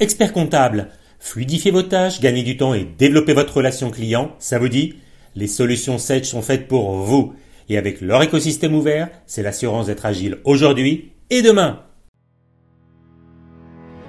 Expert 0.00 0.32
comptable, 0.32 0.88
fluidifiez 1.18 1.70
vos 1.70 1.82
tâches, 1.82 2.22
gagnez 2.22 2.42
du 2.42 2.56
temps 2.56 2.72
et 2.72 2.88
développez 2.96 3.34
votre 3.34 3.58
relation 3.58 3.90
client, 3.90 4.34
ça 4.38 4.58
vous 4.58 4.70
dit? 4.70 4.94
Les 5.36 5.46
solutions 5.46 5.98
Sage 5.98 6.24
sont 6.24 6.40
faites 6.40 6.68
pour 6.68 6.92
vous. 6.92 7.34
Et 7.68 7.76
avec 7.76 8.00
leur 8.00 8.22
écosystème 8.22 8.74
ouvert, 8.74 9.10
c'est 9.26 9.42
l'assurance 9.42 9.86
d'être 9.86 10.06
agile 10.06 10.38
aujourd'hui 10.44 11.12
et 11.28 11.42
demain. 11.42 11.82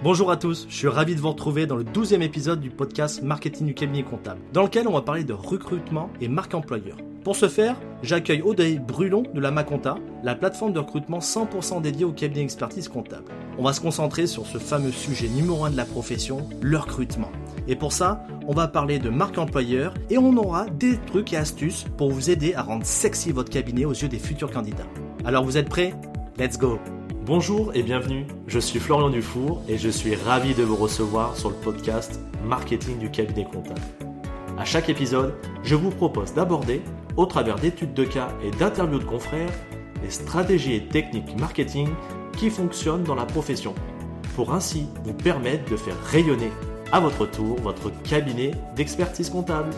Bonjour 0.04 0.32
à 0.32 0.36
tous, 0.36 0.66
je 0.68 0.76
suis 0.76 0.88
ravi 0.88 1.14
de 1.14 1.20
vous 1.20 1.30
retrouver 1.30 1.68
dans 1.68 1.76
le 1.76 1.84
12e 1.84 2.24
épisode 2.24 2.60
du 2.60 2.72
podcast 2.72 3.22
Marketing 3.22 3.68
du 3.68 3.76
cabinet 3.76 4.02
comptable, 4.02 4.42
dans 4.52 4.64
lequel 4.64 4.88
on 4.88 4.94
va 4.94 5.04
parler 5.04 5.24
de 5.24 5.34
recrutement 5.34 6.10
et 6.20 6.28
marque 6.28 6.56
employeur. 6.56 6.98
Pour 7.24 7.36
ce 7.36 7.48
faire, 7.48 7.76
j'accueille 8.02 8.42
Audrey 8.42 8.80
Brulon 8.80 9.22
de 9.32 9.40
la 9.40 9.52
Maconta, 9.52 10.00
la 10.24 10.34
plateforme 10.34 10.74
de 10.74 10.80
recrutement 10.80 11.20
100% 11.20 11.84
dédiée 11.84 12.04
au 12.04 12.14
cabinet 12.14 12.42
expertise 12.42 12.88
comptable. 12.88 13.26
On 13.60 13.64
va 13.64 13.74
se 13.74 13.82
concentrer 13.82 14.26
sur 14.26 14.48
ce 14.48 14.58
fameux 14.58 14.92
sujet 14.92 15.28
numéro 15.28 15.66
1 15.66 15.70
de 15.70 15.78
la 15.78 15.86
profession, 15.86 16.50
le 16.62 16.80
recrutement. 16.80 17.32
Et 17.68 17.76
pour 17.76 17.94
ça, 17.94 18.26
on 18.48 18.56
va 18.56 18.68
parler 18.68 18.98
de 18.98 19.10
marque 19.12 19.38
employeur 19.38 19.94
et 20.10 20.18
on 20.18 20.36
aura 20.36 20.66
des 20.66 20.98
trucs 20.98 21.32
et 21.32 21.38
astuces 21.38 21.86
pour 21.98 22.10
vous 22.10 22.32
aider 22.32 22.56
à 22.56 22.64
rendre 22.64 22.88
sexy 22.88 23.32
votre 23.32 23.52
cabinet 23.52 23.86
aux 23.86 23.94
yeux 23.94 24.10
des 24.10 24.18
futurs 24.18 24.50
candidats. 24.50 24.88
Alors 25.26 25.44
vous 25.44 25.58
êtes 25.58 25.70
prêts? 25.70 25.94
Let's 26.40 26.58
go 26.58 26.80
Bonjour 27.24 27.72
et 27.76 27.84
bienvenue, 27.84 28.26
je 28.48 28.58
suis 28.58 28.80
Florian 28.80 29.12
Dufour 29.12 29.62
et 29.70 29.78
je 29.78 29.90
suis 29.90 30.16
ravi 30.16 30.56
de 30.56 30.64
vous 30.64 30.76
recevoir 30.76 31.38
sur 31.38 31.52
le 31.52 31.56
podcast 31.56 32.20
Marketing 32.44 32.98
du 32.98 33.12
cabinet 33.12 33.44
comptable. 33.44 33.80
À 34.58 34.66
chaque 34.66 34.90
épisode, 34.90 35.36
je 35.62 35.76
vous 35.76 35.92
propose 35.92 36.34
d'aborder, 36.34 36.82
au 37.18 37.28
travers 37.28 37.58
d'études 37.58 37.94
de 37.94 38.06
cas 38.06 38.30
et 38.44 38.50
d'interviews 38.50 38.98
de 38.98 39.04
confrères, 39.04 39.54
les 40.02 40.10
stratégies 40.10 40.74
et 40.74 40.88
techniques 40.88 41.40
marketing 41.40 41.90
qui 42.38 42.50
fonctionnent 42.50 43.04
dans 43.04 43.14
la 43.14 43.26
profession, 43.26 43.76
pour 44.36 44.52
ainsi 44.52 44.88
vous 45.04 45.14
permettre 45.14 45.70
de 45.70 45.78
faire 45.78 46.02
rayonner 46.06 46.50
à 46.92 47.00
votre 47.00 47.28
tour 47.28 47.56
votre 47.62 47.92
cabinet 48.02 48.52
d'expertise 48.76 49.30
comptable. 49.30 49.70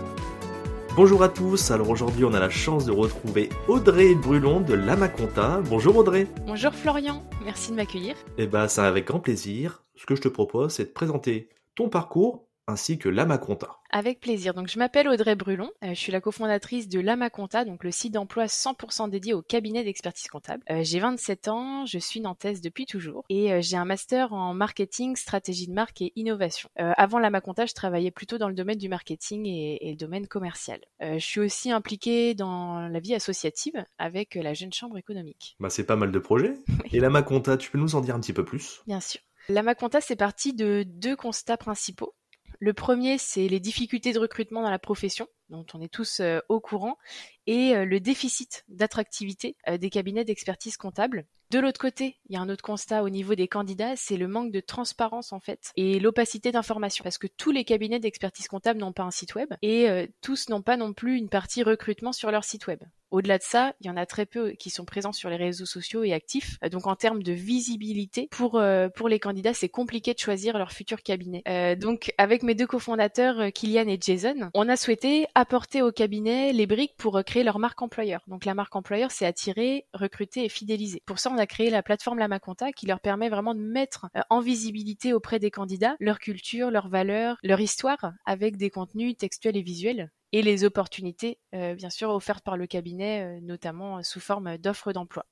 Bonjour 0.96 1.24
à 1.24 1.30
tous, 1.30 1.72
alors 1.72 1.90
aujourd'hui 1.90 2.24
on 2.24 2.36
a 2.36 2.40
la 2.40 2.52
chance 2.52 2.86
de 2.86 2.92
retrouver 2.92 3.50
Audrey 3.68 4.14
Brulon 4.14 4.62
de 4.62 4.76
Lamaconta. 4.76 5.60
Bonjour 5.68 5.98
Audrey. 5.98 6.28
Bonjour 6.46 6.72
Florian, 6.72 7.24
merci 7.44 7.72
de 7.72 7.78
m'accueillir. 7.78 8.14
Eh 8.38 8.46
ben 8.46 8.68
c'est 8.68 8.82
avec 8.82 9.08
grand 9.08 9.20
plaisir. 9.20 9.84
Ce 9.96 10.06
que 10.06 10.16
je 10.16 10.22
te 10.22 10.28
propose 10.28 10.72
c'est 10.72 10.86
de 10.86 10.92
présenter 10.92 11.50
ton 11.74 11.90
parcours 11.90 12.46
ainsi 12.68 12.98
que 12.98 13.10
Lamaconta. 13.10 13.78
Avec 13.92 14.20
plaisir. 14.20 14.54
Donc, 14.54 14.68
je 14.68 14.80
m'appelle 14.80 15.08
Audrey 15.08 15.36
Brulon. 15.36 15.70
Euh, 15.84 15.90
je 15.90 16.00
suis 16.00 16.12
la 16.12 16.22
cofondatrice 16.22 16.88
de 16.88 17.00
Lamaconta, 17.00 17.66
donc 17.66 17.84
le 17.84 17.92
site 17.92 18.14
d'emploi 18.14 18.46
100% 18.46 19.10
dédié 19.10 19.34
au 19.34 19.42
cabinet 19.42 19.84
d'expertise 19.84 20.28
comptable. 20.28 20.64
Euh, 20.70 20.80
j'ai 20.84 21.00
27 21.00 21.48
ans, 21.48 21.86
je 21.86 22.00
suis 22.00 22.22
nantaise 22.22 22.62
depuis 22.62 22.86
toujours 22.86 23.24
et 23.30 23.54
euh, 23.54 23.60
j'ai 23.62 23.78
un 23.78 23.86
master 23.86 24.34
en 24.34 24.54
marketing, 24.54 25.16
stratégie 25.16 25.68
de 25.68 25.74
marque 25.74 26.02
et 26.02 26.14
innovation. 26.16 26.70
avant 26.76 27.20
Lamaconta, 27.20 27.66
je 27.66 27.74
travaillais 27.74 28.12
plutôt 28.12 28.38
dans 28.38 28.48
le 28.48 28.56
domaine 28.56 28.78
du 28.78 28.90
marketing 28.90 29.46
et, 29.46 29.88
et 29.88 29.92
le 29.92 29.98
domaine 29.98 30.28
commercial. 30.28 30.80
je 31.02 31.18
suis 31.20 31.40
aussi 31.40 31.72
impliquée 31.72 32.34
dans 32.34 32.88
la 32.88 33.00
vie 33.00 33.16
associative 33.16 33.86
avec 33.98 34.36
la 34.36 34.54
Jeune 34.54 34.74
Chambre 34.74 34.98
économique. 34.98 35.56
Bah, 35.60 35.70
c'est 35.70 35.86
pas 35.86 35.96
mal 35.96 36.12
de 36.12 36.20
projets. 36.20 36.54
Et 36.92 37.00
Lamaconta, 37.00 37.58
tu 37.58 37.72
peux 37.72 37.78
nous 37.78 37.96
en 37.96 38.02
dire 38.02 38.16
un 38.16 38.20
petit 38.20 38.34
peu 38.34 38.46
plus? 38.46 38.82
Bien 38.88 39.00
sûr. 39.00 39.22
Lamaconta, 39.50 40.00
c'est 40.02 40.16
parti 40.16 40.54
de 40.54 40.84
deux 40.88 41.16
constats 41.16 41.58
principaux. 41.58 42.16
Le 42.64 42.72
premier, 42.72 43.18
c'est 43.18 43.50
les 43.50 43.60
difficultés 43.60 44.14
de 44.14 44.20
recrutement 44.20 44.62
dans 44.62 44.70
la 44.70 44.80
profession, 44.80 45.28
dont 45.50 45.66
on 45.74 45.82
est 45.82 45.92
tous 45.92 46.22
euh, 46.22 46.40
au 46.48 46.62
courant, 46.62 46.98
et 47.46 47.76
euh, 47.76 47.84
le 47.84 48.00
déficit 48.00 48.64
d'attractivité 48.70 49.58
euh, 49.68 49.78
des 49.78 49.90
cabinets 49.90 50.24
d'expertise 50.24 50.78
comptable. 50.78 51.26
De 51.52 51.60
l'autre 51.60 51.82
côté, 51.82 52.22
il 52.30 52.36
y 52.36 52.38
a 52.38 52.40
un 52.40 52.48
autre 52.48 52.64
constat 52.64 53.04
au 53.04 53.10
niveau 53.10 53.36
des 53.36 53.50
candidats, 53.50 53.98
c'est 53.98 54.16
le 54.16 54.30
manque 54.30 54.54
de 54.54 54.62
transparence 54.62 55.34
en 55.34 55.42
fait 55.42 55.74
et 55.76 56.00
l'opacité 56.00 56.54
d'information 56.54 57.04
parce 57.04 57.18
que 57.18 57.28
tous 57.28 57.52
les 57.52 57.66
cabinets 57.66 58.00
d'expertise 58.00 58.48
comptable 58.48 58.80
n'ont 58.80 58.94
pas 58.94 59.04
un 59.04 59.12
site 59.12 59.36
web 59.36 59.50
et 59.62 60.08
tous 60.22 60.48
n'ont 60.48 60.64
pas 60.64 60.78
non 60.78 60.94
plus 60.94 61.18
une 61.18 61.30
partie 61.30 61.62
recrutement 61.62 62.12
sur 62.12 62.32
leur 62.32 62.44
site 62.44 62.66
web. 62.66 62.80
Au-delà 63.14 63.38
de 63.38 63.44
ça, 63.44 63.76
il 63.80 63.86
y 63.86 63.92
en 63.92 63.96
a 63.96 64.08
très 64.08 64.26
peu 64.26 64.54
qui 64.54 64.72
sont 64.72 64.86
présents 64.86 65.12
sur 65.12 65.30
les 65.30 65.36
réseaux 65.36 65.68
sociaux 65.68 66.04
et 66.04 66.14
actifs. 66.14 66.58
Euh, 66.64 66.70
donc 66.70 66.88
en 66.88 66.96
termes 66.96 67.22
de 67.22 67.32
visibilité, 67.32 68.28
pour, 68.32 68.56
euh, 68.56 68.90
pour 68.90 69.08
les 69.08 69.20
candidats, 69.20 69.54
c'est 69.54 69.70
compliqué 69.70 70.16
de 70.16 70.20
choisir 70.20 70.58
leur 70.58 70.72
futur 70.72 71.04
cabinet. 71.04 71.44
Euh, 71.48 71.76
donc 71.76 72.12
avec 72.18 72.42
mes 72.42 72.56
deux 72.56 72.66
cofondateurs, 72.66 73.54
Kylian 73.54 73.88
et 73.88 74.00
Jason, 74.02 74.50
on 74.56 74.68
a 74.68 74.76
souhaité 74.76 75.28
apporter 75.36 75.84
au 75.84 75.92
cabinet 75.92 76.54
les 76.54 76.66
briques 76.66 76.96
pour 76.98 77.24
créer 77.24 77.44
leur 77.44 77.60
marque 77.60 77.84
employeur. 77.84 78.24
Donc 78.26 78.46
la 78.46 78.56
marque 78.56 78.76
employeur, 78.76 79.12
c'est 79.12 79.28
attirer, 79.28 79.86
recruter 79.94 80.46
et 80.46 80.50
fidéliser. 80.50 81.04
Pour 81.06 81.20
ça, 81.20 81.30
on 81.30 81.38
a 81.38 81.46
créé 81.46 81.70
la 81.70 81.84
plateforme 81.84 82.18
Lamaconta 82.18 82.72
qui 82.72 82.88
leur 82.88 83.00
permet 83.00 83.30
vraiment 83.30 83.54
de 83.54 83.62
mettre 83.62 84.08
en 84.32 84.40
visibilité 84.40 85.14
auprès 85.14 85.38
des 85.38 85.52
candidats 85.52 85.96
leur 86.00 86.18
culture, 86.18 86.72
leurs 86.72 86.90
valeurs, 86.90 87.38
leur 87.44 87.60
histoire 87.60 88.14
avec 88.26 88.58
des 88.58 88.72
contenus 88.72 89.16
textuels 89.18 89.56
et 89.56 89.62
visuels 89.62 90.10
et 90.34 90.42
les 90.42 90.66
opportunités, 90.66 91.38
euh, 91.54 91.76
bien 91.76 91.92
sûr, 91.92 92.10
offertes 92.10 92.44
par 92.44 92.58
le 92.58 92.66
cabinet, 92.66 93.24
euh, 93.24 93.40
notamment 93.42 94.00
euh, 94.00 94.02
sous 94.02 94.20
forme 94.20 94.58
d'offres 94.58 94.92
d'emploi. 94.92 95.26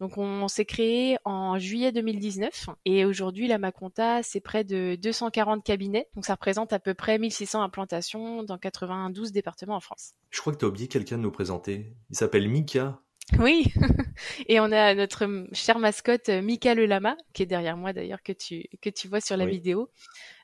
Donc 0.00 0.18
on, 0.18 0.48
s'est 0.48 0.64
créé 0.64 1.16
en 1.24 1.56
juillet 1.56 1.92
2019 1.92 2.66
et 2.84 3.04
aujourd'hui 3.04 3.46
la 3.46 3.58
Maconta 3.58 4.24
c'est 4.24 4.40
près 4.40 4.64
de 4.64 4.98
240 5.00 5.64
cabinets. 5.64 6.08
Donc 6.16 6.26
ça 6.26 6.34
représente 6.34 6.72
à 6.72 6.80
peu 6.80 6.94
près 6.94 7.16
1600 7.16 7.62
implantations 7.62 8.42
dans 8.42 8.58
92 8.58 9.30
départements 9.30 9.76
en 9.76 9.80
France. 9.80 10.14
Je 10.30 10.40
crois 10.40 10.52
que 10.52 10.58
tu 10.58 10.64
as 10.64 10.68
oublié 10.68 10.88
quelqu'un 10.88 11.16
de 11.16 11.22
nous 11.22 11.30
présenter. 11.30 11.94
Il 12.10 12.16
s'appelle 12.16 12.48
Mika. 12.48 13.00
Oui, 13.38 13.72
et 14.48 14.58
on 14.58 14.72
a 14.72 14.94
notre 14.96 15.46
chère 15.52 15.78
mascotte 15.78 16.28
Mika 16.28 16.74
le 16.74 16.86
lama 16.86 17.16
qui 17.32 17.44
est 17.44 17.46
derrière 17.46 17.76
moi 17.76 17.92
d'ailleurs 17.92 18.22
que 18.22 18.32
tu 18.32 18.64
que 18.82 18.90
tu 18.90 19.06
vois 19.06 19.20
sur 19.20 19.36
la 19.36 19.46
vidéo. 19.46 19.90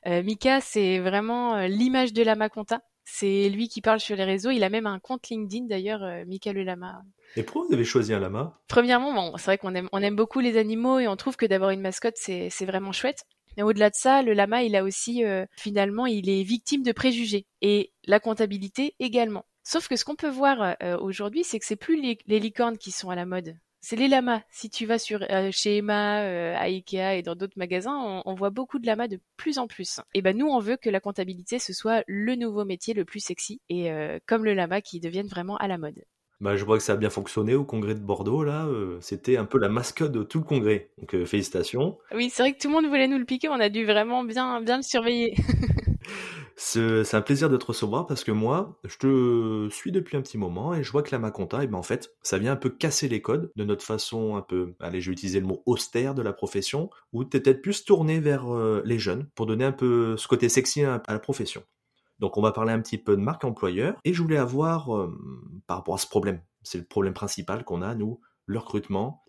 Mika 0.05 0.61
c'est 0.61 0.99
vraiment 0.99 1.67
l'image 1.67 2.13
de 2.13 2.23
la 2.23 2.35
Maconta. 2.35 2.81
C'est 3.13 3.49
lui 3.49 3.67
qui 3.67 3.81
parle 3.81 3.99
sur 3.99 4.15
les 4.15 4.23
réseaux. 4.23 4.51
Il 4.51 4.63
a 4.63 4.69
même 4.69 4.87
un 4.87 4.97
compte 4.97 5.27
LinkedIn 5.27 5.65
d'ailleurs, 5.65 6.01
euh, 6.01 6.23
Michael 6.25 6.55
le 6.55 6.63
lama. 6.63 7.01
Et 7.35 7.43
pourquoi 7.43 7.65
vous 7.67 7.73
avez 7.73 7.83
choisi 7.83 8.13
un 8.13 8.19
lama? 8.19 8.57
Premièrement, 8.69 9.13
bon, 9.13 9.37
c'est 9.37 9.45
vrai 9.45 9.57
qu'on 9.57 9.75
aime, 9.75 9.89
on 9.91 10.01
aime 10.01 10.15
beaucoup 10.15 10.39
les 10.39 10.57
animaux 10.57 10.97
et 10.97 11.09
on 11.09 11.17
trouve 11.17 11.35
que 11.35 11.45
d'avoir 11.45 11.71
une 11.71 11.81
mascotte, 11.81 12.15
c'est, 12.15 12.47
c'est 12.49 12.65
vraiment 12.65 12.93
chouette. 12.93 13.25
Mais 13.57 13.63
au-delà 13.63 13.89
de 13.89 13.95
ça, 13.95 14.21
le 14.21 14.31
lama, 14.31 14.63
il 14.63 14.77
a 14.77 14.83
aussi, 14.83 15.25
euh, 15.25 15.45
finalement, 15.57 16.05
il 16.05 16.29
est 16.29 16.43
victime 16.43 16.83
de 16.83 16.93
préjugés. 16.93 17.45
Et 17.61 17.91
la 18.05 18.21
comptabilité 18.21 18.95
également. 18.99 19.45
Sauf 19.63 19.89
que 19.89 19.97
ce 19.97 20.05
qu'on 20.05 20.15
peut 20.15 20.29
voir 20.29 20.77
euh, 20.81 20.97
aujourd'hui, 20.97 21.43
c'est 21.43 21.59
que 21.59 21.65
c'est 21.65 21.75
plus 21.75 22.01
les, 22.01 22.39
licornes 22.39 22.77
qui 22.77 22.91
sont 22.91 23.09
à 23.09 23.15
la 23.15 23.25
mode 23.25 23.55
c'est 23.81 23.95
les 23.95 24.07
lamas. 24.07 24.43
Si 24.51 24.69
tu 24.69 24.85
vas 24.85 24.99
sur 24.99 25.23
euh, 25.23 25.49
chez 25.51 25.77
Emma, 25.77 26.21
euh, 26.21 26.55
à 26.55 26.65
Ikea 26.65 27.17
et 27.17 27.23
dans 27.23 27.35
d'autres 27.35 27.57
magasins, 27.57 28.21
on, 28.25 28.33
voit 28.35 28.51
beaucoup 28.51 28.77
de 28.77 28.85
lamas 28.85 29.07
de 29.07 29.19
plus 29.37 29.57
en 29.57 29.67
plus. 29.67 29.99
Et 30.13 30.21
ben 30.21 30.37
nous, 30.37 30.47
on 30.47 30.59
veut 30.59 30.77
que 30.77 30.89
la 30.89 30.99
comptabilité 30.99 31.57
ce 31.57 31.73
soit 31.73 32.03
le 32.07 32.35
nouveau 32.35 32.63
métier 32.63 32.93
le 32.93 33.05
plus 33.05 33.19
sexy 33.19 33.59
et 33.69 33.91
euh, 33.91 34.19
comme 34.27 34.45
le 34.45 34.53
lama 34.53 34.81
qui 34.81 34.99
devienne 34.99 35.27
vraiment 35.27 35.57
à 35.57 35.67
la 35.67 35.79
mode. 35.79 36.03
Bah, 36.41 36.55
je 36.55 36.65
vois 36.65 36.77
que 36.77 36.83
ça 36.83 36.93
a 36.93 36.97
bien 36.97 37.09
fonctionné 37.09 37.55
au 37.55 37.63
congrès 37.63 37.95
de 37.95 37.99
Bordeaux 37.99 38.43
là. 38.43 38.67
C'était 38.99 39.37
un 39.37 39.45
peu 39.45 39.59
la 39.59 39.69
mascotte 39.69 40.11
de 40.11 40.23
tout 40.23 40.39
le 40.39 40.43
congrès. 40.43 40.89
Donc 40.97 41.11
félicitations. 41.25 41.97
Oui, 42.13 42.29
c'est 42.29 42.43
vrai 42.43 42.53
que 42.53 42.59
tout 42.59 42.67
le 42.67 42.73
monde 42.73 42.87
voulait 42.87 43.07
nous 43.07 43.19
le 43.19 43.25
piquer. 43.25 43.47
On 43.49 43.59
a 43.59 43.69
dû 43.69 43.85
vraiment 43.85 44.23
bien 44.23 44.61
bien 44.61 44.77
le 44.77 44.83
surveiller. 44.83 45.35
C'est 46.55 47.15
un 47.15 47.21
plaisir 47.21 47.49
de 47.49 47.57
te 47.57 47.65
recevoir 47.65 48.05
parce 48.05 48.23
que 48.23 48.31
moi, 48.31 48.79
je 48.83 48.97
te 48.97 49.69
suis 49.73 49.91
depuis 49.91 50.17
un 50.17 50.21
petit 50.21 50.37
moment 50.37 50.73
et 50.73 50.83
je 50.83 50.91
vois 50.91 51.03
que 51.03 51.11
la 51.11 51.19
Maconta, 51.19 51.63
et 51.63 51.67
ben 51.67 51.77
en 51.77 51.83
fait, 51.83 52.13
ça 52.21 52.37
vient 52.37 52.53
un 52.53 52.57
peu 52.57 52.69
casser 52.69 53.07
les 53.07 53.21
codes 53.21 53.51
de 53.55 53.63
notre 53.63 53.83
façon 53.83 54.35
un 54.35 54.41
peu, 54.41 54.73
allez, 54.79 55.01
je 55.01 55.09
vais 55.09 55.13
utiliser 55.13 55.39
le 55.39 55.47
mot 55.47 55.63
austère 55.65 56.13
de 56.13 56.21
la 56.21 56.33
profession, 56.33 56.89
où 57.13 57.23
tu 57.23 57.37
es 57.37 57.39
peut-être 57.39 57.61
plus 57.61 57.83
tourné 57.83 58.19
vers 58.19 58.53
euh, 58.53 58.81
les 58.85 58.99
jeunes 58.99 59.27
pour 59.35 59.45
donner 59.45 59.65
un 59.65 59.71
peu 59.71 60.15
ce 60.17 60.27
côté 60.27 60.49
sexy 60.49 60.83
à, 60.83 61.01
la 61.07 61.19
profession. 61.19 61.63
Donc 62.21 62.37
on 62.37 62.41
va 62.41 62.51
parler 62.51 62.71
un 62.71 62.79
petit 62.79 62.97
peu 62.97 63.17
de 63.17 63.21
marque 63.21 63.43
employeur 63.43 63.95
et 64.05 64.13
je 64.13 64.21
voulais 64.21 64.37
avoir, 64.37 64.95
euh, 64.95 65.13
par 65.67 65.77
rapport 65.77 65.95
à 65.95 65.97
ce 65.97 66.07
problème, 66.07 66.41
c'est 66.63 66.77
le 66.77 66.85
problème 66.85 67.13
principal 67.13 67.65
qu'on 67.65 67.81
a, 67.81 67.93
nous, 67.95 68.21
le 68.45 68.59
recrutement. 68.59 69.23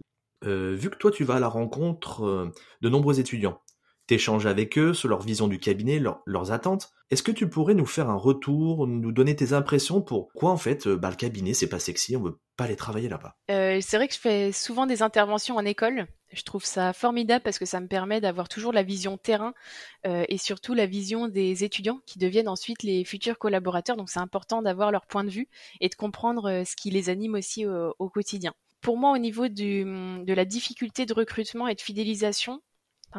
Euh, 0.45 0.75
vu 0.79 0.91
que 0.91 0.97
toi 0.97 1.11
tu 1.11 1.25
vas 1.25 1.35
à 1.35 1.41
la 1.41 1.49
rencontre 1.49 2.53
de 2.81 2.89
nombreux 2.89 3.19
étudiants, 3.19 3.61
t'échanges 4.07 4.47
avec 4.47 4.79
eux 4.79 4.95
sur 4.95 5.09
leur 5.09 5.23
vision 5.23 5.49
du 5.49 5.59
cabinet, 5.59 6.01
leurs 6.27 6.53
attentes. 6.53 6.91
Est-ce 7.11 7.23
que 7.23 7.31
tu 7.31 7.49
pourrais 7.49 7.75
nous 7.75 7.87
faire 7.87 8.11
un 8.11 8.17
retour, 8.17 8.87
nous 8.87 9.13
donner 9.13 9.37
tes 9.37 9.53
impressions 9.53 10.01
pour 10.01 10.33
quoi 10.33 10.51
en 10.51 10.57
fait 10.57 10.87
euh, 10.87 10.97
bah, 10.97 11.11
le 11.11 11.17
cabinet 11.17 11.55
c'est 11.55 11.69
pas 11.69 11.79
sexy, 11.79 12.17
on 12.17 12.23
veut 12.23 12.39
pas 12.57 12.65
aller 12.65 12.77
travailler 12.77 13.09
là-bas? 13.09 13.37
Euh, 13.51 13.79
C'est 13.81 13.97
vrai 13.97 14.09
que 14.09 14.15
je 14.15 14.19
fais 14.19 14.53
souvent 14.53 14.87
des 14.87 15.03
interventions 15.03 15.57
en 15.57 15.65
école. 15.65 16.07
Je 16.33 16.43
trouve 16.43 16.65
ça 16.65 16.93
formidable 16.93 17.43
parce 17.43 17.59
que 17.59 17.65
ça 17.65 17.81
me 17.81 17.87
permet 17.87 18.21
d'avoir 18.21 18.49
toujours 18.49 18.73
la 18.73 18.83
vision 18.83 19.19
terrain 19.19 19.55
euh, 20.07 20.25
et 20.29 20.39
surtout 20.39 20.75
la 20.75 20.87
vision 20.87 21.29
des 21.29 21.65
étudiants 21.65 22.01
qui 22.07 22.19
deviennent 22.19 22.49
ensuite 22.49 22.83
les 22.83 23.05
futurs 23.05 23.39
collaborateurs. 23.39 23.97
Donc 23.97 24.11
c'est 24.11 24.21
important 24.21 24.63
d'avoir 24.63 24.91
leur 24.91 25.07
point 25.07 25.25
de 25.25 25.31
vue 25.31 25.49
et 25.81 25.89
de 25.89 25.95
comprendre 25.95 26.63
ce 26.65 26.77
qui 26.77 26.91
les 26.91 27.11
anime 27.11 27.35
aussi 27.35 27.67
au, 27.67 28.09
quotidien. 28.09 28.55
Pour 28.81 28.97
moi, 28.97 29.13
au 29.13 29.19
niveau 29.19 29.49
de 29.49 30.33
la 30.33 30.45
difficulté 30.45 31.07
de 31.07 31.15
recrutement 31.15 31.69
et 31.69 31.75
de 31.75 31.81
fidélisation, 31.81 32.61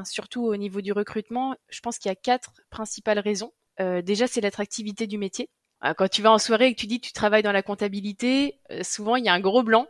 surtout 0.04 0.46
au 0.46 0.58
niveau 0.58 0.82
du 0.82 0.92
recrutement, 0.92 1.56
je 1.70 1.80
pense 1.82 2.00
qu'il 2.00 2.10
y 2.10 2.12
a 2.12 2.16
quatre 2.16 2.54
principales 2.70 3.20
raisons. 3.20 3.54
Euh, 3.80 4.02
déjà, 4.02 4.28
c'est 4.28 4.42
l'attractivité 4.42 5.06
du 5.08 5.18
métier. 5.18 5.50
Euh, 5.86 5.94
quand 5.94 6.10
tu 6.10 6.22
vas 6.22 6.32
en 6.32 6.38
soirée 6.40 6.68
et 6.68 6.76
que 6.76 6.80
tu 6.80 6.88
dis 6.88 7.00
que 7.00 7.08
tu 7.08 7.14
travailles 7.14 7.44
dans 7.44 7.52
la 7.52 7.62
comptabilité, 7.64 8.60
euh, 8.72 8.82
souvent 8.84 9.16
il 9.16 9.26
y 9.26 9.30
a 9.30 9.34
un 9.34 9.40
gros 9.40 9.64
blanc. 9.64 9.88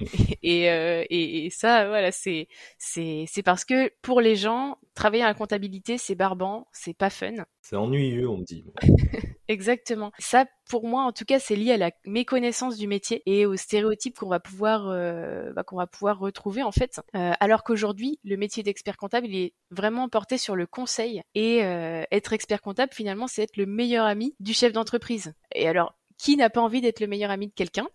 et, 0.42 0.70
euh, 0.70 1.04
et, 1.10 1.46
et, 1.46 1.50
ça, 1.50 1.88
voilà, 1.88 2.12
c'est 2.12 2.48
c'est 2.78 3.24
c'est 3.28 3.42
parce 3.42 3.64
que 3.64 3.90
pour 4.02 4.20
les 4.20 4.36
gens, 4.36 4.78
travailler 4.94 5.22
à 5.22 5.26
la 5.26 5.34
comptabilité, 5.34 5.98
c'est 5.98 6.14
barbant, 6.14 6.68
c'est 6.72 6.94
pas 6.94 7.10
fun. 7.10 7.34
C'est 7.62 7.76
ennuyeux, 7.76 8.28
on 8.28 8.38
me 8.38 8.44
dit. 8.44 8.64
Exactement. 9.48 10.10
Ça, 10.18 10.46
pour 10.70 10.86
moi, 10.86 11.02
en 11.02 11.12
tout 11.12 11.24
cas, 11.24 11.38
c'est 11.38 11.56
lié 11.56 11.72
à 11.72 11.76
la 11.76 11.90
méconnaissance 12.06 12.78
du 12.78 12.88
métier 12.88 13.22
et 13.26 13.44
aux 13.44 13.56
stéréotypes 13.56 14.18
qu'on 14.18 14.28
va 14.28 14.40
pouvoir 14.40 14.88
euh, 14.88 15.52
bah, 15.52 15.64
qu'on 15.64 15.76
va 15.76 15.86
pouvoir 15.86 16.18
retrouver 16.18 16.62
en 16.62 16.72
fait. 16.72 17.00
Euh, 17.14 17.32
alors 17.40 17.62
qu'aujourd'hui, 17.62 18.18
le 18.24 18.36
métier 18.36 18.62
d'expert 18.62 18.96
comptable, 18.96 19.26
il 19.26 19.36
est 19.36 19.54
vraiment 19.70 20.08
porté 20.08 20.38
sur 20.38 20.56
le 20.56 20.66
conseil 20.66 21.22
et 21.34 21.62
euh, 21.62 22.04
être 22.10 22.32
expert 22.32 22.62
comptable, 22.62 22.92
finalement, 22.94 23.26
c'est 23.26 23.42
être 23.42 23.56
le 23.56 23.66
meilleur 23.66 24.06
ami 24.06 24.34
du 24.40 24.54
chef 24.54 24.72
d'entreprise. 24.72 25.34
Et 25.54 25.68
alors, 25.68 25.94
qui 26.16 26.36
n'a 26.36 26.48
pas 26.48 26.60
envie 26.60 26.80
d'être 26.80 27.00
le 27.00 27.06
meilleur 27.06 27.30
ami 27.30 27.48
de 27.48 27.52
quelqu'un? 27.52 27.88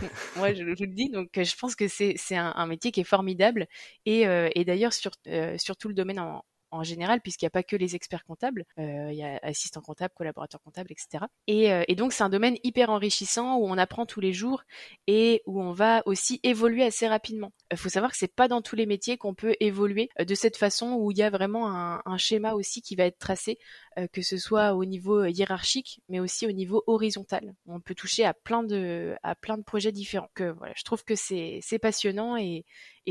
Moi, 0.36 0.52
je, 0.54 0.74
je, 0.74 0.84
le 0.84 0.94
dis, 0.94 1.10
donc 1.10 1.30
je 1.34 1.56
pense 1.56 1.74
que 1.74 1.88
c'est 1.88 2.16
un, 2.32 2.66
métier 2.66 2.92
qui 2.92 3.00
est 3.00 3.04
formidable. 3.04 3.66
Et, 4.06 4.26
euh, 4.26 4.48
d'ailleurs, 4.56 4.92
sur, 4.92 5.12
euh, 5.26 5.56
sur 5.58 5.76
tout 5.76 5.88
le 5.88 5.94
domaine 5.94 6.20
en, 6.20 6.44
en 6.70 6.82
général, 6.82 7.20
puisqu'il 7.20 7.44
n'y 7.44 7.48
a 7.48 7.50
pas 7.50 7.62
que 7.62 7.76
les 7.76 7.94
experts 7.94 8.24
comptables, 8.24 8.64
euh, 8.78 9.08
il 9.10 9.16
y 9.18 9.22
a 9.22 9.38
assistants 9.42 9.80
comptables, 9.80 10.14
collaborateurs 10.14 10.60
comptables, 10.62 10.92
etc. 10.92 11.24
Et, 11.46 11.72
euh, 11.72 11.84
et 11.88 11.94
donc 11.94 12.12
c'est 12.12 12.22
un 12.22 12.28
domaine 12.28 12.56
hyper 12.62 12.90
enrichissant 12.90 13.56
où 13.56 13.66
on 13.66 13.78
apprend 13.78 14.06
tous 14.06 14.20
les 14.20 14.32
jours 14.32 14.62
et 15.06 15.42
où 15.46 15.62
on 15.62 15.72
va 15.72 16.02
aussi 16.06 16.40
évoluer 16.42 16.84
assez 16.84 17.08
rapidement. 17.08 17.52
Il 17.70 17.76
faut 17.76 17.88
savoir 17.88 18.10
que 18.10 18.18
c'est 18.18 18.34
pas 18.34 18.48
dans 18.48 18.62
tous 18.62 18.76
les 18.76 18.86
métiers 18.86 19.16
qu'on 19.16 19.34
peut 19.34 19.54
évoluer 19.60 20.10
euh, 20.20 20.24
de 20.24 20.34
cette 20.34 20.56
façon 20.56 20.94
où 20.94 21.10
il 21.10 21.18
y 21.18 21.22
a 21.22 21.30
vraiment 21.30 21.68
un, 21.70 22.18
schéma 22.18 22.54
aussi 22.54 22.82
qui 22.82 22.96
va 22.96 23.04
être 23.04 23.18
tracé, 23.18 23.58
euh, 23.98 24.08
que 24.08 24.22
ce 24.22 24.38
soit 24.38 24.74
au 24.74 24.84
niveau 24.84 25.24
hiérarchique, 25.24 26.00
mais 26.08 26.18
aussi 26.18 26.46
au 26.46 26.52
niveau 26.52 26.82
horizontal. 26.86 27.54
On 27.66 27.80
peut 27.80 27.94
toucher 27.94 28.24
à 28.24 28.34
plein 28.34 28.62
de 28.64 29.16
projets 29.64 29.92
différents. 29.92 30.30
Que 30.34 30.50
voilà, 30.50 30.72
je 30.76 30.82
trouve 30.82 31.04
que 31.04 31.14
c'est 31.14 31.78
passionnant 31.80 32.36
et 32.36 32.64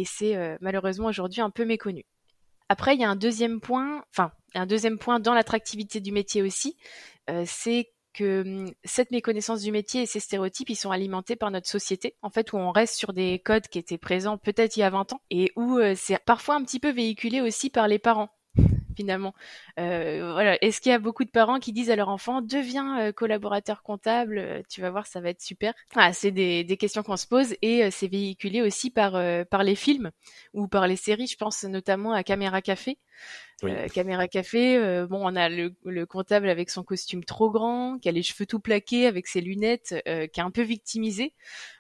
c'est 0.05 0.35
euh, 0.35 0.57
malheureusement 0.61 1.07
aujourd'hui 1.07 1.41
un 1.41 1.49
peu 1.49 1.65
méconnu. 1.65 2.05
Après, 2.69 2.95
il 2.95 3.01
y 3.01 3.03
a 3.03 3.09
un 3.09 3.15
deuxième 3.15 3.59
point, 3.61 4.03
enfin, 4.11 4.31
un 4.55 4.65
deuxième 4.65 4.97
point 4.97 5.19
dans 5.19 5.33
l'attractivité 5.33 5.99
du 5.99 6.11
métier 6.11 6.41
aussi, 6.41 6.77
euh, 7.29 7.43
c'est 7.45 7.91
que 8.13 8.41
hum, 8.41 8.71
cette 8.83 9.11
méconnaissance 9.11 9.61
du 9.61 9.71
métier 9.71 10.01
et 10.03 10.05
ces 10.05 10.19
stéréotypes, 10.19 10.69
ils 10.69 10.75
sont 10.75 10.91
alimentés 10.91 11.35
par 11.35 11.51
notre 11.51 11.67
société, 11.67 12.15
en 12.21 12.29
fait, 12.29 12.51
où 12.51 12.57
on 12.57 12.71
reste 12.71 12.95
sur 12.95 13.13
des 13.13 13.39
codes 13.39 13.67
qui 13.67 13.79
étaient 13.79 13.97
présents 13.97 14.37
peut-être 14.37 14.75
il 14.75 14.81
y 14.81 14.83
a 14.83 14.89
20 14.89 15.13
ans, 15.13 15.21
et 15.29 15.51
où 15.55 15.77
euh, 15.77 15.93
c'est 15.95 16.17
parfois 16.25 16.55
un 16.55 16.63
petit 16.63 16.79
peu 16.79 16.91
véhiculé 16.91 17.41
aussi 17.41 17.69
par 17.69 17.87
les 17.87 17.99
parents 17.99 18.29
finalement. 18.97 19.33
Euh, 19.79 20.31
voilà. 20.33 20.57
Est-ce 20.61 20.81
qu'il 20.81 20.91
y 20.91 20.95
a 20.95 20.99
beaucoup 20.99 21.23
de 21.23 21.29
parents 21.29 21.59
qui 21.59 21.71
disent 21.71 21.89
à 21.89 21.95
leur 21.95 22.09
enfant 22.09 22.41
deviens 22.41 22.99
euh, 22.99 23.11
collaborateur 23.11 23.83
comptable, 23.83 24.39
euh, 24.39 24.61
tu 24.69 24.81
vas 24.81 24.89
voir, 24.89 25.05
ça 25.05 25.21
va 25.21 25.29
être 25.29 25.41
super. 25.41 25.73
Ah, 25.95 26.13
c'est 26.13 26.31
des, 26.31 26.63
des, 26.63 26.77
questions 26.77 27.03
qu'on 27.03 27.17
se 27.17 27.27
pose 27.27 27.55
et 27.61 27.83
euh, 27.83 27.89
c'est 27.91 28.07
véhiculé 28.07 28.61
aussi 28.61 28.89
par 28.89 29.15
euh, 29.15 29.43
par 29.45 29.63
les 29.63 29.75
films 29.75 30.11
ou 30.53 30.67
par 30.67 30.87
les 30.87 30.95
séries. 30.95 31.27
Je 31.27 31.37
pense 31.37 31.63
notamment 31.63 32.13
à 32.13 32.23
Caméra 32.23 32.61
Café. 32.61 32.97
Oui. 33.63 33.71
Caméra 33.91 34.27
Café, 34.27 34.77
bon, 35.09 35.19
on 35.23 35.35
a 35.35 35.49
le, 35.49 35.73
le, 35.83 36.05
comptable 36.05 36.47
avec 36.47 36.69
son 36.69 36.83
costume 36.83 37.23
trop 37.23 37.49
grand, 37.49 37.97
qui 37.97 38.07
a 38.07 38.11
les 38.11 38.21
cheveux 38.21 38.45
tout 38.45 38.59
plaqués, 38.59 39.07
avec 39.07 39.25
ses 39.25 39.41
lunettes, 39.41 39.95
qui 40.05 40.39
est 40.39 40.43
un 40.43 40.51
peu 40.51 40.61
victimisé. 40.61 41.33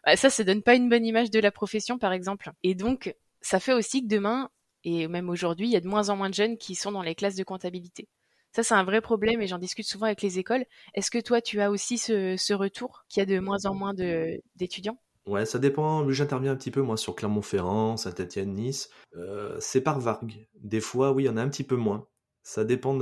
Bah, 0.03 0.15
ça, 0.15 0.31
ça 0.31 0.43
donne 0.43 0.63
pas 0.63 0.73
une 0.73 0.89
bonne 0.89 1.05
image 1.05 1.29
de 1.29 1.39
la 1.39 1.51
profession, 1.51 1.99
par 1.99 2.13
exemple. 2.13 2.49
Et 2.63 2.73
donc, 2.73 3.13
ça 3.41 3.59
fait 3.59 3.73
aussi 3.73 4.01
que 4.01 4.07
demain, 4.07 4.49
et 4.87 5.09
même 5.09 5.29
aujourd'hui, 5.29 5.67
il 5.67 5.73
y 5.73 5.75
a 5.75 5.81
de 5.81 5.87
moins 5.87 6.07
en 6.07 6.15
moins 6.15 6.29
de 6.29 6.33
jeunes 6.33 6.57
qui 6.57 6.73
sont 6.73 6.93
dans 6.93 7.01
les 7.01 7.13
classes 7.13 7.35
de 7.35 7.43
comptabilité. 7.43 8.07
Ça, 8.53 8.63
c'est 8.63 8.73
un 8.73 8.85
vrai 8.85 9.01
problème 9.01 9.41
et 9.41 9.47
j'en 9.47 9.57
discute 9.57 9.85
souvent 9.85 10.05
avec 10.05 10.21
les 10.21 10.39
écoles. 10.39 10.63
Est-ce 10.93 11.11
que 11.11 11.19
toi, 11.19 11.41
tu 11.41 11.59
as 11.59 11.69
aussi 11.69 11.97
ce, 11.97 12.53
retour 12.53 13.03
qu'il 13.09 13.19
y 13.19 13.23
a 13.23 13.25
de 13.25 13.39
moins 13.39 13.65
en 13.65 13.75
moins 13.75 13.93
d'étudiants? 14.55 14.97
Ouais, 15.25 15.45
ça 15.45 15.59
dépend. 15.59 16.09
J'interviens 16.09 16.53
un 16.53 16.55
petit 16.55 16.71
peu, 16.71 16.81
moi, 16.81 16.95
sur 16.95 17.15
Clermont-Ferrand, 17.15 17.97
Saint-Etienne, 17.97 18.53
Nice. 18.53 18.89
Euh, 19.17 19.57
c'est 19.59 19.81
par 19.81 19.99
vague. 19.99 20.47
Des 20.55 20.79
fois, 20.79 21.11
oui, 21.11 21.23
il 21.23 21.25
y 21.25 21.29
en 21.29 21.35
a 21.35 21.41
un 21.41 21.49
petit 21.49 21.65
peu 21.65 21.75
moins. 21.75 22.07
Ça 22.43 22.63
dépend 22.63 22.93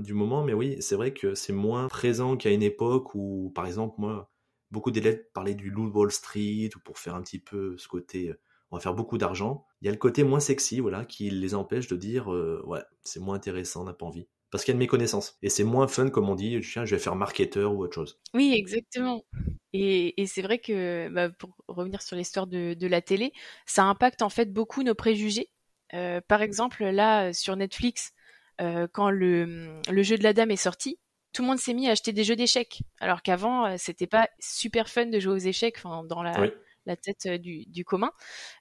du 0.00 0.12
moment, 0.12 0.44
mais 0.44 0.52
oui, 0.52 0.76
c'est 0.80 0.96
vrai 0.96 1.14
que 1.14 1.34
c'est 1.34 1.54
moins 1.54 1.88
présent 1.88 2.36
qu'à 2.36 2.50
une 2.50 2.62
époque 2.62 3.14
où, 3.14 3.50
par 3.54 3.64
exemple, 3.64 3.94
moi, 3.96 4.30
beaucoup 4.70 4.90
d'élèves 4.90 5.22
parlaient 5.32 5.54
du 5.54 5.70
loup 5.70 5.90
Wall 5.94 6.12
Street 6.12 6.68
ou 6.76 6.78
pour 6.80 6.98
faire 6.98 7.14
un 7.14 7.22
petit 7.22 7.38
peu 7.38 7.74
ce 7.78 7.88
côté 7.88 8.34
on 8.72 8.76
va 8.76 8.80
faire 8.80 8.94
beaucoup 8.94 9.18
d'argent. 9.18 9.66
Il 9.82 9.86
y 9.86 9.88
a 9.88 9.92
le 9.92 9.98
côté 9.98 10.22
moins 10.22 10.38
sexy, 10.38 10.78
voilà, 10.78 11.04
qui 11.04 11.28
les 11.28 11.56
empêche 11.56 11.88
de 11.88 11.96
dire, 11.96 12.32
euh, 12.32 12.62
ouais, 12.66 12.82
c'est 13.02 13.18
moins 13.18 13.34
intéressant, 13.34 13.82
on 13.82 13.84
n'a 13.84 13.92
pas 13.92 14.06
envie. 14.06 14.28
Parce 14.52 14.62
qu'il 14.62 14.70
y 14.70 14.74
a 14.74 14.76
une 14.76 14.78
méconnaissance. 14.78 15.36
Et 15.42 15.48
c'est 15.48 15.64
moins 15.64 15.88
fun, 15.88 16.08
comme 16.08 16.28
on 16.28 16.36
dit, 16.36 16.60
tiens, 16.62 16.84
je 16.84 16.94
vais 16.94 17.00
faire 17.00 17.16
marketeur 17.16 17.74
ou 17.74 17.82
autre 17.82 17.94
chose. 17.94 18.20
Oui, 18.32 18.54
exactement. 18.56 19.24
Et, 19.72 20.22
et 20.22 20.26
c'est 20.26 20.42
vrai 20.42 20.60
que, 20.60 21.08
bah, 21.08 21.30
pour 21.30 21.56
revenir 21.66 22.00
sur 22.00 22.14
l'histoire 22.14 22.46
de, 22.46 22.74
de, 22.74 22.86
la 22.86 23.00
télé, 23.00 23.32
ça 23.66 23.82
impacte 23.82 24.22
en 24.22 24.28
fait 24.28 24.52
beaucoup 24.52 24.84
nos 24.84 24.94
préjugés. 24.94 25.50
Euh, 25.94 26.20
par 26.20 26.42
exemple, 26.42 26.84
là, 26.84 27.32
sur 27.32 27.56
Netflix, 27.56 28.12
euh, 28.60 28.86
quand 28.92 29.10
le, 29.10 29.80
le 29.90 30.02
jeu 30.04 30.16
de 30.16 30.22
la 30.22 30.32
dame 30.32 30.52
est 30.52 30.56
sorti, 30.56 31.00
tout 31.32 31.42
le 31.42 31.48
monde 31.48 31.58
s'est 31.58 31.74
mis 31.74 31.88
à 31.88 31.92
acheter 31.92 32.12
des 32.12 32.22
jeux 32.22 32.36
d'échecs. 32.36 32.82
Alors 33.00 33.22
qu'avant, 33.22 33.76
c'était 33.78 34.06
pas 34.06 34.28
super 34.38 34.88
fun 34.88 35.06
de 35.06 35.18
jouer 35.18 35.32
aux 35.32 35.38
échecs, 35.38 35.78
enfin, 35.78 36.04
dans 36.04 36.22
la, 36.22 36.40
oui 36.40 36.50
la 36.86 36.96
tête 36.96 37.28
du, 37.28 37.64
du 37.66 37.84
commun. 37.84 38.12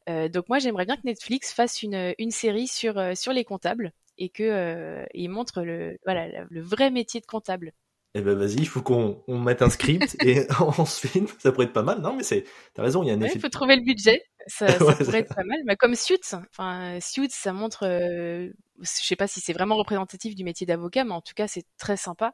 Euh, 0.10 0.30
donc 0.30 0.50
moi 0.50 0.60
j'aimerais 0.60 0.86
bien 0.86 0.96
que 0.96 1.06
Netflix 1.06 1.54
fasse 1.54 1.84
une, 1.84 2.14
une 2.18 2.32
série 2.32 2.68
sur, 2.68 3.02
sur 3.16 3.34
les 3.34 3.44
comptables 3.44 3.94
et 4.18 4.30
que 4.30 4.44
euh, 4.44 5.06
il 5.14 5.30
montre 5.30 5.64
le 5.64 5.98
voilà 6.06 6.28
le 6.50 6.62
vrai 6.62 6.92
métier 6.92 7.20
de 7.20 7.26
comptable. 7.26 7.74
Eh 8.14 8.22
ben 8.22 8.38
vas-y, 8.38 8.56
il 8.56 8.68
faut 8.68 8.82
qu'on 8.82 9.24
on 9.28 9.40
mette 9.40 9.62
un 9.62 9.70
script 9.70 10.18
et 10.26 10.46
on 10.60 10.86
se 10.86 11.08
filme. 11.08 11.28
Ça 11.40 11.52
pourrait 11.52 11.66
être 11.66 11.74
pas 11.74 11.84
mal. 11.84 12.02
Non 12.02 12.14
mais 12.16 12.24
c'est 12.24 12.44
t'as 12.74 12.84
raison, 12.84 13.04
il 13.04 13.08
y 13.08 13.12
a 13.12 13.14
un 13.14 13.22
effet. 13.22 13.36
Il 13.36 13.42
faut 13.42 13.50
trouver 13.50 13.78
le 13.78 13.84
budget. 13.84 14.22
Ça, 14.48 14.68
ça 14.78 14.86
ouais, 14.86 14.96
pourrait 14.96 15.20
être 15.20 15.34
pas 15.34 15.44
mal. 15.44 15.60
Mais 15.66 15.76
comme 15.76 15.96
Suits, 15.96 16.20
enfin 16.34 17.00
Suits, 17.00 17.30
ça 17.32 17.54
montre. 17.54 17.86
Euh, 17.86 18.50
je 18.80 18.86
sais 18.86 19.16
pas 19.16 19.28
si 19.28 19.40
c'est 19.40 19.54
vraiment 19.54 19.78
représentatif 19.78 20.36
du 20.36 20.44
métier 20.44 20.68
d'avocat, 20.68 21.04
mais 21.04 21.14
en 21.14 21.22
tout 21.22 21.34
cas 21.36 21.48
c'est 21.48 21.64
très 21.78 21.98
sympa 21.98 22.34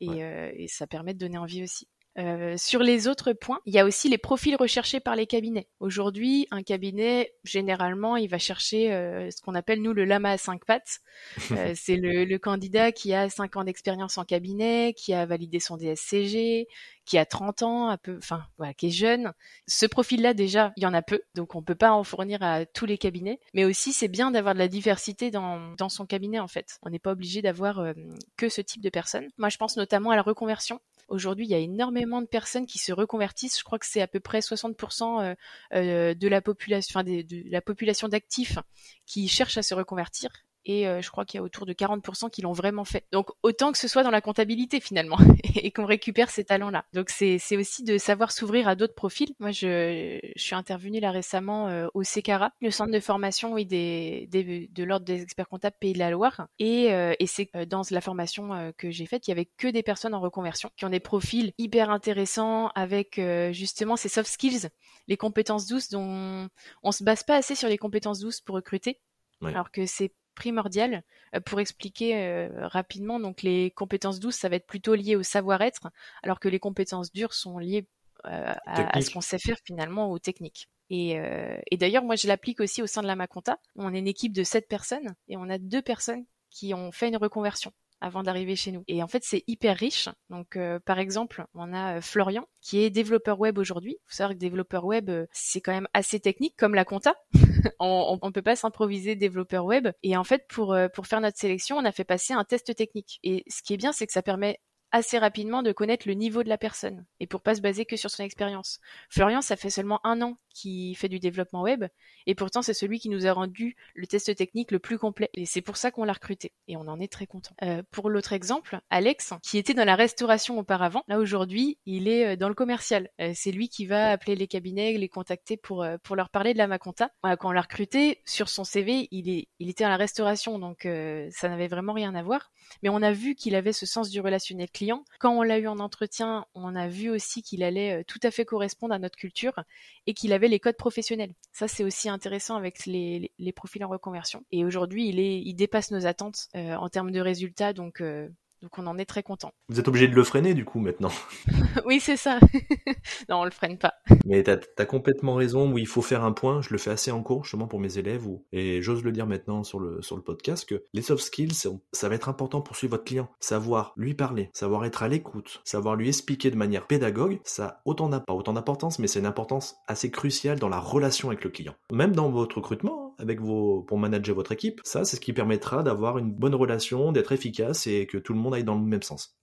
et, 0.00 0.08
ouais. 0.08 0.22
euh, 0.22 0.50
et 0.54 0.68
ça 0.68 0.86
permet 0.86 1.12
de 1.12 1.18
donner 1.18 1.38
envie 1.38 1.62
aussi. 1.62 1.88
Euh, 2.18 2.56
sur 2.56 2.82
les 2.82 3.06
autres 3.06 3.32
points, 3.32 3.60
il 3.64 3.72
y 3.72 3.78
a 3.78 3.84
aussi 3.84 4.08
les 4.08 4.18
profils 4.18 4.56
recherchés 4.56 4.98
par 4.98 5.14
les 5.14 5.26
cabinets. 5.26 5.68
Aujourd'hui, 5.78 6.48
un 6.50 6.62
cabinet, 6.62 7.32
généralement, 7.44 8.16
il 8.16 8.28
va 8.28 8.38
chercher 8.38 8.92
euh, 8.92 9.30
ce 9.30 9.40
qu'on 9.40 9.54
appelle, 9.54 9.80
nous, 9.82 9.92
le 9.92 10.04
lama 10.04 10.32
à 10.32 10.38
cinq 10.38 10.64
pattes. 10.64 10.98
Euh, 11.50 11.72
c'est 11.74 11.96
le, 11.96 12.24
le, 12.24 12.38
candidat 12.38 12.92
qui 12.92 13.14
a 13.14 13.30
cinq 13.30 13.56
ans 13.56 13.64
d'expérience 13.64 14.18
en 14.18 14.24
cabinet, 14.24 14.92
qui 14.94 15.14
a 15.14 15.24
validé 15.24 15.60
son 15.60 15.76
DSCG, 15.76 16.68
qui 17.08 17.16
a 17.16 17.24
30 17.24 17.62
ans, 17.62 17.88
un 17.88 17.96
peu, 17.96 18.18
enfin, 18.18 18.44
voilà, 18.58 18.74
qui 18.74 18.88
est 18.88 18.90
jeune. 18.90 19.32
Ce 19.66 19.86
profil-là, 19.86 20.34
déjà, 20.34 20.72
il 20.76 20.82
y 20.82 20.86
en 20.86 20.92
a 20.92 21.00
peu, 21.00 21.22
donc 21.34 21.54
on 21.54 21.62
peut 21.62 21.74
pas 21.74 21.92
en 21.92 22.04
fournir 22.04 22.42
à 22.42 22.66
tous 22.66 22.84
les 22.84 22.98
cabinets. 22.98 23.40
Mais 23.54 23.64
aussi, 23.64 23.94
c'est 23.94 24.08
bien 24.08 24.30
d'avoir 24.30 24.52
de 24.52 24.58
la 24.58 24.68
diversité 24.68 25.30
dans, 25.30 25.74
dans 25.76 25.88
son 25.88 26.04
cabinet, 26.04 26.38
en 26.38 26.48
fait. 26.48 26.78
On 26.82 26.90
n'est 26.90 26.98
pas 26.98 27.12
obligé 27.12 27.40
d'avoir 27.40 27.78
euh, 27.78 27.94
que 28.36 28.50
ce 28.50 28.60
type 28.60 28.82
de 28.82 28.90
personnes. 28.90 29.28
Moi, 29.38 29.48
je 29.48 29.56
pense 29.56 29.78
notamment 29.78 30.10
à 30.10 30.16
la 30.16 30.22
reconversion. 30.22 30.80
Aujourd'hui, 31.08 31.46
il 31.46 31.50
y 31.50 31.54
a 31.54 31.58
énormément 31.58 32.20
de 32.20 32.26
personnes 32.26 32.66
qui 32.66 32.78
se 32.78 32.92
reconvertissent. 32.92 33.58
Je 33.58 33.64
crois 33.64 33.78
que 33.78 33.86
c'est 33.86 34.02
à 34.02 34.06
peu 34.06 34.20
près 34.20 34.40
60% 34.40 35.22
euh, 35.22 35.34
euh, 35.74 36.14
de 36.14 36.28
la 36.28 36.40
population, 36.40 36.92
enfin, 36.92 37.04
de, 37.04 37.22
de 37.22 37.50
la 37.50 37.62
population 37.62 38.08
d'actifs 38.08 38.58
qui 39.06 39.26
cherchent 39.28 39.58
à 39.58 39.62
se 39.62 39.74
reconvertir 39.74 40.30
et 40.68 40.86
euh, 40.86 41.00
je 41.00 41.10
crois 41.10 41.24
qu'il 41.24 41.38
y 41.38 41.40
a 41.40 41.42
autour 41.42 41.66
de 41.66 41.72
40% 41.72 42.30
qui 42.30 42.42
l'ont 42.42 42.52
vraiment 42.52 42.84
fait. 42.84 43.06
Donc 43.10 43.30
autant 43.42 43.72
que 43.72 43.78
ce 43.78 43.88
soit 43.88 44.04
dans 44.04 44.10
la 44.10 44.20
comptabilité 44.20 44.80
finalement 44.80 45.18
et 45.56 45.72
qu'on 45.72 45.86
récupère 45.86 46.30
ces 46.30 46.44
talents-là. 46.44 46.84
Donc 46.92 47.08
c'est 47.10 47.38
aussi 47.56 47.82
de 47.82 47.98
savoir 47.98 48.30
s'ouvrir 48.30 48.68
à 48.68 48.76
d'autres 48.76 48.94
profils. 48.94 49.34
Moi 49.40 49.50
je, 49.50 50.20
je 50.36 50.42
suis 50.42 50.54
intervenue 50.54 51.00
là 51.00 51.10
récemment 51.10 51.68
euh, 51.68 51.88
au 51.94 52.04
CECARA, 52.04 52.52
le 52.60 52.70
centre 52.70 52.92
de 52.92 53.00
formation 53.00 53.54
oui, 53.54 53.64
des, 53.64 54.28
des 54.30 54.68
de 54.68 54.84
l'ordre 54.84 55.06
des 55.06 55.22
experts 55.22 55.48
comptables 55.48 55.76
Pays 55.80 55.94
de 55.94 55.98
la 55.98 56.10
Loire 56.10 56.48
et, 56.58 56.92
euh, 56.92 57.14
et 57.18 57.26
c'est 57.26 57.50
dans 57.66 57.82
la 57.90 58.00
formation 58.02 58.52
euh, 58.52 58.70
que 58.76 58.90
j'ai 58.90 59.06
faite, 59.06 59.26
il 59.26 59.30
y 59.30 59.32
avait 59.32 59.48
que 59.56 59.68
des 59.68 59.82
personnes 59.82 60.14
en 60.14 60.20
reconversion 60.20 60.70
qui 60.76 60.84
ont 60.84 60.90
des 60.90 61.00
profils 61.00 61.52
hyper 61.56 61.90
intéressants 61.90 62.68
avec 62.74 63.20
justement 63.52 63.96
ces 63.96 64.08
soft 64.08 64.30
skills, 64.30 64.68
les 65.06 65.16
compétences 65.16 65.66
douces 65.66 65.88
dont 65.88 66.48
on 66.82 66.92
se 66.92 67.02
base 67.02 67.22
pas 67.22 67.36
assez 67.36 67.54
sur 67.54 67.68
les 67.68 67.78
compétences 67.78 68.20
douces 68.20 68.40
pour 68.40 68.56
recruter. 68.56 69.00
Oui. 69.40 69.50
Alors 69.50 69.70
que 69.70 69.86
c'est 69.86 70.12
primordial 70.38 71.02
euh, 71.34 71.40
pour 71.40 71.60
expliquer 71.60 72.16
euh, 72.16 72.48
rapidement. 72.68 73.20
Donc 73.20 73.42
les 73.42 73.70
compétences 73.72 74.20
douces, 74.20 74.36
ça 74.36 74.48
va 74.48 74.56
être 74.56 74.66
plutôt 74.66 74.94
lié 74.94 75.16
au 75.16 75.22
savoir-être, 75.22 75.90
alors 76.22 76.40
que 76.40 76.48
les 76.48 76.60
compétences 76.60 77.12
dures 77.12 77.34
sont 77.34 77.58
liées 77.58 77.86
euh, 78.24 78.54
à, 78.66 78.96
à, 78.96 79.00
ce 79.00 79.10
qu'on 79.10 79.20
sait 79.20 79.38
faire 79.38 79.58
finalement 79.64 80.10
aux 80.10 80.18
techniques. 80.18 80.68
Et, 80.90 81.18
euh, 81.18 81.58
et 81.70 81.76
d'ailleurs, 81.76 82.04
moi, 82.04 82.16
je 82.16 82.26
l'applique 82.26 82.60
aussi 82.60 82.82
au 82.82 82.86
sein 82.86 83.02
de 83.02 83.06
la 83.06 83.16
Maconta. 83.16 83.58
On 83.76 83.94
est 83.94 83.98
une 83.98 84.08
équipe 84.08 84.32
de 84.32 84.42
sept 84.42 84.68
personnes 84.68 85.14
et 85.28 85.36
on 85.36 85.48
a 85.50 85.58
deux 85.58 85.82
personnes 85.82 86.24
qui 86.50 86.72
ont 86.74 86.90
fait 86.92 87.08
une 87.08 87.16
reconversion 87.16 87.72
avant 88.00 88.22
d'arriver 88.22 88.56
chez 88.56 88.72
nous. 88.72 88.84
Et 88.88 89.02
en 89.02 89.08
fait, 89.08 89.22
c'est 89.24 89.44
hyper 89.46 89.76
riche. 89.76 90.08
Donc, 90.30 90.56
euh, 90.56 90.78
par 90.80 90.98
exemple, 90.98 91.44
on 91.54 91.72
a 91.72 91.96
euh, 91.96 92.00
Florian 92.00 92.46
qui 92.60 92.82
est 92.82 92.90
développeur 92.90 93.40
web 93.40 93.58
aujourd'hui. 93.58 93.98
Faut 94.06 94.16
savoir 94.16 94.34
que 94.34 94.40
développeur 94.40 94.84
web, 94.84 95.10
euh, 95.10 95.26
c'est 95.32 95.60
quand 95.60 95.72
même 95.72 95.88
assez 95.94 96.20
technique, 96.20 96.54
comme 96.56 96.74
la 96.74 96.84
compta. 96.84 97.14
on, 97.80 98.18
on 98.20 98.32
peut 98.32 98.42
pas 98.42 98.56
s'improviser 98.56 99.16
développeur 99.16 99.64
web. 99.64 99.88
Et 100.02 100.16
en 100.16 100.24
fait, 100.24 100.46
pour 100.48 100.76
pour 100.94 101.06
faire 101.06 101.20
notre 101.20 101.38
sélection, 101.38 101.76
on 101.76 101.84
a 101.84 101.92
fait 101.92 102.04
passer 102.04 102.32
un 102.32 102.44
test 102.44 102.74
technique. 102.74 103.18
Et 103.22 103.44
ce 103.48 103.62
qui 103.62 103.74
est 103.74 103.76
bien, 103.76 103.92
c'est 103.92 104.06
que 104.06 104.12
ça 104.12 104.22
permet 104.22 104.60
assez 104.90 105.18
rapidement 105.18 105.62
de 105.62 105.72
connaître 105.72 106.08
le 106.08 106.14
niveau 106.14 106.42
de 106.42 106.48
la 106.48 106.58
personne 106.58 107.04
et 107.20 107.26
pour 107.26 107.42
pas 107.42 107.54
se 107.54 107.60
baser 107.60 107.84
que 107.84 107.96
sur 107.96 108.10
son 108.10 108.22
expérience. 108.22 108.80
Florian, 109.10 109.42
ça 109.42 109.56
fait 109.56 109.70
seulement 109.70 110.00
un 110.04 110.22
an 110.22 110.36
qui 110.58 110.94
fait 110.94 111.08
du 111.08 111.20
développement 111.20 111.62
web, 111.62 111.84
et 112.26 112.34
pourtant 112.34 112.62
c'est 112.62 112.74
celui 112.74 112.98
qui 112.98 113.08
nous 113.08 113.26
a 113.26 113.32
rendu 113.32 113.76
le 113.94 114.06
test 114.06 114.34
technique 114.34 114.72
le 114.72 114.78
plus 114.78 114.98
complet. 114.98 115.30
Et 115.34 115.46
c'est 115.46 115.62
pour 115.62 115.76
ça 115.76 115.90
qu'on 115.90 116.04
l'a 116.04 116.12
recruté, 116.12 116.52
et 116.66 116.76
on 116.76 116.88
en 116.88 116.98
est 116.98 117.12
très 117.12 117.26
content. 117.26 117.54
Euh, 117.62 117.82
pour 117.90 118.10
l'autre 118.10 118.32
exemple, 118.32 118.80
Alex, 118.90 119.34
qui 119.42 119.58
était 119.58 119.74
dans 119.74 119.84
la 119.84 119.94
restauration 119.94 120.58
auparavant, 120.58 121.04
là 121.06 121.18
aujourd'hui, 121.18 121.78
il 121.86 122.08
est 122.08 122.32
euh, 122.32 122.36
dans 122.36 122.48
le 122.48 122.54
commercial. 122.54 123.10
Euh, 123.20 123.32
c'est 123.34 123.52
lui 123.52 123.68
qui 123.68 123.86
va 123.86 124.10
appeler 124.10 124.34
les 124.34 124.48
cabinets, 124.48 124.92
les 124.94 125.08
contacter 125.08 125.56
pour 125.56 125.86
pour 126.02 126.16
leur 126.16 126.30
parler 126.30 126.52
de 126.52 126.58
la 126.58 126.66
Maconta. 126.66 127.10
Quand 127.22 127.48
on 127.48 127.52
l'a 127.52 127.60
recruté, 127.60 128.20
sur 128.24 128.48
son 128.48 128.64
CV, 128.64 129.08
il 129.10 129.28
est 129.28 129.48
il 129.58 129.68
était 129.68 129.84
à 129.84 129.88
la 129.88 129.96
restauration, 129.96 130.58
donc 130.58 130.82
ça 130.82 131.48
n'avait 131.48 131.68
vraiment 131.68 131.92
rien 131.92 132.14
à 132.14 132.22
voir. 132.22 132.50
Mais 132.82 132.88
on 132.88 133.02
a 133.02 133.12
vu 133.12 133.34
qu'il 133.34 133.54
avait 133.54 133.72
ce 133.72 133.86
sens 133.86 134.10
du 134.10 134.20
relationnel 134.20 134.70
client. 134.70 135.04
Quand 135.20 135.32
on 135.32 135.42
l'a 135.42 135.58
eu 135.58 135.68
en 135.68 135.78
entretien, 135.78 136.46
on 136.54 136.74
a 136.74 136.88
vu 136.88 137.10
aussi 137.10 137.42
qu'il 137.42 137.62
allait 137.62 138.04
tout 138.04 138.20
à 138.22 138.30
fait 138.30 138.44
correspondre 138.44 138.94
à 138.94 138.98
notre 138.98 139.16
culture 139.16 139.62
et 140.06 140.14
qu'il 140.14 140.32
avait 140.32 140.47
les 140.48 140.60
codes 140.60 140.76
professionnels. 140.76 141.34
Ça, 141.52 141.68
c'est 141.68 141.84
aussi 141.84 142.08
intéressant 142.08 142.56
avec 142.56 142.86
les, 142.86 143.30
profils 143.54 143.84
en 143.84 143.88
reconversion. 143.88 144.44
Et 144.50 144.64
aujourd'hui, 144.64 145.08
il, 145.08 145.18
il 145.18 145.54
dépasse 145.54 145.90
nos 145.90 146.06
attentes 146.06 146.48
euh, 146.54 146.74
en 146.74 146.88
termes 146.88 147.10
de 147.10 147.20
résultats, 147.20 147.72
donc 147.72 148.00
euh, 148.00 148.28
donc 148.62 148.78
on 148.78 148.86
en 148.86 148.98
est 148.98 149.04
très 149.04 149.22
content. 149.22 149.52
Vous 149.68 149.78
êtes 149.78 149.88
obligé 149.88 150.08
de 150.08 150.14
le 150.14 150.24
freiner 150.24 150.54
du 150.54 150.64
coup 150.64 150.80
maintenant. 150.80 151.10
oui, 151.86 152.00
c'est 152.00 152.16
ça. 152.16 152.38
non, 153.28 153.40
on 153.40 153.44
le 153.44 153.50
freine 153.50 153.78
pas. 153.78 153.94
Mais 154.26 154.42
tu 154.42 154.50
as, 154.50 154.86
complètement 154.86 155.34
raison, 155.34 155.72
où 155.72 155.78
il 155.78 155.86
faut 155.86 156.02
faire 156.02 156.24
un 156.24 156.32
point, 156.32 156.62
je 156.62 156.70
le 156.70 156.78
fais 156.78 156.90
assez 156.90 157.10
en 157.10 157.22
cours 157.22 157.44
justement 157.44 157.66
pour 157.66 157.80
mes 157.80 157.98
élèves, 157.98 158.26
et 158.52 158.82
j'ose 158.82 159.04
le 159.04 159.12
dire 159.12 159.26
maintenant 159.26 159.62
sur 159.62 159.80
le, 159.80 160.02
sur 160.02 160.16
le 160.16 160.22
podcast, 160.22 160.68
que 160.68 160.82
les 160.92 161.02
soft 161.02 161.22
skills, 161.22 161.54
ça 161.92 162.08
va 162.08 162.14
être 162.14 162.28
important 162.28 162.60
pour 162.60 162.76
suivre 162.76 162.92
votre 162.92 163.04
client. 163.04 163.28
Savoir 163.40 163.92
lui 163.96 164.14
parler, 164.14 164.50
savoir 164.52 164.84
être 164.84 165.02
à 165.02 165.08
l'écoute, 165.08 165.60
savoir 165.64 165.96
lui 165.96 166.08
expliquer 166.08 166.50
de 166.50 166.56
manière 166.56 166.86
pédagogue, 166.86 167.40
ça 167.44 167.80
autant 167.84 168.08
n'a 168.08 168.20
pas 168.20 168.32
autant 168.32 168.52
d'importance, 168.52 168.98
mais 168.98 169.06
c'est 169.06 169.20
une 169.20 169.26
importance 169.26 169.76
assez 169.86 170.10
cruciale 170.10 170.58
dans 170.58 170.68
la 170.68 170.80
relation 170.80 171.28
avec 171.28 171.44
le 171.44 171.50
client. 171.50 171.74
Même 171.92 172.14
dans 172.14 172.30
votre 172.30 172.56
recrutement, 172.56 173.07
avec 173.18 173.40
vos, 173.40 173.82
pour 173.82 173.98
manager 173.98 174.34
votre 174.34 174.52
équipe, 174.52 174.80
ça 174.84 175.04
c'est 175.04 175.16
ce 175.16 175.20
qui 175.20 175.32
permettra 175.32 175.82
d'avoir 175.82 176.18
une 176.18 176.32
bonne 176.32 176.54
relation, 176.54 177.12
d'être 177.12 177.32
efficace 177.32 177.86
et 177.86 178.06
que 178.06 178.18
tout 178.18 178.32
le 178.32 178.38
monde 178.38 178.54
aille 178.54 178.64
dans 178.64 178.74
le 178.74 178.84
même 178.84 179.02
sens. 179.02 179.38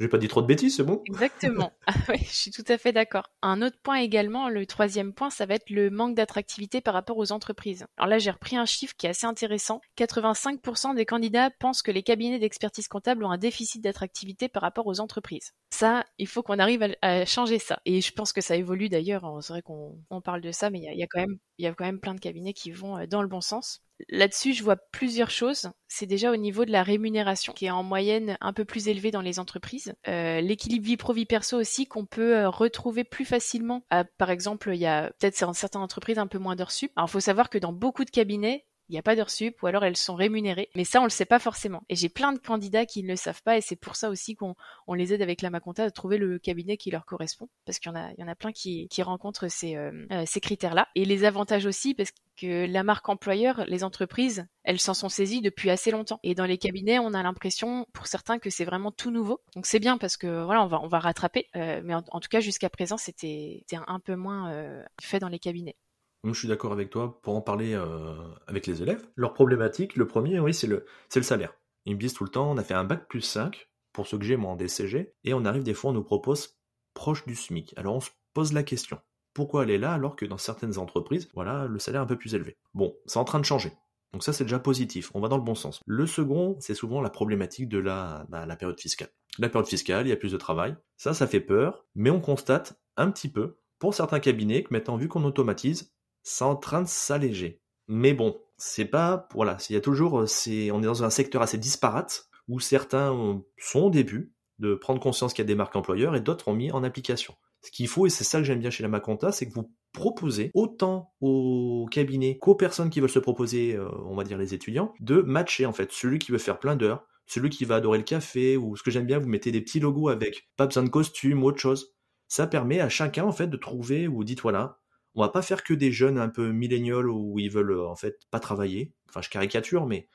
J'ai 0.00 0.08
pas 0.08 0.16
dit 0.16 0.28
trop 0.28 0.40
de 0.40 0.46
bêtises, 0.46 0.76
c'est 0.76 0.82
bon? 0.82 1.02
Exactement. 1.06 1.72
Ah 1.86 2.14
je 2.16 2.24
suis 2.24 2.50
tout 2.50 2.64
à 2.68 2.78
fait 2.78 2.92
d'accord. 2.92 3.30
Un 3.42 3.62
autre 3.62 3.76
point 3.82 3.96
également, 3.96 4.48
le 4.48 4.64
troisième 4.64 5.12
point, 5.12 5.28
ça 5.28 5.44
va 5.44 5.54
être 5.54 5.68
le 5.68 5.90
manque 5.90 6.14
d'attractivité 6.14 6.80
par 6.80 6.94
rapport 6.94 7.18
aux 7.18 7.32
entreprises. 7.32 7.86
Alors 7.96 8.08
là, 8.08 8.18
j'ai 8.18 8.30
repris 8.30 8.56
un 8.56 8.64
chiffre 8.64 8.94
qui 8.96 9.06
est 9.06 9.10
assez 9.10 9.26
intéressant. 9.26 9.80
85% 9.98 10.94
des 10.94 11.04
candidats 11.04 11.50
pensent 11.50 11.82
que 11.82 11.90
les 11.90 12.02
cabinets 12.02 12.38
d'expertise 12.38 12.88
comptable 12.88 13.24
ont 13.24 13.30
un 13.30 13.38
déficit 13.38 13.82
d'attractivité 13.82 14.48
par 14.48 14.62
rapport 14.62 14.86
aux 14.86 15.00
entreprises. 15.00 15.52
Ça, 15.70 16.04
il 16.18 16.28
faut 16.28 16.42
qu'on 16.42 16.58
arrive 16.58 16.94
à, 17.02 17.24
changer 17.26 17.58
ça. 17.58 17.80
Et 17.84 18.00
je 18.00 18.12
pense 18.12 18.32
que 18.32 18.40
ça 18.40 18.56
évolue 18.56 18.88
d'ailleurs. 18.88 19.38
C'est 19.42 19.52
vrai 19.52 19.62
qu'on 19.62 20.20
parle 20.22 20.40
de 20.40 20.52
ça, 20.52 20.70
mais 20.70 20.78
il 20.78 20.98
y 20.98 21.02
a, 21.02 21.06
quand 21.08 21.20
même, 21.20 21.38
il 21.60 21.64
y 21.64 21.66
a 21.66 21.74
quand 21.74 21.84
même 21.84 22.00
plein 22.00 22.14
de 22.14 22.20
cabinets 22.20 22.54
qui 22.54 22.70
vont 22.70 22.96
euh, 22.96 23.06
dans 23.06 23.22
le 23.22 23.28
bon 23.28 23.40
sens. 23.40 23.82
Là-dessus, 24.08 24.54
je 24.54 24.64
vois 24.64 24.76
plusieurs 24.76 25.30
choses. 25.30 25.68
C'est 25.86 26.06
déjà 26.06 26.32
au 26.32 26.36
niveau 26.36 26.64
de 26.64 26.72
la 26.72 26.82
rémunération, 26.82 27.52
qui 27.52 27.66
est 27.66 27.70
en 27.70 27.82
moyenne 27.82 28.38
un 28.40 28.54
peu 28.54 28.64
plus 28.64 28.88
élevée 28.88 29.10
dans 29.10 29.20
les 29.20 29.38
entreprises. 29.38 29.92
Euh, 30.08 30.40
l'équilibre 30.40 30.86
vie 30.86 30.96
pro-vie 30.96 31.26
perso 31.26 31.58
aussi, 31.58 31.86
qu'on 31.86 32.06
peut 32.06 32.34
euh, 32.34 32.48
retrouver 32.48 33.04
plus 33.04 33.26
facilement. 33.26 33.84
Par 34.16 34.30
exemple, 34.30 34.70
il 34.72 34.80
y 34.80 34.86
a 34.86 35.12
peut-être 35.18 35.36
certaines 35.54 35.82
entreprises 35.82 36.18
un 36.18 36.26
peu 36.26 36.38
moins 36.38 36.56
d'heures 36.56 36.70
sup. 36.70 36.90
Alors, 36.96 37.10
il 37.10 37.12
faut 37.12 37.20
savoir 37.20 37.50
que 37.50 37.58
dans 37.58 37.74
beaucoup 37.74 38.06
de 38.06 38.10
cabinets, 38.10 38.64
il 38.90 38.94
n'y 38.94 38.98
a 38.98 39.02
pas 39.02 39.14
d'heures 39.14 39.30
sup 39.30 39.62
ou 39.62 39.66
alors 39.68 39.84
elles 39.84 39.96
sont 39.96 40.16
rémunérées. 40.16 40.68
Mais 40.74 40.84
ça, 40.84 41.00
on 41.00 41.04
le 41.04 41.10
sait 41.10 41.24
pas 41.24 41.38
forcément. 41.38 41.82
Et 41.88 41.94
j'ai 41.94 42.08
plein 42.08 42.32
de 42.32 42.38
candidats 42.38 42.86
qui 42.86 43.04
ne 43.04 43.08
le 43.08 43.16
savent 43.16 43.42
pas 43.42 43.56
et 43.56 43.60
c'est 43.60 43.76
pour 43.76 43.94
ça 43.94 44.10
aussi 44.10 44.34
qu'on 44.34 44.54
les 44.92 45.12
aide 45.12 45.22
avec 45.22 45.42
la 45.42 45.50
Maconta 45.50 45.84
à 45.84 45.90
trouver 45.92 46.18
le 46.18 46.40
cabinet 46.40 46.76
qui 46.76 46.90
leur 46.90 47.06
correspond 47.06 47.48
parce 47.64 47.78
qu'il 47.78 47.92
y 47.92 47.94
en 47.94 47.98
a, 47.98 48.10
y 48.18 48.24
en 48.24 48.28
a 48.28 48.34
plein 48.34 48.50
qui, 48.50 48.88
qui 48.88 49.02
rencontrent 49.02 49.48
ces, 49.48 49.76
euh, 49.76 50.06
euh, 50.10 50.24
ces 50.26 50.40
critères-là. 50.40 50.88
Et 50.96 51.04
les 51.04 51.24
avantages 51.24 51.66
aussi 51.66 51.94
parce 51.94 52.10
que 52.36 52.66
la 52.66 52.82
marque 52.82 53.08
employeur, 53.08 53.64
les 53.68 53.84
entreprises, 53.84 54.46
elles 54.64 54.80
s'en 54.80 54.94
sont 54.94 55.08
saisies 55.08 55.40
depuis 55.40 55.70
assez 55.70 55.92
longtemps. 55.92 56.18
Et 56.24 56.34
dans 56.34 56.46
les 56.46 56.58
cabinets, 56.58 56.98
on 56.98 57.14
a 57.14 57.22
l'impression, 57.22 57.86
pour 57.92 58.08
certains, 58.08 58.38
que 58.40 58.50
c'est 58.50 58.64
vraiment 58.64 58.90
tout 58.90 59.12
nouveau. 59.12 59.40
Donc 59.54 59.66
c'est 59.66 59.78
bien 59.78 59.98
parce 59.98 60.16
que 60.16 60.42
voilà, 60.42 60.64
on 60.64 60.66
va, 60.66 60.80
on 60.82 60.88
va 60.88 60.98
rattraper. 60.98 61.46
Euh, 61.54 61.80
mais 61.84 61.94
en, 61.94 62.02
tout 62.02 62.28
cas, 62.28 62.40
jusqu'à 62.40 62.70
présent, 62.70 62.96
c'était 62.96 63.64
un 63.86 64.00
peu 64.00 64.16
moins 64.16 64.52
fait 65.00 65.20
dans 65.20 65.28
les 65.28 65.38
cabinets 65.38 65.76
je 66.24 66.32
suis 66.32 66.48
d'accord 66.48 66.72
avec 66.72 66.90
toi 66.90 67.20
pour 67.22 67.34
en 67.34 67.40
parler 67.40 67.74
euh, 67.74 68.14
avec 68.46 68.66
les 68.66 68.82
élèves. 68.82 69.06
Leur 69.16 69.32
problématique, 69.32 69.96
le 69.96 70.06
premier, 70.06 70.38
oui, 70.40 70.52
c'est 70.52 70.66
le, 70.66 70.84
salaire. 71.08 71.54
Ils 71.86 71.94
me 71.94 72.00
disent 72.00 72.12
tout 72.12 72.24
le 72.24 72.30
temps, 72.30 72.50
on 72.50 72.58
a 72.58 72.64
fait 72.64 72.74
un 72.74 72.84
bac 72.84 73.08
plus 73.08 73.22
5 73.22 73.68
pour 73.92 74.06
ce 74.06 74.16
que 74.16 74.24
j'ai 74.24 74.36
moi 74.36 74.52
en 74.52 74.56
DCG, 74.56 75.14
et 75.24 75.34
on 75.34 75.44
arrive 75.44 75.62
des 75.62 75.74
fois, 75.74 75.90
on 75.90 75.94
nous 75.94 76.04
propose 76.04 76.58
proche 76.94 77.24
du 77.26 77.34
SMIC. 77.34 77.74
Alors 77.76 77.96
on 77.96 78.00
se 78.00 78.10
pose 78.34 78.52
la 78.52 78.62
question, 78.62 79.00
pourquoi 79.34 79.62
aller 79.62 79.78
là 79.78 79.92
alors 79.92 80.16
que 80.16 80.24
dans 80.24 80.38
certaines 80.38 80.78
entreprises, 80.78 81.28
voilà, 81.34 81.66
le 81.66 81.78
salaire 81.78 82.02
est 82.02 82.04
un 82.04 82.08
peu 82.08 82.18
plus 82.18 82.34
élevé? 82.34 82.56
Bon, 82.74 82.96
c'est 83.06 83.18
en 83.18 83.24
train 83.24 83.40
de 83.40 83.44
changer. 83.44 83.72
Donc 84.12 84.24
ça, 84.24 84.32
c'est 84.32 84.44
déjà 84.44 84.58
positif, 84.58 85.10
on 85.14 85.20
va 85.20 85.28
dans 85.28 85.36
le 85.36 85.42
bon 85.42 85.54
sens. 85.54 85.80
Le 85.86 86.06
second, 86.06 86.56
c'est 86.58 86.74
souvent 86.74 87.00
la 87.00 87.10
problématique 87.10 87.68
de 87.68 87.78
la, 87.78 88.26
bah, 88.28 88.44
la 88.44 88.56
période 88.56 88.80
fiscale. 88.80 89.10
La 89.38 89.48
période 89.48 89.68
fiscale, 89.68 90.06
il 90.06 90.10
y 90.10 90.12
a 90.12 90.16
plus 90.16 90.32
de 90.32 90.36
travail. 90.36 90.76
Ça, 90.96 91.14
ça 91.14 91.28
fait 91.28 91.40
peur, 91.40 91.86
mais 91.94 92.10
on 92.10 92.20
constate 92.20 92.80
un 92.96 93.10
petit 93.10 93.28
peu, 93.28 93.58
pour 93.78 93.94
certains 93.94 94.18
cabinets, 94.18 94.64
que 94.64 94.74
maintenant, 94.74 94.96
vu 94.96 95.06
qu'on 95.06 95.24
automatise, 95.24 95.92
c'est 96.22 96.44
en 96.44 96.56
train 96.56 96.82
de 96.82 96.88
s'alléger. 96.88 97.60
Mais 97.88 98.12
bon, 98.12 98.40
c'est 98.56 98.84
pas, 98.84 99.28
voilà, 99.34 99.56
il 99.68 99.72
y 99.72 99.76
a 99.76 99.80
toujours, 99.80 100.28
c'est, 100.28 100.70
on 100.70 100.82
est 100.82 100.86
dans 100.86 101.04
un 101.04 101.10
secteur 101.10 101.42
assez 101.42 101.58
disparate 101.58 102.28
où 102.48 102.60
certains 102.60 103.42
sont 103.58 103.80
au 103.80 103.90
début 103.90 104.32
de 104.58 104.74
prendre 104.74 105.00
conscience 105.00 105.32
qu'il 105.32 105.42
y 105.42 105.46
a 105.46 105.48
des 105.48 105.54
marques 105.54 105.76
employeurs 105.76 106.14
et 106.14 106.20
d'autres 106.20 106.48
ont 106.48 106.54
mis 106.54 106.70
en 106.70 106.84
application. 106.84 107.34
Ce 107.62 107.70
qu'il 107.70 107.88
faut, 107.88 108.06
et 108.06 108.10
c'est 108.10 108.24
ça 108.24 108.38
que 108.38 108.44
j'aime 108.44 108.60
bien 108.60 108.70
chez 108.70 108.82
la 108.82 108.88
Maconta, 108.88 109.32
c'est 109.32 109.46
que 109.46 109.52
vous 109.52 109.70
proposez 109.92 110.50
autant 110.54 111.12
aux 111.20 111.86
cabinets 111.90 112.38
qu'aux 112.38 112.54
personnes 112.54 112.90
qui 112.90 113.00
veulent 113.00 113.10
se 113.10 113.18
proposer, 113.18 113.74
euh, 113.74 113.88
on 114.06 114.14
va 114.14 114.24
dire 114.24 114.38
les 114.38 114.54
étudiants, 114.54 114.94
de 115.00 115.20
matcher 115.20 115.66
en 115.66 115.72
fait 115.72 115.92
celui 115.92 116.18
qui 116.18 116.32
veut 116.32 116.38
faire 116.38 116.58
plein 116.58 116.76
d'heures, 116.76 117.06
celui 117.26 117.50
qui 117.50 117.64
va 117.64 117.76
adorer 117.76 117.98
le 117.98 118.04
café, 118.04 118.56
ou 118.56 118.76
ce 118.76 118.82
que 118.82 118.90
j'aime 118.90 119.06
bien, 119.06 119.18
vous 119.18 119.28
mettez 119.28 119.52
des 119.52 119.60
petits 119.60 119.80
logos 119.80 120.08
avec 120.08 120.48
pas 120.56 120.66
besoin 120.66 120.82
de 120.82 120.88
costume 120.88 121.44
autre 121.44 121.58
chose. 121.58 121.94
Ça 122.28 122.46
permet 122.46 122.80
à 122.80 122.88
chacun 122.88 123.24
en 123.24 123.32
fait 123.32 123.48
de 123.48 123.56
trouver, 123.56 124.08
ou 124.08 124.24
dites 124.24 124.40
voilà, 124.40 124.79
on 125.14 125.22
va 125.22 125.28
pas 125.28 125.42
faire 125.42 125.64
que 125.64 125.74
des 125.74 125.92
jeunes 125.92 126.18
un 126.18 126.28
peu 126.28 126.52
milléniaux 126.52 127.02
où 127.02 127.38
ils 127.38 127.50
veulent 127.50 127.72
euh, 127.72 127.88
en 127.88 127.96
fait 127.96 128.20
pas 128.30 128.40
travailler. 128.40 128.92
Enfin, 129.08 129.22
je 129.22 129.28
caricature, 129.28 129.86
mais 129.86 130.08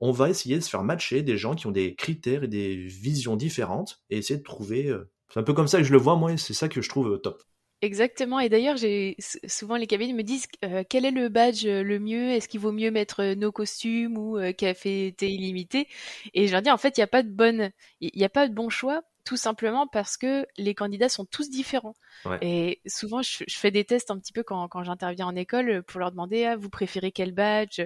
on 0.00 0.12
va 0.12 0.30
essayer 0.30 0.56
de 0.56 0.60
se 0.62 0.70
faire 0.70 0.82
matcher 0.82 1.22
des 1.22 1.36
gens 1.36 1.54
qui 1.54 1.66
ont 1.66 1.72
des 1.72 1.94
critères 1.94 2.44
et 2.44 2.48
des 2.48 2.76
visions 2.76 3.36
différentes 3.36 4.02
et 4.10 4.18
essayer 4.18 4.38
de 4.38 4.44
trouver. 4.44 4.88
Euh, 4.88 5.10
c'est 5.32 5.40
un 5.40 5.44
peu 5.44 5.54
comme 5.54 5.68
ça 5.68 5.78
que 5.78 5.84
je 5.84 5.92
le 5.92 5.98
vois 5.98 6.16
moi, 6.16 6.36
c'est 6.36 6.54
ça 6.54 6.68
que 6.68 6.82
je 6.82 6.88
trouve 6.88 7.12
euh, 7.12 7.18
top. 7.18 7.42
Exactement. 7.80 8.38
Et 8.38 8.48
d'ailleurs, 8.48 8.76
j'ai 8.76 9.16
souvent 9.18 9.74
les 9.74 9.88
cabines 9.88 10.14
me 10.14 10.22
disent 10.22 10.46
quel 10.88 11.04
est 11.04 11.10
le 11.10 11.28
badge 11.28 11.66
le 11.66 11.98
mieux? 11.98 12.30
Est-ce 12.30 12.46
qu'il 12.46 12.60
vaut 12.60 12.70
mieux 12.70 12.92
mettre 12.92 13.34
nos 13.34 13.50
costumes 13.50 14.16
ou 14.16 14.38
café 14.56 15.12
thé 15.18 15.28
illimité? 15.32 15.88
Et 16.32 16.46
je 16.46 16.52
leur 16.52 16.62
dis 16.62 16.70
en 16.70 16.76
fait, 16.76 16.96
il 16.96 17.00
n'y 17.00 17.04
a 17.04 17.08
pas 17.08 17.24
de 17.24 17.28
bonne, 17.28 17.72
il 18.00 18.12
n'y 18.14 18.22
a 18.22 18.28
pas 18.28 18.46
de 18.46 18.54
bon 18.54 18.68
choix 18.68 19.02
tout 19.24 19.36
simplement 19.36 19.86
parce 19.86 20.16
que 20.16 20.46
les 20.56 20.74
candidats 20.74 21.08
sont 21.08 21.24
tous 21.24 21.48
différents. 21.48 21.94
Et 22.40 22.80
souvent, 22.86 23.22
je, 23.22 23.44
fais 23.48 23.70
des 23.70 23.84
tests 23.84 24.10
un 24.10 24.18
petit 24.18 24.32
peu 24.32 24.42
quand, 24.42 24.68
j'interviens 24.82 25.26
en 25.26 25.36
école 25.36 25.82
pour 25.84 26.00
leur 26.00 26.10
demander 26.10 26.44
ah, 26.44 26.56
vous 26.56 26.68
préférez 26.68 27.12
quel 27.12 27.32
badge? 27.32 27.80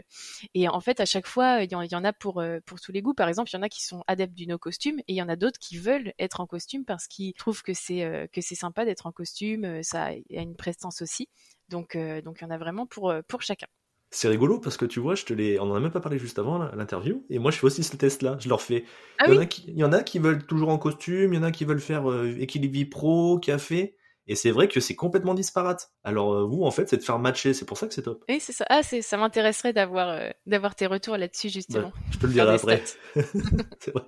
Et 0.55 0.69
en 0.69 0.81
fait, 0.81 1.00
à 1.00 1.05
chaque 1.05 1.26
fois, 1.26 1.62
il 1.62 1.71
y, 1.71 1.75
en, 1.75 2.05
a 2.05 2.12
pour, 2.12 2.40
euh, 2.40 2.59
pour 2.64 2.81
tous 2.81 2.93
les 2.93 3.02
goûts. 3.02 3.14
Par 3.14 3.28
exemple, 3.28 3.50
il 3.50 3.57
y 3.57 3.59
en 3.59 3.62
a 3.62 3.69
qui 3.69 3.85
sont 3.85 4.02
adeptes 4.07 4.35
du 4.35 4.47
no 4.47 4.59
costume 4.59 4.99
et 5.00 5.12
il 5.12 5.16
y 5.16 5.23
en 5.23 5.28
a 5.28 5.37
d'autres 5.37 5.59
qui 5.59 5.78
veulent 5.78 6.12
être 6.19 6.40
en 6.40 6.47
costume 6.47 6.85
parce 6.85 7.07
qu'ils 7.07 7.35
trouvent 7.35 7.62
que 7.62 7.75
c'est 7.75 8.02
euh, 8.05 8.26
que 8.33 8.40
c'est 8.40 8.55
sympa 8.55 8.85
d'être 8.85 9.07
en 9.07 9.12
costume. 9.12 9.64
Euh, 9.64 9.83
ça 9.83 10.07
a 10.07 10.12
une 10.31 10.57
prestance 10.57 11.02
aussi. 11.02 11.28
Donc, 11.69 11.97
donc 11.97 12.38
il 12.40 12.45
y 12.45 12.47
en 12.47 12.50
a 12.50 12.59
vraiment 12.59 12.87
pour, 12.87 13.12
pour 13.26 13.43
chacun. 13.43 13.66
C'est 14.11 14.29
rigolo 14.29 14.61
parce 14.61 14.77
que 14.77 14.85
tu 14.85 15.01
vois, 15.01 15.15
je 15.15 15.25
te 15.25 15.35
l'ai, 15.35 15.59
on 15.59 15.65
en 15.65 15.75
a 15.75 15.81
même 15.81 15.91
pas 15.91 16.01
parlé 16.01 16.19
juste 16.19 16.39
avant 16.39 16.59
l'interview, 16.59 17.25
et 17.29 17.39
moi 17.39 17.51
je 17.51 17.59
fais 17.59 17.67
aussi 17.67 17.83
ce 17.83 17.97
test-là. 17.97 18.37
Je 18.41 18.49
leur 18.49 18.63
fais. 18.63 18.85
Ah 19.19 19.25
il, 19.27 19.35
y 19.35 19.37
en 19.37 19.41
a 19.41 19.47
qui, 19.47 19.65
il 19.67 19.79
y 19.79 19.85
en 19.85 19.93
a 19.93 20.03
qui 20.03 20.19
veulent 20.19 20.47
toujours 20.47 20.69
en 20.69 20.79
costume, 20.79 21.33
il 21.33 21.37
y 21.37 21.41
en 21.41 21.43
a 21.43 21.51
qui 21.51 21.65
veulent 21.65 21.81
faire 21.81 22.11
euh, 22.11 22.35
équilibre 22.39 22.75
vie 22.75 22.85
pro, 22.85 23.39
café. 23.39 23.97
Et 24.29 24.35
c'est 24.35 24.51
vrai 24.51 24.67
que 24.67 24.81
c'est 24.81 24.97
complètement 24.97 25.35
disparate. 25.35 25.93
Alors 26.03 26.33
euh, 26.33 26.45
vous, 26.45 26.65
en 26.65 26.71
fait, 26.71 26.89
c'est 26.89 26.97
de 26.97 27.03
faire 27.03 27.19
matcher. 27.19 27.55
C'est 27.55 27.65
pour 27.65 27.79
ça 27.79 27.87
que 27.87 27.95
c'est 27.95 28.03
top. 28.03 28.25
Oui, 28.29 28.41
c'est 28.41 28.53
ça. 28.53 28.65
Ah, 28.69 28.83
c'est, 28.83 29.03
ça 29.03 29.17
m'intéresserait 29.17 29.73
d'avoir 29.73 30.09
euh, 30.09 30.31
d'avoir 30.47 30.75
tes 30.75 30.87
retours 30.87 31.17
là-dessus 31.17 31.49
justement. 31.49 31.93
je 32.11 32.19
te 32.19 32.27
le 32.27 32.33
dirai 32.33 32.55
après. 32.55 32.83
vrai. 33.15 34.03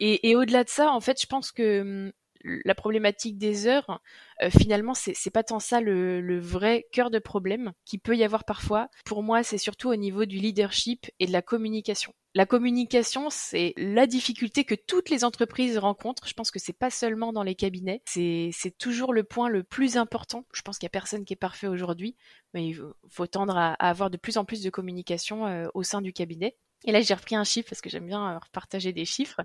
Et, 0.00 0.30
et 0.30 0.36
au-delà 0.36 0.64
de 0.64 0.68
ça, 0.68 0.90
en 0.90 1.00
fait, 1.00 1.20
je 1.20 1.26
pense 1.26 1.52
que 1.52 1.80
hum, 1.80 2.12
la 2.44 2.74
problématique 2.74 3.38
des 3.38 3.66
heures, 3.66 4.00
euh, 4.42 4.50
finalement, 4.50 4.94
c'est 4.94 5.30
pas 5.30 5.42
tant 5.42 5.60
ça 5.60 5.80
le, 5.80 6.38
vrai 6.40 6.86
cœur 6.92 7.10
de 7.10 7.18
problème 7.18 7.72
qui 7.84 7.98
peut 7.98 8.16
y 8.16 8.24
avoir 8.24 8.44
parfois. 8.44 8.88
Pour 9.04 9.22
moi, 9.22 9.42
c'est 9.42 9.58
surtout 9.58 9.88
au 9.90 9.96
niveau 9.96 10.24
du 10.24 10.36
leadership 10.36 11.10
et 11.18 11.26
de 11.26 11.32
la 11.32 11.42
communication. 11.42 12.14
La 12.34 12.46
communication, 12.46 13.28
c'est 13.28 13.74
la 13.76 14.06
difficulté 14.06 14.64
que 14.64 14.74
toutes 14.74 15.10
les 15.10 15.22
entreprises 15.22 15.76
rencontrent. 15.76 16.26
Je 16.26 16.32
pense 16.32 16.50
que 16.50 16.58
c'est 16.58 16.72
pas 16.72 16.88
seulement 16.88 17.32
dans 17.32 17.42
les 17.42 17.54
cabinets. 17.54 18.02
C'est 18.06 18.78
toujours 18.78 19.12
le 19.12 19.22
point 19.22 19.50
le 19.50 19.62
plus 19.62 19.98
important. 19.98 20.46
Je 20.54 20.62
pense 20.62 20.78
qu'il 20.78 20.86
y 20.86 20.88
a 20.88 20.90
personne 20.90 21.26
qui 21.26 21.34
est 21.34 21.36
parfait 21.36 21.66
aujourd'hui, 21.66 22.16
mais 22.54 22.66
il 22.68 22.80
faut 23.10 23.26
tendre 23.26 23.56
à, 23.56 23.74
avoir 23.74 24.08
de 24.08 24.16
plus 24.16 24.38
en 24.38 24.46
plus 24.46 24.62
de 24.62 24.70
communication 24.70 25.46
euh, 25.46 25.68
au 25.74 25.82
sein 25.82 26.00
du 26.00 26.14
cabinet. 26.14 26.56
Et 26.84 26.92
là, 26.92 27.00
j'ai 27.00 27.14
repris 27.14 27.36
un 27.36 27.44
chiffre 27.44 27.68
parce 27.68 27.80
que 27.80 27.90
j'aime 27.90 28.06
bien 28.06 28.40
partager 28.52 28.92
des 28.92 29.04
chiffres. 29.04 29.40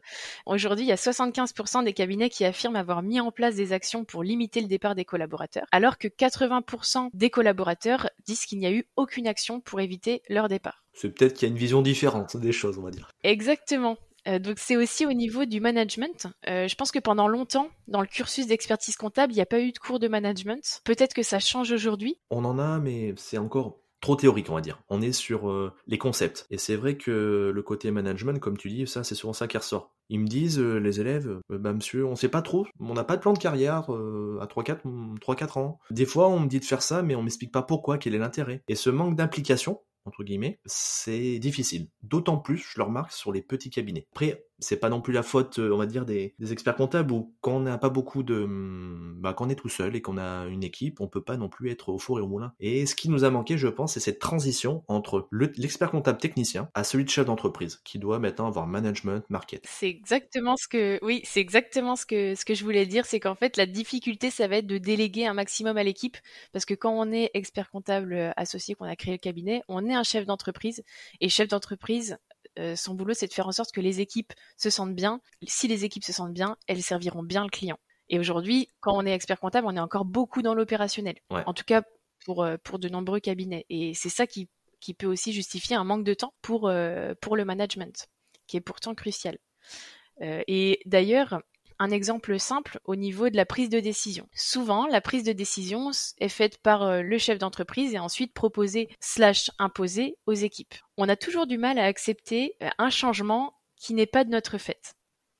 Aujourd'hui, 0.46 0.86
il 0.86 0.90
y 0.90 0.92
a 0.92 0.96
75% 0.96 1.84
des 1.84 1.94
cabinets 1.94 2.30
qui 2.30 2.46
affirment 2.46 2.76
avoir 2.76 3.02
mis 3.02 3.20
en 3.20 3.32
place 3.32 3.56
des 3.56 3.74
actions 3.74 4.06
pour 4.06 4.24
limiter 4.24 4.62
le 4.62 4.68
départ 4.68 4.96
des 4.96 5.06
collaborateurs, 5.06 5.66
alors 5.72 5.98
que 5.98 6.08
80% 6.08 7.10
des 7.14 7.30
collaborateurs 7.30 8.10
disent 8.26 8.46
qu'il 8.46 8.60
n'y 8.60 8.66
a 8.66 8.72
eu 8.72 8.88
aucune 8.96 9.28
action 9.28 9.60
pour 9.62 9.80
éviter 9.80 10.22
leur 10.30 10.48
départ. 10.48 10.84
C'est 10.94 11.10
peut-être 11.10 11.34
qu'il 11.34 11.48
y 11.48 11.52
a 11.52 11.54
une 11.54 11.60
vision 11.60 11.82
différente 11.82 12.38
des 12.38 12.52
choses, 12.52 12.78
on 12.80 12.82
va 12.82 12.92
dire. 12.92 13.12
Exactement. 13.24 13.98
Euh, 14.28 14.40
donc 14.40 14.60
c'est 14.60 14.76
aussi 14.76 15.06
au 15.06 15.14
niveau 15.14 15.46
du 15.46 15.62
management. 15.62 16.28
Euh, 16.48 16.68
je 16.68 16.76
pense 16.76 16.92
que 16.92 17.00
pendant 17.00 17.28
longtemps, 17.28 17.70
dans 17.88 18.02
le 18.02 18.08
cursus 18.08 18.48
d'expertise 18.48 18.96
comptable, 18.96 19.34
il 19.34 19.36
n'y 19.36 19.42
a 19.42 19.46
pas 19.46 19.62
eu 19.62 19.72
de 19.72 19.78
cours 19.78 20.00
de 20.00 20.08
management. 20.08 20.82
Peut-être 20.84 21.14
que 21.14 21.24
ça 21.24 21.40
change 21.40 21.72
aujourd'hui. 21.72 22.18
On 22.30 22.44
en 22.46 22.60
a, 22.60 22.80
mais 22.80 23.14
c'est 23.18 23.38
encore 23.38 23.78
trop 24.02 24.16
théorique, 24.16 24.50
on 24.50 24.56
va 24.56 24.62
dire. 24.62 24.82
On 24.90 25.02
est 25.02 25.12
sur 25.12 25.50
euh, 25.50 25.74
les 25.88 25.98
concepts. 25.98 26.46
Et 26.50 26.58
c'est 26.58 26.76
vrai 26.76 26.98
que 26.98 27.52
le 27.54 27.62
côté 27.62 27.92
management, 27.92 28.40
comme 28.40 28.58
tu 28.58 28.70
dis, 28.70 28.88
ça, 28.88 29.04
c'est 29.04 29.16
souvent 29.16 29.34
ça 29.34 29.48
qui 29.48 29.58
ressort. 29.58 29.94
Ils 30.10 30.20
me 30.20 30.28
disent, 30.28 30.60
les 30.60 31.02
élèves, 31.02 31.42
bah 31.50 31.74
monsieur, 31.74 32.06
on 32.06 32.16
sait 32.16 32.30
pas 32.30 32.42
trop, 32.42 32.66
on 32.80 32.94
n'a 32.94 33.04
pas 33.04 33.18
de 33.18 33.22
plan 33.22 33.34
de 33.34 33.40
carrière 33.40 33.90
à 33.90 34.46
3-4 34.46 35.60
ans. 35.60 35.80
Des 35.92 36.06
fois, 36.06 36.30
on 36.30 36.40
me 36.40 36.48
dit 36.48 36.62
de 36.62 36.66
faire 36.66 36.82
ça, 36.82 37.02
mais 37.02 37.16
on 37.16 37.24
m'explique 37.24 37.52
pas 37.52 37.62
pourquoi, 37.62 37.98
quel 37.98 38.16
est 38.16 38.20
l'intérêt. 38.20 38.64
Et 38.70 38.76
ce 38.76 38.90
manque 38.90 39.18
d'implication, 39.18 39.82
entre 40.08 40.24
guillemets, 40.24 40.60
c'est 40.66 41.38
difficile. 41.40 41.90
D'autant 42.02 42.38
plus, 42.38 42.58
je 42.58 42.80
le 42.80 42.84
remarque, 42.84 43.12
sur 43.12 43.34
les 43.34 43.42
petits 43.42 43.70
cabinets. 43.70 44.08
C'est 44.60 44.78
pas 44.78 44.90
non 44.90 45.02
plus 45.02 45.14
la 45.14 45.24
faute, 45.24 45.60
euh, 45.60 45.72
on 45.72 45.78
va 45.78 45.86
dire, 45.86 46.06
des, 46.06 46.34
experts 46.52 46.76
comptables 46.76 47.12
ou 47.12 47.36
quand 47.42 47.58
on 47.58 47.60
n'a 47.60 47.78
pas 47.78 47.90
beaucoup 47.90 48.24
de, 48.24 48.44
hum, 48.44 49.16
bah, 49.20 49.34
quand 49.34 49.48
on 49.48 49.50
est 49.50 49.56
tout 49.56 49.70
seul 49.70 49.96
et 49.96 50.02
qu'on 50.02 50.18
a 50.18 50.46
une 50.48 50.64
équipe, 50.64 51.02
on 51.02 51.08
peut 51.08 51.22
pas 51.22 51.38
non 51.38 51.50
plus 51.50 51.70
être 51.70 51.90
au 51.90 52.00
four 52.00 52.20
et 52.20 52.22
au 52.22 52.28
moulin. 52.28 52.54
Et 52.60 52.86
ce 52.86 52.96
qui 52.96 53.10
nous 53.10 53.24
a 53.24 53.30
manqué, 53.30 53.58
je 53.58 53.68
pense, 53.68 53.94
c'est 53.94 54.00
cette 54.00 54.20
transition 54.20 54.84
entre 54.88 55.28
l'expert 55.32 55.92
comptable 55.92 56.20
technicien 56.20 56.70
à 56.74 56.84
celui 56.84 57.06
de 57.06 57.10
chef 57.10 57.26
d'entreprise, 57.26 57.82
qui 57.84 58.00
doit 58.00 58.20
maintenant 58.20 58.48
avoir 58.48 58.68
management, 58.68 59.24
market. 59.30 59.66
C'est 59.68 59.90
exactement 59.90 60.56
ce 60.58 60.68
que, 60.68 61.00
oui, 61.02 61.22
c'est 61.24 61.42
exactement 61.42 61.96
ce 61.96 62.06
que, 62.06 62.36
ce 62.36 62.46
que 62.46 62.54
je 62.54 62.64
voulais 62.64 62.86
dire, 62.86 63.06
c'est 63.06 63.20
qu'en 63.20 63.36
fait, 63.36 63.58
la 63.58 63.66
difficulté, 63.66 64.30
ça 64.30 64.48
va 64.48 64.58
être 64.58 64.68
de 64.68 64.78
déléguer 64.78 65.26
un 65.26 65.34
maximum 65.34 65.78
à 65.78 65.84
l'équipe, 65.84 66.18
parce 66.54 66.66
que 66.66 66.74
quand 66.74 66.92
on 66.92 67.12
est 67.12 67.30
expert 67.34 67.70
comptable 67.70 68.14
euh, 68.14 68.32
associé, 68.38 68.76
qu'on 68.76 68.86
a 68.86 68.96
créé 68.96 69.14
le 69.14 69.20
cabinet, 69.20 69.62
on 69.68 69.86
est 69.88 69.94
un 69.94 70.04
chef 70.04 70.26
d'entreprise, 70.26 70.84
et 71.22 71.30
chef 71.30 71.48
d'entreprise, 71.48 72.18
euh, 72.58 72.76
son 72.76 72.94
boulot, 72.94 73.14
c'est 73.14 73.28
de 73.28 73.34
faire 73.34 73.48
en 73.48 73.52
sorte 73.52 73.72
que 73.72 73.82
les 73.82 74.02
équipes 74.02 74.34
se 74.58 74.70
sentent 74.70 74.96
bien. 74.96 75.22
Si 75.48 75.68
les 75.68 75.86
équipes 75.86 76.04
se 76.04 76.14
sentent 76.14 76.34
bien, 76.34 76.58
elles 76.68 76.82
serviront 76.82 77.24
bien 77.24 77.44
le 77.44 77.50
client. 77.50 77.78
Et 78.10 78.20
aujourd'hui, 78.20 78.70
quand 78.80 78.96
on 78.96 79.06
est 79.06 79.14
expert 79.14 79.40
comptable, 79.40 79.68
on 79.68 79.76
est 79.76 79.80
encore 79.80 80.06
beaucoup 80.06 80.42
dans 80.42 80.54
l'opérationnel. 80.54 81.16
En 81.30 81.54
tout 81.54 81.66
cas, 81.66 81.84
pour, 82.26 82.44
euh, 82.44 82.58
pour 82.64 82.80
de 82.80 82.90
nombreux 82.90 83.20
cabinets. 83.20 83.66
Et 83.70 83.94
c'est 83.94 84.10
ça 84.10 84.28
qui, 84.28 84.50
qui 84.80 84.94
peut 84.94 85.08
aussi 85.08 85.34
justifier 85.34 85.76
un 85.76 85.84
manque 85.84 86.04
de 86.04 86.14
temps 86.14 86.34
pour, 86.42 86.68
euh, 86.68 87.14
pour 87.22 87.36
le 87.36 87.46
management, 87.46 88.08
qui 88.48 88.58
est 88.58 88.62
pourtant 88.62 88.96
crucial. 88.96 89.38
et 90.20 90.80
d'ailleurs, 90.86 91.42
un 91.80 91.92
exemple 91.92 92.40
simple 92.40 92.80
au 92.86 92.96
niveau 92.96 93.30
de 93.30 93.36
la 93.36 93.46
prise 93.46 93.70
de 93.70 93.80
décision. 93.80 94.28
Souvent, 94.34 94.88
la 94.88 95.02
prise 95.02 95.24
de 95.24 95.34
décision 95.34 95.92
est 96.20 96.30
faite 96.30 96.58
par 96.60 96.84
euh, 96.84 97.02
le 97.02 97.18
chef 97.18 97.38
d'entreprise 97.38 97.94
et 97.94 98.00
ensuite 98.00 98.34
proposée 98.34 98.90
slash 99.00 99.52
imposée 99.60 100.18
aux 100.26 100.34
équipes. 100.34 100.76
On 100.98 101.10
a 101.10 101.16
toujours 101.16 101.48
du 101.48 101.58
mal 101.58 101.80
à 101.80 101.86
accepter 101.86 102.56
euh, 102.62 102.70
un 102.78 102.90
changement 102.90 103.54
qui 103.76 103.94
n'est 103.94 104.06
pas 104.06 104.24
de 104.24 104.32
notre 104.32 104.58
fait 104.58 104.98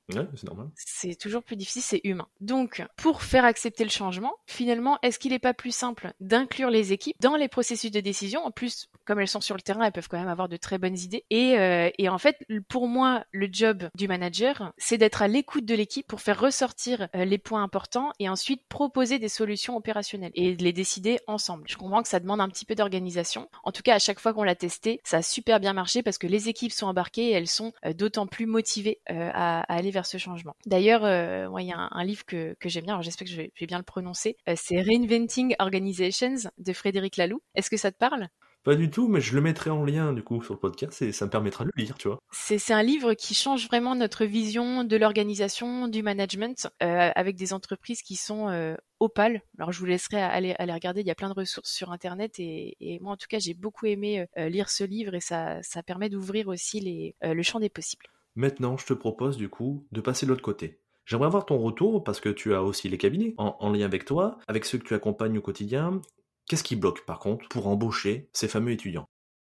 c'est 0.10 0.44
normal. 0.44 0.70
C'est 0.76 1.16
toujours 1.16 1.44
plus 1.44 1.56
difficile, 1.56 1.82
c'est 1.82 2.02
humain. 2.04 2.28
Donc, 2.40 2.84
pour 2.96 3.24
faire 3.24 3.46
accepter 3.46 3.84
le 3.84 3.90
changement, 3.90 4.36
finalement, 4.46 4.98
est-ce 5.02 5.20
qu'il 5.20 5.32
n'est 5.32 5.40
pas 5.40 5.54
plus 5.54 5.76
simple 5.76 6.14
d'inclure 6.20 6.70
les 6.70 6.94
équipes 6.94 7.18
dans 7.20 7.36
les 7.36 7.48
processus 7.48 7.92
de 7.92 8.00
décision? 8.00 8.46
En 8.46 8.52
plus, 8.52 8.90
comme 9.08 9.20
elles 9.22 9.28
sont 9.28 9.42
sur 9.42 9.56
le 9.56 9.62
terrain, 9.62 9.86
elles 9.86 9.94
peuvent 9.94 10.10
quand 10.10 10.20
même 10.20 10.28
avoir 10.28 10.50
de 10.50 10.58
très 10.58 10.78
bonnes 10.78 10.98
idées. 10.98 11.26
Et, 11.30 11.58
euh, 11.58 11.90
en 12.10 12.18
fait, 12.18 12.38
pour 12.68 12.88
moi, 12.88 13.24
le 13.32 13.48
job 13.50 13.90
du 13.96 14.08
manager, 14.08 14.74
c'est 14.78 14.98
d'être 14.98 15.22
à 15.22 15.28
l'écoute 15.28 15.66
de 15.66 15.74
l'équipe 15.74 16.06
pour 16.06 16.22
faire 16.22 16.40
ressortir 16.40 17.08
euh, 17.16 17.24
les 17.24 17.38
points 17.38 17.64
importants 17.64 18.12
et 18.20 18.28
ensuite 18.28 18.62
proposer 18.68 19.18
des 19.18 19.30
solutions 19.30 19.78
opérationnelles 19.78 20.32
et 20.36 20.56
les 20.56 20.74
décider 20.74 21.20
ensemble. 21.26 21.64
Je 21.68 21.78
comprends 21.78 22.04
que 22.04 22.10
ça 22.10 22.20
demande 22.20 22.42
un 22.42 22.50
petit 22.50 22.66
peu 22.66 22.76
d'organisation. 22.76 23.50
En 23.64 23.72
tout 23.72 23.82
cas, 23.82 23.96
à 23.96 24.00
chaque 24.00 24.20
fois 24.20 24.34
qu'on 24.34 24.44
l'a 24.44 24.56
testé, 24.56 25.00
ça 25.06 25.18
a 25.18 25.22
super 25.22 25.62
bien 25.62 25.72
marché 25.72 26.04
parce 26.04 26.18
que 26.18 26.28
les 26.28 26.50
équipes 26.50 26.74
sont 26.74 26.88
embarquées 26.88 27.30
et 27.30 27.32
elles 27.32 27.48
sont 27.48 27.72
euh, 27.86 27.94
d'autant 27.94 28.28
plus 28.28 28.46
motivées 28.46 29.00
à, 29.08 29.62
aller 29.74 29.92
vers 29.92 30.06
ce 30.06 30.18
changement. 30.18 30.56
D'ailleurs, 30.66 31.04
il 31.04 31.66
y 31.66 31.72
a 31.72 31.88
un, 31.92 32.04
livre 32.04 32.26
que, 32.26 32.56
j'aime 32.66 32.84
bien, 32.84 32.94
alors 32.96 33.04
j'espère 33.04 33.26
que 33.26 33.32
je 33.32 33.38
vais, 33.38 33.52
bien 33.68 33.78
le 33.78 33.84
prononcer, 33.84 34.36
c'est 34.56 34.82
Reinventing 34.82 35.56
Organizations 35.60 36.36
de 36.58 36.74
Frédéric 36.74 37.18
Laloux. 37.18 37.42
Est-ce 37.56 37.70
que 37.70 37.78
ça 37.78 37.92
te 37.92 37.98
parle? 37.98 38.30
Pas 38.68 38.76
du 38.76 38.90
tout, 38.90 39.08
mais 39.08 39.22
je 39.22 39.34
le 39.34 39.40
mettrai 39.40 39.70
en 39.70 39.86
lien 39.86 40.12
du 40.12 40.22
coup 40.22 40.44
sur 40.44 40.54
le 40.54 40.60
podcast 40.60 41.02
et 41.02 41.14
ça 41.14 41.24
me 41.24 41.32
permettra 41.32 41.64
de 41.64 41.72
le 41.74 41.82
lire, 41.82 41.98
tu 41.98 42.10
vois. 42.10 42.20
C'est 42.34 42.74
un 42.74 42.84
livre 42.84 43.14
qui 43.14 43.34
change 43.34 43.66
vraiment 43.66 43.96
notre 43.96 44.26
vision 44.26 44.84
de 44.84 44.98
l'organisation, 44.98 45.88
du 45.88 46.04
management, 46.04 46.68
euh, 46.84 47.10
avec 47.16 47.38
des 47.38 47.54
entreprises 47.54 48.02
qui 48.02 48.18
sont 48.18 48.50
euh, 48.50 48.76
opales. 49.00 49.42
Alors 49.58 49.72
je 49.72 49.80
vous 49.80 49.86
laisserai 49.86 50.22
aller, 50.22 50.54
aller 50.60 50.74
regarder, 50.74 51.00
il 51.00 51.08
y 51.08 51.12
a 51.12 51.16
plein 51.16 51.30
de 51.30 51.34
ressources 51.34 51.72
sur 51.72 51.94
Internet 51.94 52.40
et, 52.40 53.00
moi 53.00 53.14
en 53.14 53.16
tout 53.16 53.28
cas 53.30 53.40
j'ai 53.40 53.54
beaucoup 53.54 53.86
aimé 53.86 54.26
lire 54.36 54.70
ce 54.70 54.84
livre 54.84 55.14
et 55.16 55.22
ça, 55.22 55.64
ça 55.64 55.82
permet 55.82 56.10
d'ouvrir 56.10 56.50
aussi 56.50 56.82
les, 56.82 57.16
le 57.24 57.44
champ 57.44 57.62
des 57.62 57.70
possibles. 57.70 58.08
Maintenant, 58.36 58.76
je 58.76 58.86
te 58.86 58.94
propose 58.94 59.38
du 59.38 59.48
coup 59.48 59.88
de 59.94 60.02
passer 60.02 60.26
de 60.26 60.32
l'autre 60.32 60.44
côté. 60.44 60.82
J'aimerais 61.06 61.28
avoir 61.28 61.46
ton 61.46 61.58
retour 61.58 62.04
parce 62.04 62.20
que 62.20 62.28
tu 62.28 62.54
as 62.54 62.62
aussi 62.62 62.90
les 62.90 62.98
cabinets 62.98 63.34
en, 63.38 63.72
lien 63.72 63.86
avec 63.86 64.04
toi, 64.04 64.40
avec 64.50 64.66
ceux 64.66 64.78
que 64.78 64.84
tu 64.84 64.94
accompagnes 64.94 65.38
au 65.38 65.42
quotidien. 65.42 66.02
Qu'est-ce 66.48 66.64
qui 66.64 66.76
bloque 66.76 67.06
par 67.06 67.20
contre 67.20 67.48
pour 67.50 67.68
embaucher 67.68 68.30
ces 68.34 68.48
fameux 68.48 68.72
étudiants? 68.72 69.08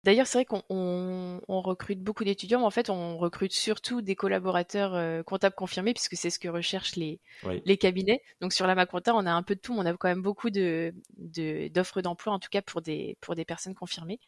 D'ailleurs, 0.04 0.28
c'est 0.28 0.40
vrai 0.40 0.46
qu'on 0.46 1.40
recrute 1.48 2.02
beaucoup 2.02 2.26
d'étudiants, 2.26 2.60
mais 2.60 2.66
en 2.66 2.72
fait, 2.72 2.90
on 2.90 3.18
recrute 3.18 3.54
surtout 3.54 4.02
des 4.02 4.16
collaborateurs 4.16 4.96
euh, 4.96 5.24
comptables 5.24 5.56
confirmés, 5.56 5.94
puisque 5.94 6.18
c'est 6.18 6.30
ce 6.30 6.40
que 6.40 6.50
recherchent 6.50 6.98
les, 6.98 7.22
les 7.66 7.78
cabinets. 7.78 8.22
Donc 8.42 8.52
sur 8.52 8.68
la 8.68 8.76
Maconta, 8.76 9.16
on 9.16 9.26
a 9.26 9.32
un 9.32 9.44
peu 9.44 9.56
de 9.56 9.62
tout, 9.62 9.74
on 9.74 9.86
a 9.86 9.94
quand 9.96 10.10
même 10.10 10.22
beaucoup 10.22 10.50
de 10.50 10.94
d'offres 11.70 12.02
d'emploi, 12.02 12.34
en 12.34 12.40
tout 12.40 12.50
cas 12.50 12.62
pour 12.62 12.82
des, 12.82 13.18
pour 13.22 13.36
des 13.36 13.46
personnes 13.46 13.76
confirmées. 13.76 14.20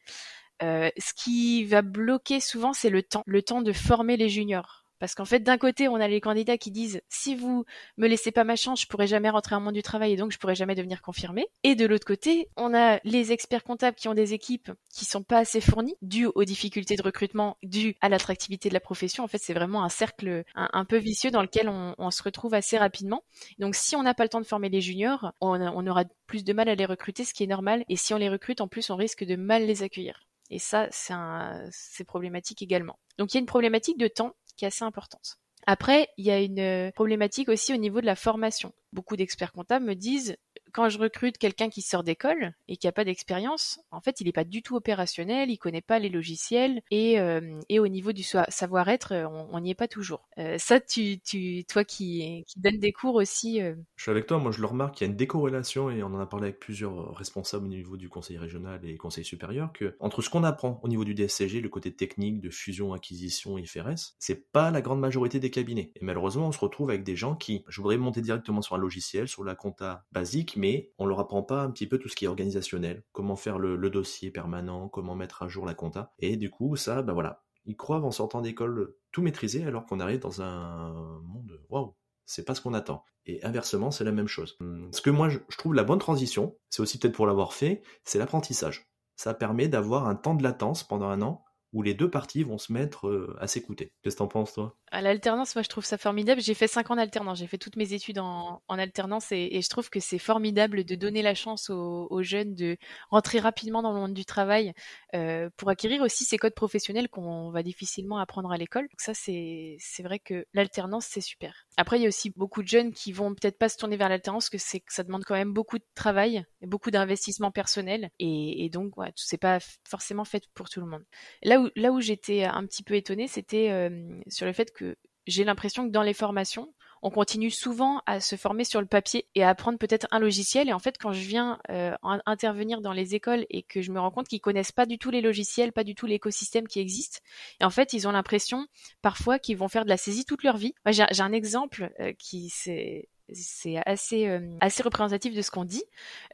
Euh, 0.63 0.89
ce 0.97 1.13
qui 1.13 1.65
va 1.65 1.82
bloquer 1.82 2.39
souvent, 2.39 2.71
c'est 2.71 2.89
le 2.89 3.04
temps, 3.04 3.23
le 3.25 3.41
temps 3.41 3.62
de 3.62 3.73
former 3.73 4.15
les 4.15 4.30
juniors. 4.30 4.85
Parce 4.99 5.15
qu'en 5.15 5.25
fait, 5.25 5.39
d'un 5.39 5.58
côté, 5.58 5.88
on 5.88 5.95
a 5.95 6.08
les 6.08 6.21
candidats 6.21 6.58
qui 6.58 6.71
disent 6.71 7.01
si 7.10 7.36
vous 7.36 7.65
me 7.97 8.08
laissez 8.08 8.31
pas 8.31 8.43
ma 8.43 8.55
chance, 8.55 8.81
je 8.81 8.88
pourrai 8.88 9.08
jamais 9.08 9.29
rentrer 9.29 9.55
en 9.55 9.62
monde 9.62 9.73
du 9.73 9.84
travail 9.84 10.13
et 10.13 10.15
donc 10.15 10.31
je 10.31 10.38
pourrai 10.38 10.55
jamais 10.55 10.75
devenir 10.75 11.01
confirmé. 11.01 11.47
Et 11.63 11.75
de 11.75 11.86
l'autre 11.86 12.05
côté, 12.05 12.49
on 12.55 12.73
a 12.73 12.99
les 13.03 13.31
experts 13.31 13.63
comptables 13.63 13.97
qui 13.97 14.08
ont 14.08 14.13
des 14.13 14.34
équipes 14.34 14.71
qui 14.89 15.05
sont 15.05 15.23
pas 15.23 15.39
assez 15.39 15.62
fournies, 15.62 15.95
dues 16.01 16.27
aux 16.34 16.45
difficultés 16.45 16.95
de 16.95 17.03
recrutement, 17.03 17.58
dues 17.63 17.95
à 18.01 18.10
l'attractivité 18.10 18.69
de 18.69 18.73
la 18.73 18.79
profession. 18.79 19.23
En 19.23 19.27
fait, 19.27 19.38
c'est 19.38 19.53
vraiment 19.53 19.84
un 19.84 19.89
cercle 19.89 20.43
un, 20.55 20.86
peu 20.86 20.97
vicieux 20.97 21.31
dans 21.31 21.41
lequel 21.41 21.69
on, 21.69 22.12
se 22.12 22.23
retrouve 22.23 22.53
assez 22.53 22.77
rapidement. 22.77 23.23
Donc, 23.60 23.75
si 23.75 23.95
on 23.95 24.03
n'a 24.03 24.13
pas 24.13 24.23
le 24.23 24.29
temps 24.29 24.39
de 24.39 24.45
former 24.45 24.69
les 24.69 24.79
juniors, 24.79 25.34
on, 25.41 25.60
on 25.60 25.88
aura 25.88 26.05
plus 26.27 26.43
de 26.45 26.53
mal 26.53 26.69
à 26.69 26.75
les 26.75 26.86
recruter, 26.86 27.25
ce 27.25 27.34
qui 27.34 27.43
est 27.43 27.47
normal. 27.47 27.84
Et 27.89 27.97
si 27.97 28.13
on 28.13 28.17
les 28.17 28.29
recrute, 28.29 28.62
en 28.62 28.67
plus, 28.67 28.89
on 28.89 28.95
risque 28.95 29.25
de 29.25 29.36
mal 29.36 29.65
les 29.65 29.84
accueillir. 29.84 30.25
Et 30.49 30.60
ça, 30.60 30.88
c'est 30.91 32.03
problématique 32.03 32.62
également. 32.62 32.99
Donc 33.17 33.34
il 33.34 33.38
y 33.38 33.39
a 33.39 33.41
une 33.41 33.47
problématique 33.47 33.97
de 33.97 34.08
temps 34.08 34.36
qui 34.56 34.65
est 34.65 34.70
assez 34.70 34.84
importante. 34.84 35.38
Après, 35.68 36.10
il 36.18 36.26
y 36.26 36.32
a 36.32 36.39
une 36.39 36.60
euh, 36.60 36.91
problématique 36.91 37.50
aussi 37.50 37.74
au 37.74 37.78
niveau 37.78 38.02
de 38.02 38.06
la 38.06 38.15
formation. 38.15 38.74
Beaucoup 38.94 39.15
d'experts 39.15 39.52
comptables 39.52 39.86
me 39.86 39.96
disent 39.96 40.38
quand 40.75 40.89
je 40.89 40.99
recrute 40.99 41.38
quelqu'un 41.38 41.69
qui 41.69 41.81
sort 41.81 42.03
d'école 42.03 42.51
et 42.67 42.75
qui 42.75 42.85
a 42.85 42.91
pas 42.91 43.05
d'expérience, 43.05 43.79
en 43.91 44.01
fait, 44.01 44.19
il 44.19 44.25
n'est 44.25 44.33
pas 44.33 44.43
du 44.43 44.61
tout 44.61 44.75
opérationnel, 44.75 45.49
il 45.49 45.57
connaît 45.57 45.81
pas 45.81 45.99
les 45.99 46.09
logiciels 46.09 46.81
et, 46.91 47.17
euh, 47.17 47.61
et 47.69 47.79
au 47.79 47.88
niveau 47.88 48.11
du 48.11 48.23
savoir-être, 48.23 49.13
euh, 49.13 49.25
on 49.25 49.57
n'y 49.61 49.71
est 49.71 49.75
pas 49.75 49.88
toujours. 49.88 50.27
Euh, 50.38 50.57
ça, 50.57 50.81
tu, 50.81 51.21
tu, 51.21 51.63
toi 51.63 51.85
qui, 51.85 52.43
qui 52.45 52.59
donne 52.59 52.77
des 52.77 52.91
cours 52.91 53.15
aussi. 53.15 53.61
Je 53.95 54.01
suis 54.01 54.11
avec 54.11 54.27
toi, 54.27 54.38
moi 54.38 54.51
je 54.51 54.59
le 54.59 54.67
remarque, 54.67 54.99
il 54.99 55.05
y 55.05 55.07
a 55.07 55.09
une 55.09 55.15
décorrélation 55.15 55.89
et 55.89 56.03
on 56.03 56.07
en 56.07 56.19
a 56.19 56.25
parlé 56.25 56.47
avec 56.47 56.59
plusieurs 56.59 57.15
responsables 57.15 57.67
au 57.67 57.69
niveau 57.69 57.95
du 57.95 58.09
conseil 58.09 58.38
régional 58.38 58.81
et 58.83 58.97
conseil 58.97 59.23
supérieur 59.23 59.71
que 59.71 59.95
entre 60.01 60.21
ce 60.21 60.29
qu'on 60.29 60.43
apprend 60.43 60.81
au 60.83 60.89
niveau 60.89 61.05
du 61.05 61.15
DSCG, 61.15 61.61
le 61.61 61.69
côté 61.69 61.95
technique 61.95 62.41
de 62.41 62.49
fusion, 62.49 62.91
acquisition, 62.91 63.57
IFRS, 63.57 64.15
c'est 64.19 64.51
pas 64.51 64.71
la 64.71 64.81
grande 64.81 64.99
majorité 64.99 65.39
des 65.39 65.51
cabinets. 65.51 65.93
Et 65.95 66.03
malheureusement, 66.03 66.49
on 66.49 66.51
se 66.51 66.59
retrouve 66.59 66.89
avec 66.89 67.05
des 67.05 67.15
gens 67.15 67.38
qui, 67.38 67.63
je 67.69 67.79
voudrais 67.79 67.95
monter 67.95 68.19
directement 68.19 68.61
sur 68.61 68.75
un 68.75 68.79
logiciel, 68.79 69.29
sur 69.29 69.45
la 69.45 69.55
compta 69.55 70.03
basique, 70.11 70.57
mais 70.57 70.64
mais 70.65 70.91
on 70.97 71.06
leur 71.06 71.19
apprend 71.19 71.43
pas 71.43 71.62
un 71.62 71.69
petit 71.69 71.86
peu 71.86 71.99
tout 71.99 72.10
ce 72.10 72.15
qui 72.15 72.25
est 72.25 72.28
organisationnel, 72.28 73.04
comment 73.12 73.36
faire 73.36 73.60
le, 73.60 73.78
dossier 73.91 74.32
permanent, 74.32 74.89
comment 74.89 75.15
mettre 75.15 75.43
à 75.43 75.47
jour 75.47 75.63
la 75.63 75.75
compta. 75.75 76.12
Et 76.17 76.38
du 76.38 76.49
coup, 76.49 76.75
ça, 76.75 77.04
bah 77.04 77.13
voilà, 77.13 77.43
ils 77.65 77.78
croient 77.78 78.01
en 78.01 78.10
sortant 78.10 78.41
d'école 78.41 78.95
tout 79.12 79.21
maîtriser 79.21 79.63
alors 79.63 79.86
qu'on 79.86 79.99
arrive 79.99 80.21
dans 80.21 80.41
un 80.41 81.21
monde 81.21 81.62
waouh, 81.69 81.93
c'est 82.25 82.45
pas 82.45 82.56
ce 82.56 82.62
qu'on 82.62 82.73
attend. 82.73 83.06
Et 83.28 83.43
inversement, 83.43 83.91
c'est 83.91 84.04
la 84.04 84.12
même 84.12 84.28
chose. 84.28 84.58
Hum, 84.60 84.89
ce 84.91 85.01
que 85.01 85.12
moi 85.12 85.30
je 85.30 85.38
trouve 85.56 85.75
la 85.75 85.84
bonne 85.84 85.99
transition, 85.99 86.58
c'est 86.71 86.82
aussi 86.82 86.97
peut-être 86.97 87.15
pour 87.15 87.28
l'avoir 87.28 87.54
fait, 87.54 87.84
c'est 88.04 88.17
l'apprentissage. 88.17 88.89
Ça 89.17 89.36
permet 89.36 89.67
d'avoir 89.67 90.08
un 90.08 90.15
temps 90.15 90.34
de 90.34 90.41
latence 90.41 90.84
pendant 90.84 91.10
un 91.10 91.21
an 91.21 91.43
où 91.73 91.84
les 91.84 91.93
deux 91.93 92.10
parties 92.10 92.41
vont 92.41 92.58
se 92.58 92.73
mettre 92.73 93.08
euh, 93.08 93.38
à 93.39 93.45
s'écouter. 93.45 93.93
Qu'est-ce 94.01 94.15
que 94.15 94.19
t'en 94.19 94.28
penses, 94.28 94.54
toi? 94.54 94.78
À 94.95 95.01
l'alternance, 95.01 95.53
moi, 95.55 95.62
je 95.62 95.67
trouve 95.67 95.84
ça 95.84 95.97
formidable. 95.97 96.39
J'ai 96.39 96.53
fait 96.53 96.67
cinq 96.67 96.89
ans 96.89 96.95
d'alternance. 96.95 97.39
J'ai 97.39 97.47
fait 97.47 97.58
toutes 97.58 97.75
mes 97.75 97.91
études 97.91 98.17
en, 98.17 98.62
alternance 98.69 99.34
et, 99.34 99.62
je 99.62 99.67
trouve 99.67 99.89
que 99.89 99.99
c'est 99.99 100.19
formidable 100.19 100.86
de 100.86 100.95
donner 100.95 101.21
la 101.21 101.36
chance 101.36 101.69
aux, 101.69 102.23
jeunes 102.23 102.55
de 102.55 102.77
rentrer 103.10 103.39
rapidement 103.39 103.81
dans 103.81 103.91
le 103.91 103.99
monde 103.99 104.13
du 104.13 104.23
travail 104.23 104.71
euh, 105.13 105.49
pour 105.58 105.69
acquérir 105.69 106.01
aussi 106.01 106.23
ces 106.23 106.38
codes 106.38 106.53
professionnels 106.53 107.10
qu'on 107.10 107.51
va 107.51 107.62
difficilement 107.62 108.19
apprendre 108.19 108.53
à 108.53 108.58
l'école. 108.58 108.84
Donc 108.84 109.01
ça, 109.01 109.13
c'est 109.13 109.77
vrai 109.99 110.19
que 110.19 110.45
l'alternance, 110.53 111.08
c'est 111.10 111.19
super. 111.19 111.65
Après, 111.75 111.99
il 111.99 112.03
y 112.03 112.05
a 112.05 112.08
aussi 112.08 112.29
beaucoup 112.29 112.63
de 112.63 112.69
jeunes 112.69 112.93
qui 112.93 113.12
vont 113.12 113.36
peut-être 113.36 113.58
pas 113.58 113.67
se 113.67 113.77
tourner 113.77 113.97
vers 113.97 114.08
l'alternance, 114.08 114.49
que 114.49 114.58
ça 114.58 115.03
demande 115.03 115.25
quand 115.25 115.36
même 115.36 115.51
beaucoup 115.51 115.77
de 115.77 115.86
travail, 115.95 116.45
beaucoup 116.62 116.89
d'investissement 116.89 117.51
personnel, 117.51 118.12
et, 118.19 118.69
donc 118.71 118.95
ouais, 118.95 119.12
c'est 119.17 119.38
pas 119.38 119.60
forcément 119.86 120.23
fait 120.23 120.45
pour 120.53 120.69
tout 120.69 120.79
le 120.79 120.88
monde. 120.88 121.03
Là 121.43 121.60
où 121.60 121.69
là 121.75 121.91
où 121.91 121.99
j'étais 121.99 122.45
un 122.45 122.65
petit 122.65 122.84
peu 122.84 122.95
étonnée, 122.95 123.27
c'était 123.27 123.71
euh, 123.71 124.21
sur 124.29 124.45
le 124.45 124.53
fait 124.53 124.71
que 124.71 124.85
j'ai 125.28 125.43
l'impression 125.43 125.88
que 125.88 125.91
dans 125.91 126.04
les 126.04 126.13
formations, 126.13 126.74
on 127.02 127.12
continue 127.12 127.52
souvent 127.52 128.02
à 128.08 128.19
se 128.19 128.36
former 128.36 128.63
sur 128.63 128.82
le 128.82 128.88
papier 128.88 129.28
et 129.36 129.43
à 129.43 129.50
apprendre 129.50 129.78
peut-être 129.78 130.08
un 130.10 130.19
logiciel. 130.19 130.69
Et 130.69 130.74
en 130.74 130.80
fait, 130.80 130.98
quand 131.00 131.13
je 131.13 131.28
viens 131.28 131.60
euh, 131.69 131.93
intervenir 132.26 132.82
dans 132.82 132.93
les 132.93 133.13
écoles 133.13 133.45
et 133.52 133.62
que 133.62 133.82
je 133.82 133.91
me 133.91 134.00
rends 134.00 134.12
compte 134.12 134.28
qu'ils 134.28 134.41
connaissent 134.41 134.71
pas 134.71 134.88
du 134.88 134.98
tout 134.98 135.12
les 135.12 135.21
logiciels, 135.21 135.71
pas 135.71 135.84
du 135.84 135.93
tout 135.93 136.08
l'écosystème 136.08 136.67
qui 136.67 136.80
existe, 136.80 137.21
et 137.62 137.65
en 137.65 137.69
fait, 137.69 137.93
ils 137.93 138.08
ont 138.08 138.12
l'impression 138.12 138.65
parfois 139.04 139.38
qu'ils 139.38 139.58
vont 139.58 139.67
faire 139.67 139.84
de 139.84 139.89
la 139.89 139.98
saisie 139.98 140.26
toute 140.26 140.43
leur 140.43 140.58
vie. 140.58 140.74
j'ai 140.88 141.04
un 141.19 141.32
exemple 141.32 141.91
euh, 142.00 142.13
qui 142.17 142.50
c'est 142.50 143.08
c'est 143.33 143.77
assez 143.85 144.27
euh, 144.27 144.39
assez 144.61 144.83
représentatif 144.83 145.33
de 145.33 145.41
ce 145.41 145.51
qu'on 145.51 145.65
dit. 145.65 145.83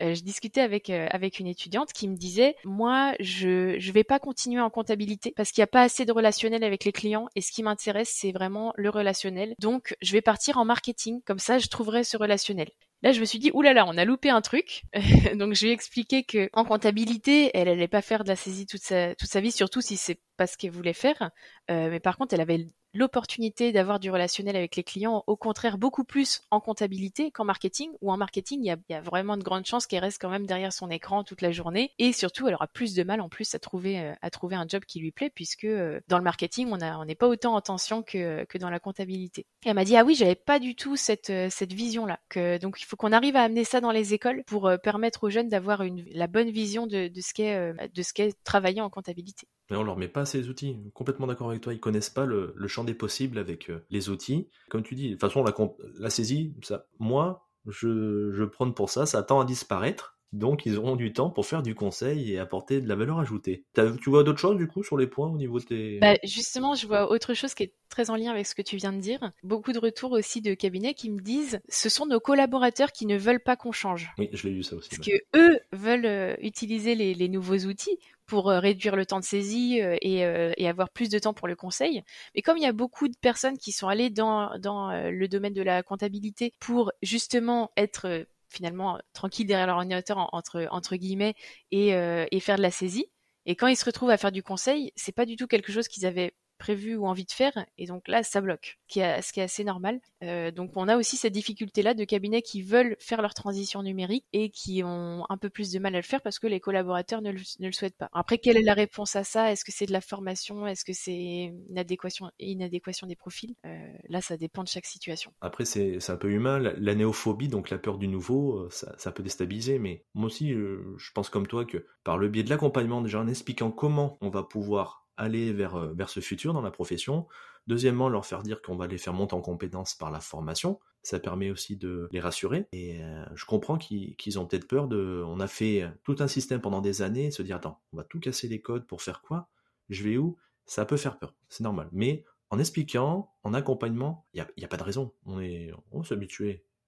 Euh, 0.01 0.13
je 0.13 0.21
discutais 0.21 0.61
avec 0.61 0.89
euh, 0.89 1.07
avec 1.11 1.39
une 1.39 1.47
étudiante 1.47 1.93
qui 1.93 2.07
me 2.07 2.15
disait 2.15 2.55
moi 2.65 3.13
je 3.19 3.77
je 3.79 3.91
vais 3.91 4.03
pas 4.03 4.19
continuer 4.19 4.61
en 4.61 4.69
comptabilité 4.69 5.33
parce 5.35 5.51
qu'il 5.51 5.61
n'y 5.61 5.65
a 5.65 5.67
pas 5.67 5.81
assez 5.81 6.05
de 6.05 6.11
relationnel 6.11 6.63
avec 6.63 6.83
les 6.83 6.91
clients 6.91 7.27
et 7.35 7.41
ce 7.41 7.51
qui 7.51 7.63
m'intéresse 7.63 8.13
c'est 8.13 8.31
vraiment 8.31 8.73
le 8.75 8.89
relationnel. 8.89 9.55
Donc 9.59 9.95
je 10.01 10.11
vais 10.11 10.21
partir 10.21 10.57
en 10.57 10.65
marketing 10.65 11.21
comme 11.25 11.39
ça 11.39 11.59
je 11.59 11.67
trouverai 11.67 12.03
ce 12.03 12.17
relationnel. 12.17 12.69
Là, 13.03 13.11
je 13.13 13.19
me 13.19 13.25
suis 13.25 13.39
dit, 13.39 13.49
oulala, 13.55 13.87
on 13.87 13.97
a 13.97 14.05
loupé 14.05 14.29
un 14.29 14.41
truc. 14.41 14.83
Donc, 15.35 15.55
je 15.55 15.63
lui 15.63 15.71
ai 15.71 15.73
expliqué 15.73 16.23
que 16.23 16.51
en 16.53 16.63
comptabilité, 16.63 17.49
elle 17.55 17.67
allait 17.67 17.87
pas 17.87 18.03
faire 18.03 18.23
de 18.23 18.29
la 18.29 18.35
saisie 18.35 18.67
toute 18.67 18.83
sa, 18.83 19.15
toute 19.15 19.27
sa 19.27 19.41
vie, 19.41 19.51
surtout 19.51 19.81
si 19.81 19.97
c'est 19.97 20.19
pas 20.37 20.45
ce 20.45 20.55
qu'elle 20.55 20.69
voulait 20.69 20.93
faire. 20.93 21.31
mais 21.67 21.99
par 21.99 22.15
contre, 22.15 22.35
elle 22.35 22.41
avait 22.41 22.67
l'opportunité 22.93 23.71
d'avoir 23.71 23.99
du 23.99 24.11
relationnel 24.11 24.55
avec 24.55 24.75
les 24.75 24.83
clients, 24.83 25.23
au 25.27 25.35
contraire 25.35 25.77
beaucoup 25.77 26.03
plus 26.03 26.41
en 26.51 26.59
comptabilité 26.59 27.31
qu'en 27.31 27.45
marketing, 27.45 27.91
ou 28.01 28.11
en 28.11 28.17
marketing, 28.17 28.61
il 28.63 28.77
y 28.89 28.93
a, 28.93 29.01
vraiment 29.01 29.37
de 29.37 29.43
grandes 29.43 29.65
chances 29.65 29.87
qu'elle 29.87 30.03
reste 30.03 30.21
quand 30.21 30.29
même 30.29 30.45
derrière 30.45 30.73
son 30.73 30.89
écran 30.89 31.23
toute 31.23 31.41
la 31.41 31.51
journée, 31.51 31.91
et 31.99 32.13
surtout, 32.13 32.47
elle 32.47 32.55
aura 32.55 32.67
plus 32.67 32.93
de 32.93 33.03
mal 33.03 33.21
en 33.21 33.29
plus 33.29 33.55
à 33.55 33.59
trouver, 33.59 33.99
euh, 33.99 34.13
à 34.21 34.29
trouver 34.29 34.55
un 34.55 34.65
job 34.67 34.83
qui 34.85 34.99
lui 34.99 35.11
plaît, 35.11 35.29
puisque 35.29 35.65
euh, 35.65 35.99
dans 36.07 36.17
le 36.17 36.23
marketing, 36.23 36.69
on 36.71 36.81
on 36.81 37.05
n'est 37.05 37.15
pas 37.15 37.27
autant 37.27 37.55
en 37.55 37.61
tension 37.61 38.01
que, 38.01 38.45
dans 38.57 38.69
la 38.69 38.79
comptabilité. 38.79 39.45
Et 39.65 39.69
elle 39.69 39.75
m'a 39.75 39.85
dit, 39.85 39.95
ah 39.95 40.03
oui, 40.03 40.15
j'avais 40.15 40.35
pas 40.35 40.59
du 40.59 40.75
tout 40.75 40.95
cette, 40.95 41.29
euh, 41.29 41.47
cette 41.49 41.73
vision-là, 41.73 42.19
donc 42.59 42.81
il 42.81 42.85
faut 42.85 42.95
qu'on 42.95 43.11
arrive 43.11 43.35
à 43.35 43.43
amener 43.43 43.63
ça 43.63 43.81
dans 43.81 43.91
les 43.91 44.13
écoles 44.13 44.43
pour 44.45 44.71
permettre 44.83 45.23
aux 45.23 45.29
jeunes 45.29 45.49
d'avoir 45.49 45.83
la 46.13 46.27
bonne 46.27 46.49
vision 46.49 46.87
de, 46.87 47.07
de 47.07 47.21
ce 47.21 47.33
qu'est, 47.33 47.73
de 47.73 48.01
ce 48.01 48.13
qu'est 48.13 48.35
travailler 48.43 48.81
en 48.81 48.89
comptabilité. 48.89 49.47
Mais 49.71 49.77
on 49.77 49.83
leur 49.83 49.97
met 49.97 50.07
pas 50.07 50.25
ces 50.25 50.49
outils. 50.49 50.77
Complètement 50.93 51.27
d'accord 51.27 51.49
avec 51.49 51.61
toi. 51.61 51.73
Ils 51.73 51.79
connaissent 51.79 52.09
pas 52.09 52.25
le, 52.25 52.53
champ 52.67 52.83
des 52.83 52.93
possibles 52.93 53.37
avec 53.37 53.69
euh, 53.69 53.83
les 53.89 54.09
outils. 54.09 54.49
Comme 54.69 54.83
tu 54.83 54.95
dis, 54.95 55.07
de 55.07 55.11
toute 55.13 55.21
façon, 55.21 55.43
la, 55.43 55.53
la 55.97 56.09
saisie, 56.09 56.53
ça, 56.61 56.85
moi, 56.99 57.47
je, 57.65 58.31
je 58.33 58.43
prends 58.43 58.69
pour 58.71 58.89
ça, 58.89 59.05
ça 59.05 59.23
tend 59.23 59.39
à 59.39 59.45
disparaître. 59.45 60.17
Donc, 60.33 60.65
ils 60.65 60.77
auront 60.77 60.95
du 60.95 61.11
temps 61.11 61.29
pour 61.29 61.45
faire 61.45 61.61
du 61.61 61.75
conseil 61.75 62.31
et 62.31 62.39
apporter 62.39 62.79
de 62.79 62.87
la 62.87 62.95
valeur 62.95 63.19
ajoutée. 63.19 63.65
tu 64.01 64.09
vois 64.09 64.23
d'autres 64.23 64.39
choses, 64.39 64.55
du 64.55 64.67
coup, 64.67 64.81
sur 64.81 64.97
les 64.97 65.07
points 65.07 65.29
au 65.29 65.35
niveau 65.35 65.59
de 65.59 65.65
tes... 65.65 65.99
Bah, 65.99 66.15
justement, 66.23 66.73
je 66.73 66.87
vois 66.87 67.11
autre 67.11 67.33
chose 67.33 67.53
qui 67.53 67.63
est 67.63 67.73
très 67.89 68.09
en 68.09 68.15
lien 68.15 68.31
avec 68.31 68.47
ce 68.47 68.55
que 68.55 68.61
tu 68.61 68.77
viens 68.77 68.93
de 68.93 68.99
dire. 68.99 69.31
Beaucoup 69.43 69.73
de 69.73 69.79
retours 69.79 70.13
aussi 70.13 70.41
de 70.41 70.53
cabinets 70.53 70.93
qui 70.93 71.09
me 71.09 71.19
disent 71.19 71.59
ce 71.67 71.89
sont 71.89 72.05
nos 72.05 72.21
collaborateurs 72.21 72.93
qui 72.93 73.05
ne 73.05 73.17
veulent 73.17 73.43
pas 73.43 73.57
qu'on 73.57 73.73
change. 73.73 74.09
Oui, 74.17 74.29
je 74.31 74.47
l'ai 74.47 74.53
vu 74.53 74.63
ça 74.63 74.77
aussi. 74.77 74.89
Parce 74.89 75.05
que 75.05 75.11
eux 75.35 75.59
veulent 75.73 76.05
euh, 76.05 76.35
utiliser 76.39 76.95
les, 76.95 77.13
les, 77.13 77.27
nouveaux 77.27 77.57
outils 77.57 77.97
pour 78.31 78.49
euh, 78.49 78.61
réduire 78.61 78.95
le 78.95 79.05
temps 79.05 79.19
de 79.19 79.25
saisie 79.25 79.81
euh, 79.81 79.97
et, 80.01 80.19
et, 80.55 80.69
avoir 80.69 80.89
plus 80.89 81.09
de 81.09 81.19
temps 81.19 81.33
pour 81.33 81.49
le 81.49 81.55
conseil. 81.57 82.01
Mais 82.33 82.41
comme 82.41 82.57
il 82.57 82.63
y 82.63 82.65
a 82.65 82.71
beaucoup 82.71 83.09
de 83.09 83.17
personnes 83.19 83.57
qui 83.57 83.73
sont 83.73 83.89
allées 83.89 84.09
dans, 84.09 84.51
le 84.53 85.27
domaine 85.27 85.53
de 85.53 85.61
la 85.61 85.83
comptabilité 85.83 86.53
pour 86.61 86.93
justement 87.01 87.71
être 87.75 88.25
finalement 88.47 88.99
tranquille 89.11 89.45
derrière 89.45 89.67
leur 89.67 89.75
ordinateur 89.75 90.29
entre 90.31 90.95
guillemets 90.95 91.35
et, 91.71 91.93
euh, 91.93 92.25
et 92.31 92.39
faire 92.39 92.55
de 92.55 92.61
la 92.61 92.71
saisie. 92.71 93.07
Et 93.45 93.57
quand 93.57 93.67
ils 93.67 93.75
se 93.75 93.83
retrouvent 93.83 94.11
à 94.11 94.17
faire 94.17 94.31
du 94.31 94.43
conseil, 94.43 94.93
c'est 94.95 95.11
pas 95.11 95.25
du 95.25 95.35
tout 95.35 95.47
quelque 95.47 95.73
chose 95.73 95.89
qu'ils 95.89 96.05
avaient 96.05 96.33
prévu 96.61 96.95
ou 96.95 97.07
envie 97.07 97.25
de 97.25 97.31
faire, 97.31 97.65
et 97.79 97.87
donc 97.87 98.07
là, 98.07 98.21
ça 98.21 98.39
bloque, 98.39 98.77
ce 98.87 99.33
qui 99.33 99.39
est 99.39 99.43
assez 99.43 99.63
normal. 99.63 99.99
Euh, 100.23 100.51
donc 100.51 100.71
on 100.75 100.87
a 100.87 100.95
aussi 100.95 101.17
cette 101.17 101.33
difficulté-là 101.33 101.95
de 101.95 102.03
cabinets 102.03 102.43
qui 102.43 102.61
veulent 102.61 102.95
faire 102.99 103.23
leur 103.23 103.33
transition 103.33 103.81
numérique 103.81 104.25
et 104.31 104.51
qui 104.51 104.83
ont 104.83 105.25
un 105.27 105.37
peu 105.37 105.49
plus 105.49 105.71
de 105.71 105.79
mal 105.79 105.95
à 105.95 105.97
le 105.97 106.03
faire 106.03 106.21
parce 106.21 106.37
que 106.37 106.45
les 106.45 106.59
collaborateurs 106.59 107.23
ne 107.23 107.31
le, 107.31 107.71
souhaitent 107.71 107.97
pas. 107.97 108.09
Après, 108.13 108.37
quelle 108.37 108.57
est 108.57 108.61
la 108.61 108.75
réponse 108.75 109.15
à 109.15 109.23
ça? 109.23 109.51
Est-ce 109.51 109.65
que 109.65 109.71
c'est 109.71 109.87
de 109.87 109.91
la 109.91 110.01
formation? 110.01 110.67
Est-ce 110.67 110.85
que 110.85 110.93
c'est 110.93 111.51
une 111.69 111.77
adéquation, 111.79 112.29
inadéquation 112.39 113.07
des 113.07 113.15
profils? 113.15 113.55
Euh, 113.65 113.79
Là, 114.07 114.21
ça 114.21 114.37
dépend 114.37 114.63
de 114.63 114.67
chaque 114.67 114.85
situation. 114.85 115.33
Après, 115.41 115.65
c'est 115.65 115.97
un 116.09 116.15
peu 116.15 116.29
humain. 116.29 116.59
La, 116.59 116.95
néophobie, 116.95 117.47
donc 117.47 117.69
la 117.69 117.79
peur 117.79 117.97
du 117.97 118.07
nouveau, 118.07 118.57
euh, 118.57 118.69
ça, 118.69 118.93
ça 118.97 119.11
peut 119.11 119.23
déstabiliser, 119.23 119.79
mais 119.79 120.05
moi 120.13 120.27
aussi, 120.27 120.51
je 120.51 121.11
pense 121.13 121.29
comme 121.29 121.47
toi 121.47 121.65
que 121.65 121.85
par 122.03 122.17
le 122.17 122.29
biais 122.29 122.43
de 122.43 122.49
l'accompagnement, 122.49 123.01
déjà 123.01 123.19
en 123.19 123.27
expliquant 123.27 123.71
comment 123.71 124.17
on 124.21 124.29
va 124.29 124.43
pouvoir 124.43 125.00
aller 125.21 125.53
vers, 125.53 125.75
euh, 125.75 125.93
vers 125.93 126.09
ce 126.09 126.19
futur 126.19 126.53
dans 126.53 126.61
la 126.61 126.71
profession. 126.71 127.27
Deuxièmement, 127.67 128.09
leur 128.09 128.25
faire 128.25 128.43
dire 128.43 128.61
qu'on 128.61 128.75
va 128.75 128.87
les 128.87 128.97
faire 128.97 129.13
monter 129.13 129.35
en 129.35 129.41
compétences 129.41 129.95
par 129.95 130.11
la 130.11 130.19
formation. 130.19 130.79
Ça 131.03 131.19
permet 131.19 131.51
aussi 131.51 131.77
de 131.77 132.07
les 132.11 132.19
rassurer. 132.19 132.67
Et 132.71 133.01
euh, 133.01 133.23
je 133.35 133.45
comprends 133.45 133.77
qu'ils 133.77 134.39
ont 134.39 134.45
peut-être 134.45 134.67
peur 134.67 134.87
de... 134.87 135.23
On 135.25 135.39
a 135.39 135.47
fait 135.47 135.85
tout 136.03 136.15
un 136.19 136.27
système 136.27 136.61
pendant 136.61 136.81
des 136.81 137.01
années, 137.01 137.31
se 137.31 137.41
dire, 137.41 137.55
attends, 137.55 137.81
on 137.93 137.97
va 137.97 138.03
tout 138.03 138.19
casser 138.19 138.47
les 138.47 138.61
codes 138.61 138.85
pour 138.85 139.01
faire 139.01 139.21
quoi? 139.21 139.47
Je 139.89 140.03
vais 140.03 140.17
où? 140.17 140.37
Ça 140.65 140.85
peut 140.85 140.97
faire 140.97 141.17
peur, 141.17 141.35
c'est 141.49 141.63
normal. 141.63 141.89
Mais 141.91 142.23
en 142.49 142.59
expliquant, 142.59 143.33
en 143.43 143.53
accompagnement, 143.53 144.25
il 144.33 144.45
n'y 144.57 144.63
a, 144.63 144.65
a, 144.65 144.67
pas 144.67 144.77
de 144.77 144.83
raison. 144.83 145.13
On 145.25 145.39
est 145.39 145.71
on. 145.91 146.03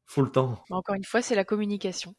Faut 0.06 0.22
le 0.22 0.30
temps. 0.30 0.64
Encore 0.70 0.96
une 0.96 1.04
fois, 1.04 1.22
c'est 1.22 1.36
la 1.36 1.46
communication. 1.46 2.14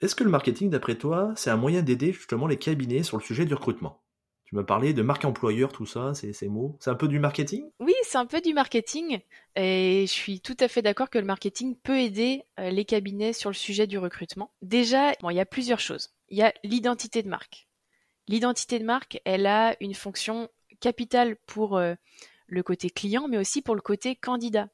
Est-ce 0.00 0.14
que 0.14 0.24
le 0.24 0.30
marketing, 0.30 0.70
d'après 0.70 0.96
toi, 0.96 1.32
c'est 1.36 1.50
un 1.50 1.56
moyen 1.56 1.82
d'aider 1.82 2.12
justement 2.12 2.46
les 2.46 2.58
cabinets 2.58 3.02
sur 3.02 3.16
le 3.16 3.22
sujet 3.22 3.46
du 3.46 3.54
recrutement? 3.54 4.02
Tu 4.48 4.54
m'as 4.54 4.64
parlé 4.64 4.94
de 4.94 5.02
marque 5.02 5.26
employeur, 5.26 5.72
tout 5.72 5.84
ça, 5.84 6.14
ces, 6.14 6.48
mots. 6.48 6.74
C'est 6.80 6.88
un 6.88 6.94
peu 6.94 7.06
du 7.06 7.18
marketing? 7.18 7.70
Oui, 7.80 7.92
c'est 8.02 8.16
un 8.16 8.24
peu 8.24 8.40
du 8.40 8.54
marketing. 8.54 9.20
Et 9.56 10.06
je 10.06 10.10
suis 10.10 10.40
tout 10.40 10.56
à 10.58 10.68
fait 10.68 10.80
d'accord 10.80 11.10
que 11.10 11.18
le 11.18 11.26
marketing 11.26 11.76
peut 11.76 11.98
aider 11.98 12.44
euh, 12.58 12.70
les 12.70 12.86
cabinets 12.86 13.34
sur 13.34 13.50
le 13.50 13.54
sujet 13.54 13.86
du 13.86 13.98
recrutement. 13.98 14.50
Déjà, 14.62 15.12
bon, 15.20 15.28
il 15.28 15.36
y 15.36 15.40
a 15.40 15.44
plusieurs 15.44 15.80
choses. 15.80 16.14
Il 16.30 16.38
y 16.38 16.42
a 16.42 16.54
l'identité 16.64 17.22
de 17.22 17.28
marque. 17.28 17.68
L'identité 18.26 18.78
de 18.78 18.86
marque, 18.86 19.20
elle 19.26 19.44
a 19.44 19.76
une 19.80 19.92
fonction 19.92 20.48
capitale 20.80 21.36
pour 21.44 21.76
euh, 21.76 21.94
le 22.46 22.62
côté 22.62 22.88
client, 22.88 23.28
mais 23.28 23.36
aussi 23.36 23.60
pour 23.60 23.74
le 23.74 23.82
côté 23.82 24.16
candidat. 24.16 24.70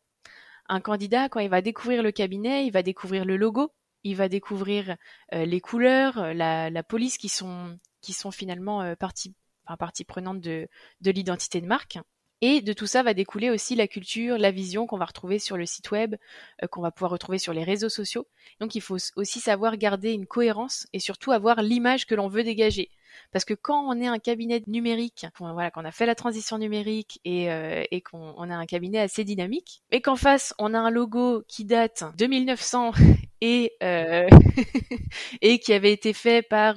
Un 0.68 0.80
candidat, 0.80 1.28
quand 1.28 1.40
il 1.40 1.50
va 1.50 1.62
découvrir 1.62 2.04
le 2.04 2.12
cabinet, 2.12 2.64
il 2.64 2.70
va 2.70 2.84
découvrir 2.84 3.24
le 3.24 3.36
logo, 3.36 3.72
il 4.04 4.14
va 4.14 4.28
découvrir 4.28 4.96
euh, 5.32 5.44
les 5.44 5.60
couleurs, 5.60 6.32
la, 6.32 6.70
la, 6.70 6.82
police 6.84 7.18
qui 7.18 7.28
sont 7.28 7.76
qui 8.00 8.12
sont 8.12 8.30
finalement 8.30 8.94
partie 8.96 9.34
partie 9.78 10.04
prenante 10.04 10.40
de, 10.40 10.68
de 11.00 11.10
l'identité 11.10 11.60
de 11.60 11.66
marque. 11.66 11.98
Et 12.46 12.60
de 12.60 12.74
tout 12.74 12.86
ça 12.86 13.02
va 13.02 13.14
découler 13.14 13.48
aussi 13.48 13.74
la 13.74 13.88
culture, 13.88 14.36
la 14.36 14.50
vision 14.50 14.86
qu'on 14.86 14.98
va 14.98 15.06
retrouver 15.06 15.38
sur 15.38 15.56
le 15.56 15.64
site 15.64 15.90
web, 15.92 16.16
euh, 16.62 16.66
qu'on 16.66 16.82
va 16.82 16.90
pouvoir 16.90 17.12
retrouver 17.12 17.38
sur 17.38 17.54
les 17.54 17.64
réseaux 17.64 17.88
sociaux. 17.88 18.26
Donc 18.60 18.74
il 18.74 18.82
faut 18.82 18.98
aussi 19.16 19.40
savoir 19.40 19.78
garder 19.78 20.12
une 20.12 20.26
cohérence 20.26 20.86
et 20.92 20.98
surtout 20.98 21.32
avoir 21.32 21.62
l'image 21.62 22.06
que 22.06 22.14
l'on 22.14 22.28
veut 22.28 22.44
dégager. 22.44 22.90
Parce 23.32 23.46
que 23.46 23.54
quand 23.54 23.86
on 23.88 23.98
est 23.98 24.08
un 24.08 24.18
cabinet 24.18 24.62
numérique, 24.66 25.26
qu'on 25.38 25.56
a 25.56 25.90
fait 25.90 26.04
la 26.04 26.14
transition 26.14 26.58
numérique 26.58 27.20
et, 27.24 27.50
euh, 27.50 27.84
qu'on 28.10 28.50
a 28.50 28.54
un 28.54 28.66
cabinet 28.66 28.98
assez 28.98 29.24
dynamique, 29.24 29.82
et 29.90 30.02
qu'en 30.02 30.16
face 30.16 30.52
on 30.58 30.74
a 30.74 30.78
un 30.78 30.90
logo 30.90 31.44
qui 31.48 31.64
date 31.64 32.04
de 32.18 32.26
1900 32.26 32.92
et 33.40 33.72
euh, 33.82 34.28
et 35.40 35.60
qui 35.60 35.72
avait 35.72 35.92
été 35.92 36.12
fait 36.12 36.42
par 36.42 36.76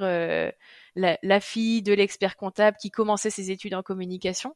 la, 0.97 1.39
fille 1.39 1.81
de 1.81 1.93
l'expert 1.93 2.35
comptable 2.35 2.77
qui 2.81 2.91
commençait 2.91 3.29
ses 3.29 3.51
études 3.51 3.75
en 3.75 3.83
communication. 3.83 4.55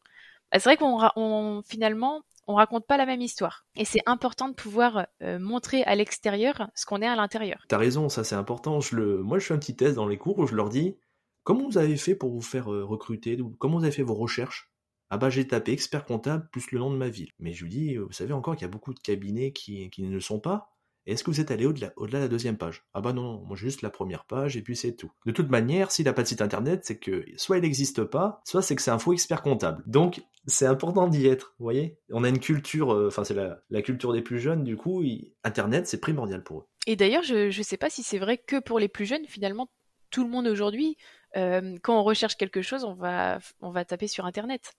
Bah, 0.51 0.59
c'est 0.59 0.69
vrai 0.69 0.77
qu'on 0.77 1.61
finalement 1.65 2.21
on 2.47 2.55
raconte 2.55 2.87
pas 2.87 2.97
la 2.97 3.05
même 3.05 3.21
histoire. 3.21 3.65
Et 3.75 3.85
c'est 3.85 4.01
important 4.05 4.49
de 4.49 4.55
pouvoir 4.55 5.05
euh, 5.21 5.39
montrer 5.39 5.83
à 5.83 5.95
l'extérieur 5.95 6.69
ce 6.75 6.85
qu'on 6.85 7.01
est 7.01 7.07
à 7.07 7.15
l'intérieur. 7.15 7.63
T'as 7.67 7.77
raison, 7.77 8.09
ça 8.09 8.23
c'est 8.23 8.35
important. 8.35 8.79
Moi 8.91 9.39
je 9.39 9.45
fais 9.45 9.53
un 9.53 9.59
petit 9.59 9.75
test 9.75 9.95
dans 9.95 10.07
les 10.07 10.17
cours 10.17 10.39
où 10.39 10.47
je 10.47 10.55
leur 10.55 10.69
dis 10.69 10.97
comment 11.43 11.67
vous 11.67 11.77
avez 11.77 11.97
fait 11.97 12.15
pour 12.15 12.31
vous 12.31 12.41
faire 12.41 12.71
euh, 12.73 12.83
recruter, 12.83 13.37
comment 13.59 13.77
vous 13.77 13.83
avez 13.83 13.93
fait 13.93 14.03
vos 14.03 14.15
recherches? 14.15 14.71
Ah 15.09 15.17
bah 15.17 15.29
j'ai 15.29 15.45
tapé 15.45 15.73
expert 15.73 16.05
comptable 16.05 16.47
plus 16.51 16.71
le 16.71 16.79
nom 16.79 16.89
de 16.89 16.97
ma 16.97 17.09
ville. 17.09 17.31
Mais 17.39 17.53
je 17.53 17.63
lui 17.63 17.69
dis, 17.69 17.97
vous 17.97 18.11
savez 18.13 18.33
encore 18.33 18.55
qu'il 18.55 18.63
y 18.63 18.69
a 18.69 18.71
beaucoup 18.71 18.93
de 18.93 18.99
cabinets 18.99 19.51
qui, 19.51 19.89
qui 19.89 20.03
ne 20.03 20.09
le 20.09 20.21
sont 20.21 20.39
pas. 20.39 20.71
Est-ce 21.05 21.23
que 21.23 21.31
vous 21.31 21.41
êtes 21.41 21.51
allé 21.51 21.65
au-delà, 21.65 21.89
de 21.97 22.17
la 22.17 22.27
deuxième 22.27 22.57
page? 22.57 22.83
Ah 22.93 23.01
bah 23.01 23.13
non, 23.13 23.43
juste 23.55 23.81
la 23.81 23.89
première 23.89 24.25
page 24.25 24.57
et 24.57 24.61
puis 24.61 24.75
c'est 24.75 24.95
tout. 24.95 25.11
De 25.25 25.31
toute 25.31 25.49
manière, 25.49 25.91
s'il 25.91 26.05
n'a 26.05 26.13
pas 26.13 26.23
de 26.23 26.27
site 26.27 26.41
internet, 26.41 26.81
c'est 26.83 26.97
que 26.97 27.25
soit 27.37 27.57
il 27.57 27.61
n'existe 27.61 28.03
pas, 28.03 28.41
soit 28.45 28.61
c'est 28.61 28.75
que 28.75 28.81
c'est 28.81 28.91
un 28.91 28.99
faux 28.99 29.13
expert 29.13 29.41
comptable. 29.41 29.83
Donc 29.87 30.23
c'est 30.45 30.65
important 30.65 31.07
d'y 31.07 31.27
être, 31.27 31.55
vous 31.59 31.65
voyez? 31.65 31.97
On 32.11 32.23
a 32.23 32.29
une 32.29 32.39
culture, 32.39 32.93
euh, 32.93 33.07
enfin 33.07 33.23
c'est 33.23 33.33
la, 33.33 33.81
culture 33.81 34.13
des 34.13 34.21
plus 34.21 34.39
jeunes, 34.39 34.63
du 34.63 34.77
coup, 34.77 35.03
Internet, 35.43 35.87
c'est 35.87 35.99
primordial 35.99 36.43
pour 36.43 36.59
eux. 36.59 36.67
Et 36.87 36.95
d'ailleurs, 36.95 37.23
je 37.23 37.55
ne 37.55 37.63
sais 37.63 37.77
pas 37.77 37.89
si 37.89 38.03
c'est 38.03 38.19
vrai 38.19 38.37
que 38.37 38.59
pour 38.59 38.79
les 38.79 38.87
plus 38.87 39.05
jeunes, 39.05 39.25
finalement, 39.27 39.69
tout 40.09 40.23
le 40.23 40.29
monde 40.29 40.47
aujourd'hui, 40.47 40.97
euh, 41.37 41.77
quand 41.81 41.99
on 41.99 42.03
recherche 42.03 42.35
quelque 42.35 42.61
chose, 42.61 42.83
on 42.83 42.93
va, 42.93 43.39
on 43.61 43.71
va 43.71 43.85
taper 43.85 44.07
sur 44.07 44.25
Internet. 44.25 44.73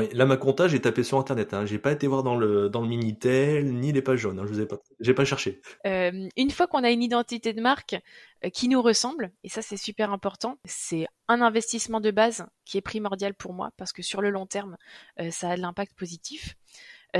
Là 0.00 0.26
ma 0.26 0.36
compta, 0.36 0.68
j'ai 0.68 0.80
tapé 0.80 1.02
sur 1.02 1.18
internet. 1.18 1.54
Hein. 1.54 1.66
J'ai 1.66 1.78
pas 1.78 1.92
été 1.92 2.06
voir 2.06 2.22
dans 2.22 2.36
le 2.36 2.68
dans 2.68 2.80
le 2.80 2.88
minitel 2.88 3.72
ni 3.72 3.92
les 3.92 4.02
pages 4.02 4.20
jaunes. 4.20 4.38
Hein. 4.38 4.44
Je 4.46 4.52
vous 4.52 4.60
ai 4.60 4.66
pas, 4.66 4.78
pas 5.14 5.24
cherché. 5.24 5.60
Euh, 5.86 6.28
une 6.36 6.50
fois 6.50 6.66
qu'on 6.66 6.84
a 6.84 6.90
une 6.90 7.02
identité 7.02 7.52
de 7.52 7.60
marque 7.60 7.96
euh, 8.44 8.50
qui 8.50 8.68
nous 8.68 8.82
ressemble, 8.82 9.32
et 9.44 9.48
ça 9.48 9.62
c'est 9.62 9.76
super 9.76 10.12
important, 10.12 10.58
c'est 10.64 11.06
un 11.28 11.40
investissement 11.40 12.00
de 12.00 12.10
base 12.10 12.46
qui 12.64 12.78
est 12.78 12.82
primordial 12.82 13.34
pour 13.34 13.52
moi 13.52 13.70
parce 13.76 13.92
que 13.92 14.02
sur 14.02 14.20
le 14.20 14.30
long 14.30 14.46
terme, 14.46 14.76
euh, 15.20 15.30
ça 15.30 15.50
a 15.50 15.56
de 15.56 15.60
l'impact 15.60 15.94
positif. 15.94 16.56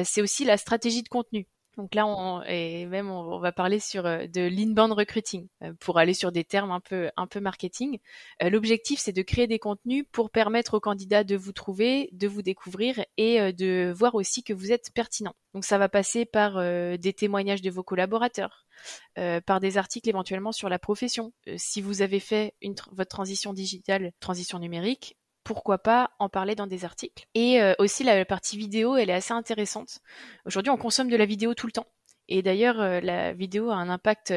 c'est 0.04 0.20
aussi 0.20 0.44
la 0.44 0.58
stratégie 0.58 1.02
de 1.02 1.08
contenu. 1.08 1.46
Donc 1.76 1.94
là, 1.94 2.06
on, 2.06 2.42
et 2.44 2.86
même 2.86 3.10
on, 3.10 3.38
va 3.38 3.52
parler 3.52 3.80
sur 3.80 4.06
euh, 4.06 4.26
de 4.26 4.40
l'inbound 4.40 4.92
recruiting 4.92 5.46
euh, 5.62 5.74
pour 5.78 5.98
aller 5.98 6.14
sur 6.14 6.32
des 6.32 6.42
termes 6.42 6.70
un 6.70 6.80
peu 6.80 7.10
un 7.16 7.26
peu 7.26 7.38
marketing. 7.38 7.98
Euh, 8.42 8.48
l'objectif, 8.48 8.98
c'est 8.98 9.12
de 9.12 9.22
créer 9.22 9.46
des 9.46 9.58
contenus 9.58 10.06
pour 10.10 10.30
permettre 10.30 10.74
aux 10.74 10.80
candidats 10.80 11.22
de 11.22 11.36
vous 11.36 11.52
trouver, 11.52 12.08
de 12.12 12.28
vous 12.28 12.40
découvrir 12.40 13.04
et 13.18 13.52
de 13.52 13.92
voir 13.94 14.14
aussi 14.14 14.42
que 14.42 14.54
vous 14.54 14.72
êtes 14.72 14.90
pertinent. 14.94 15.34
Donc 15.52 15.64
ça 15.64 15.78
va 15.78 15.88
passer 15.88 16.24
par 16.24 16.60
des 16.98 17.12
témoignages 17.12 17.62
de 17.62 17.70
vos 17.70 17.82
collaborateurs, 17.82 18.66
par 19.14 19.60
des 19.60 19.78
articles 19.78 20.08
éventuellement 20.08 20.52
sur 20.52 20.68
la 20.68 20.78
profession. 20.78 21.32
si 21.56 21.80
vous 21.80 22.02
avez 22.02 22.20
fait 22.20 22.54
votre 22.92 23.10
transition 23.10 23.52
digitale, 23.52 24.12
transition 24.20 24.58
numérique, 24.58 25.16
pourquoi 25.46 25.78
pas 25.78 26.10
en 26.18 26.28
parler 26.28 26.56
dans 26.56 26.66
des 26.66 26.84
articles. 26.84 27.24
Et 27.34 27.62
euh, 27.62 27.72
aussi 27.78 28.02
la 28.02 28.24
partie 28.24 28.58
vidéo, 28.58 28.96
elle 28.96 29.10
est 29.10 29.14
assez 29.14 29.32
intéressante. 29.32 30.00
Aujourd'hui, 30.44 30.70
on 30.70 30.76
consomme 30.76 31.08
de 31.08 31.16
la 31.16 31.24
vidéo 31.24 31.54
tout 31.54 31.66
le 31.66 31.72
temps. 31.72 31.86
Et 32.26 32.42
d'ailleurs, 32.42 32.80
euh, 32.80 33.00
la 33.00 33.32
vidéo 33.32 33.70
a 33.70 33.76
un 33.76 33.88
impact 33.88 34.34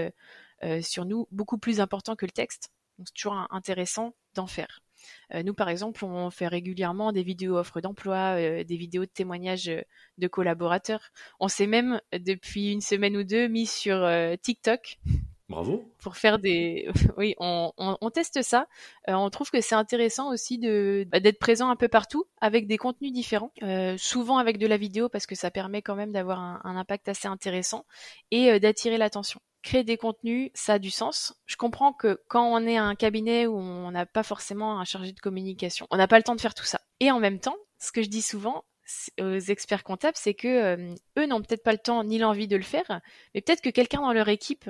euh, 0.63 0.81
sur 0.83 1.05
nous 1.05 1.27
beaucoup 1.31 1.57
plus 1.57 1.81
important 1.81 2.15
que 2.15 2.27
le 2.27 2.31
texte. 2.31 2.69
Donc 2.99 3.07
c'est 3.07 3.15
toujours 3.15 3.47
intéressant 3.49 4.13
d'en 4.35 4.45
faire. 4.45 4.81
nous, 5.33 5.53
par 5.53 5.69
exemple, 5.69 6.03
on 6.03 6.29
fait 6.29 6.47
régulièrement 6.47 7.13
des 7.13 7.23
vidéos 7.23 7.55
offres 7.55 7.79
d'emploi, 7.79 8.35
des 8.35 8.77
vidéos 8.77 9.05
de 9.05 9.09
témoignages 9.09 9.71
de 10.17 10.27
collaborateurs. 10.27 11.11
On 11.39 11.47
s'est 11.47 11.65
même, 11.65 12.01
depuis 12.11 12.73
une 12.73 12.81
semaine 12.81 13.15
ou 13.15 13.23
deux, 13.23 13.47
mis 13.47 13.65
sur 13.65 14.05
TikTok 14.41 14.99
Bravo. 15.49 15.83
Pour 15.97 16.15
faire 16.15 16.37
des, 16.37 16.87
oui, 17.17 17.33
on, 17.39 17.73
on, 17.77 18.09
teste 18.11 18.43
ça. 18.43 18.67
Euh, 19.09 19.13
on 19.13 19.31
trouve 19.31 19.49
que 19.49 19.61
c'est 19.61 19.73
intéressant 19.73 20.31
aussi 20.31 20.59
de 20.59 21.07
bah, 21.11 21.19
d'être 21.19 21.39
présent 21.39 21.71
un 21.71 21.75
peu 21.75 21.87
partout 21.87 22.25
avec 22.39 22.67
des 22.67 22.77
contenus 22.77 23.11
différents, 23.11 23.51
euh, 23.63 23.97
souvent 23.97 24.37
avec 24.37 24.59
de 24.59 24.67
la 24.67 24.77
vidéo 24.77 25.09
parce 25.09 25.25
que 25.25 25.33
ça 25.33 25.49
permet 25.49 25.81
quand 25.81 25.95
même 25.95 26.11
d'avoir 26.11 26.39
un, 26.39 26.61
un, 26.63 26.77
impact 26.77 27.09
assez 27.09 27.27
intéressant 27.27 27.85
et 28.29 28.51
euh, 28.51 28.59
d'attirer 28.59 28.99
l'attention. 28.99 29.41
Créer 29.63 29.83
des 29.83 29.97
contenus, 29.97 30.51
ça 30.53 30.73
a 30.73 30.79
du 30.79 30.91
sens. 30.91 31.33
Je 31.47 31.57
comprends 31.57 31.93
que 31.93 32.21
quand 32.27 32.45
on 32.45 32.67
est 32.67 32.77
un 32.77 32.93
cabinet 32.93 33.47
où 33.47 33.57
on 33.57 33.89
n'a 33.89 34.05
pas 34.05 34.23
forcément 34.23 34.79
un 34.79 34.85
chargé 34.85 35.13
de 35.13 35.19
communication, 35.19 35.87
on 35.89 35.97
n'a 35.97 36.07
pas 36.07 36.17
le 36.17 36.23
temps 36.23 36.35
de 36.35 36.41
faire 36.41 36.53
tout 36.53 36.63
ça. 36.63 36.79
Et 36.99 37.09
en 37.09 37.19
même 37.19 37.39
temps, 37.39 37.57
ce 37.79 37.91
que 37.91 38.03
je 38.03 38.07
dis 38.07 38.21
souvent, 38.21 38.65
aux 39.19 39.37
experts 39.37 39.83
comptables, 39.83 40.17
c'est 40.17 40.33
que 40.33 40.75
eux 41.17 41.25
n'ont 41.27 41.41
peut-être 41.41 41.63
pas 41.63 41.73
le 41.73 41.77
temps 41.77 42.03
ni 42.03 42.17
l'envie 42.17 42.47
de 42.47 42.55
le 42.55 42.63
faire, 42.63 43.01
mais 43.33 43.41
peut-être 43.41 43.61
que 43.61 43.69
quelqu'un 43.69 44.01
dans 44.01 44.13
leur 44.13 44.29
équipe 44.29 44.69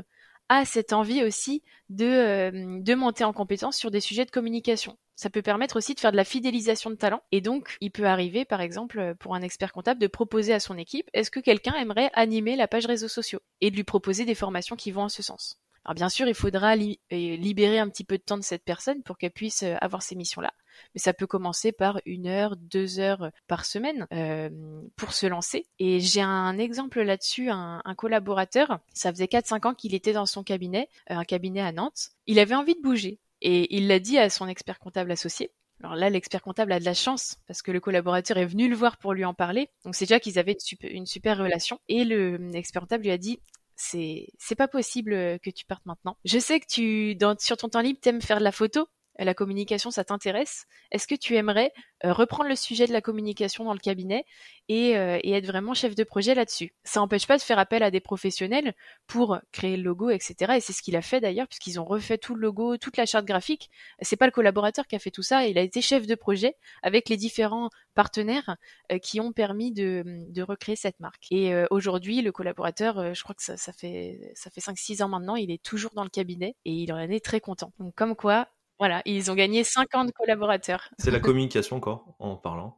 a 0.50 0.66
cette 0.66 0.94
envie 0.94 1.24
aussi 1.24 1.64
de, 1.90 2.06
euh, 2.06 2.82
de 2.82 2.96
monter 2.96 3.24
en 3.24 3.34
compétence 3.34 3.78
sur 3.78 3.92
des 3.92 4.02
sujets 4.02 4.26
de 4.26 4.32
communication. 4.32 4.98
Ça 5.16 5.30
peut 5.30 5.42
permettre 5.42 5.78
aussi 5.78 5.96
de 5.96 6.00
faire 6.00 6.12
de 6.12 6.18
la 6.18 6.24
fidélisation 6.26 6.90
de 6.90 6.96
talent. 6.96 7.22
Et 7.32 7.42
donc, 7.42 7.78
il 7.82 7.92
peut 7.92 8.06
arriver, 8.06 8.46
par 8.46 8.62
exemple, 8.62 9.16
pour 9.20 9.36
un 9.36 9.42
expert 9.42 9.74
comptable, 9.74 10.00
de 10.00 10.08
proposer 10.08 10.54
à 10.54 10.60
son 10.60 10.78
équipe, 10.78 11.10
est-ce 11.14 11.32
que 11.32 11.40
quelqu'un 11.40 11.74
aimerait 11.76 12.10
animer 12.14 12.56
la 12.56 12.68
page 12.68 12.86
réseaux 12.86 13.08
sociaux 13.08 13.42
Et 13.62 13.72
de 13.72 13.76
lui 13.76 13.84
proposer 13.84 14.26
des 14.26 14.36
formations 14.36 14.76
qui 14.76 14.92
vont 14.92 15.04
en 15.04 15.10
ce 15.10 15.24
sens? 15.24 15.60
Alors 15.86 15.96
bien 15.96 16.10
sûr, 16.10 16.28
il 16.28 16.34
faudra 16.34 16.74
euh, 16.74 16.96
libérer 17.10 17.80
un 17.80 17.90
petit 17.90 18.04
peu 18.04 18.18
de 18.18 18.24
temps 18.24 18.38
de 18.38 18.44
cette 18.44 18.64
personne 18.64 19.02
pour 19.04 19.18
qu'elle 19.18 19.32
puisse 19.32 19.64
euh, 19.64 19.76
avoir 19.82 20.02
ces 20.02 20.16
missions-là. 20.16 20.54
Mais 20.94 21.00
ça 21.00 21.14
peut 21.14 21.28
commencer 21.28 21.72
par 21.72 22.00
une 22.06 22.28
heure, 22.28 22.56
deux 22.56 23.00
heures 23.00 23.32
par 23.48 23.66
semaine 23.66 24.08
euh, 24.14 24.50
pour 24.96 25.14
se 25.14 25.26
lancer. 25.26 25.66
Et 25.80 26.00
j'ai 26.00 26.22
un 26.22 26.58
exemple 26.58 27.02
là-dessus, 27.02 27.50
un, 27.50 27.82
collaborateur, 27.98 28.80
ça 28.94 29.12
faisait 29.12 29.26
4-5 29.26 29.68
ans 29.68 29.74
qu'il 29.74 29.94
était 29.94 30.14
dans 30.14 30.26
son 30.26 30.44
cabinet, 30.44 30.90
un 31.08 31.26
cabinet 31.26 31.62
à 31.62 31.72
Nantes. 31.72 32.12
Il 32.28 32.40
avait 32.40 32.56
envie 32.56 32.76
de 32.76 32.82
bouger. 32.82 33.20
Et 33.42 33.76
il 33.76 33.88
l'a 33.88 34.00
dit 34.00 34.18
à 34.18 34.30
son 34.30 34.48
expert 34.48 34.80
comptable 34.80 35.12
associé. 35.12 35.52
Alors 35.82 35.96
là, 35.96 36.10
l'expert 36.10 36.42
comptable 36.42 36.74
a 36.74 36.80
de 36.80 36.86
la 36.86 36.94
chance 36.94 37.38
parce 37.48 37.62
que 37.62 37.72
le 37.72 37.80
collaborateur 37.80 38.38
est 38.38 38.46
venu 38.46 38.68
le 38.68 38.76
voir 38.76 38.98
pour 38.98 39.14
lui 39.14 39.24
en 39.24 39.34
parler. 39.34 39.70
Donc 39.86 39.96
c'est 39.96 40.06
déjà 40.06 40.20
qu'ils 40.20 40.38
avaient 40.38 40.58
une 40.82 41.06
super, 41.06 41.38
relation. 41.38 41.80
Et 41.88 42.04
le 42.04 42.38
expert 42.54 42.82
comptable 42.82 43.04
lui 43.04 43.12
a 43.12 43.18
dit 43.18 43.40
c'est 43.80 44.56
pas 44.58 44.68
possible 44.68 45.14
euh, 45.14 45.38
que 45.38 45.50
tu 45.50 45.66
partes 45.66 45.86
maintenant. 45.86 46.18
Je 46.26 46.38
sais 46.38 46.60
que 46.60 46.68
tu 46.68 47.16
dans 47.16 47.38
sur 47.40 47.58
ton 47.58 47.70
temps 47.70 47.82
libre 47.82 48.00
t'aimes 48.02 48.22
faire 48.22 48.40
de 48.40 48.44
la 48.44 48.52
photo, 48.52 48.88
la 49.26 49.34
communication, 49.34 49.92
ça 49.92 50.04
t'intéresse? 50.04 50.66
Est-ce 50.92 51.08
que 51.08 51.16
tu 51.16 51.36
aimerais 51.36 51.72
euh, 52.06 52.14
reprendre 52.14 52.50
le 52.50 52.56
sujet 52.56 52.88
de 52.88 52.94
la 52.94 53.02
communication 53.02 53.66
dans 53.66 53.74
le 53.74 53.80
cabinet 53.80 54.26
euh, 54.72 55.20
et, 55.24 55.32
être 55.32 55.46
vraiment 55.46 55.74
chef 55.74 55.96
de 55.96 56.04
projet 56.04 56.36
là-dessus? 56.36 56.74
Ça 56.84 57.00
n'empêche 57.00 57.28
pas 57.28 57.38
de 57.38 57.42
faire 57.42 57.60
appel 57.60 57.84
à 57.84 57.92
des 57.92 58.00
professionnels 58.00 58.74
pour 59.08 59.40
créer 59.52 59.78
le 59.78 59.84
logo, 59.84 60.10
etc. 60.10 60.54
Et 60.56 60.62
c'est 60.62 60.74
ce 60.74 60.82
qu'il 60.82 60.96
a 60.96 61.02
fait 61.02 61.20
d'ailleurs, 61.20 61.48
puisqu'ils 61.48 61.80
ont 61.80 61.86
refait 61.86 62.18
tout 62.18 62.36
le 62.36 62.42
logo, 62.42 62.78
toute 62.78 62.98
la 62.98 63.06
charte 63.06 63.26
graphique. 63.26 63.70
C'est 64.02 64.16
pas 64.16 64.26
le 64.26 64.32
collaborateur 64.32 64.88
qui 64.88 64.96
a 64.96 65.00
fait 65.00 65.12
tout 65.12 65.24
ça, 65.24 65.46
il 65.46 65.58
a 65.58 65.62
été 65.62 65.82
chef 65.82 66.08
de 66.08 66.16
projet 66.16 66.56
avec 66.82 67.10
les 67.10 67.18
différents 67.18 67.70
partenaires 67.96 68.56
euh, 68.92 69.00
qui 69.00 69.20
ont 69.20 69.34
permis 69.34 69.72
de, 69.72 70.42
recréer 70.42 70.78
cette 70.78 71.00
marque. 71.02 71.26
Et 71.32 71.54
aujourd'hui, 71.70 72.22
le 72.22 72.32
collaborateur, 72.32 73.14
je 73.14 73.24
crois 73.24 73.36
que 73.36 73.44
ça, 73.44 73.58
ça 73.58 73.74
fait 73.74 74.32
ça 74.36 74.50
fait 74.50 74.62
5-6 74.62 75.04
ans 75.04 75.10
maintenant, 75.10 75.36
il 75.36 75.52
est 75.52 75.62
toujours 75.62 75.92
dans 75.94 76.04
le 76.04 76.10
cabinet 76.10 76.56
et 76.64 76.72
il 76.72 76.94
en 76.94 77.00
est 77.00 77.24
très 77.24 77.42
content. 77.42 77.74
Donc 77.78 77.94
comme 77.96 78.16
quoi, 78.16 78.48
voilà, 78.80 79.02
ils 79.06 79.30
ont 79.30 79.36
gagné 79.36 79.64
50 79.64 80.14
collaborateurs. 80.14 80.90
C'est 80.98 81.12
la 81.12 81.20
communication 81.20 81.76
encore, 81.76 82.16
en 82.20 82.36
parlant. 82.36 82.78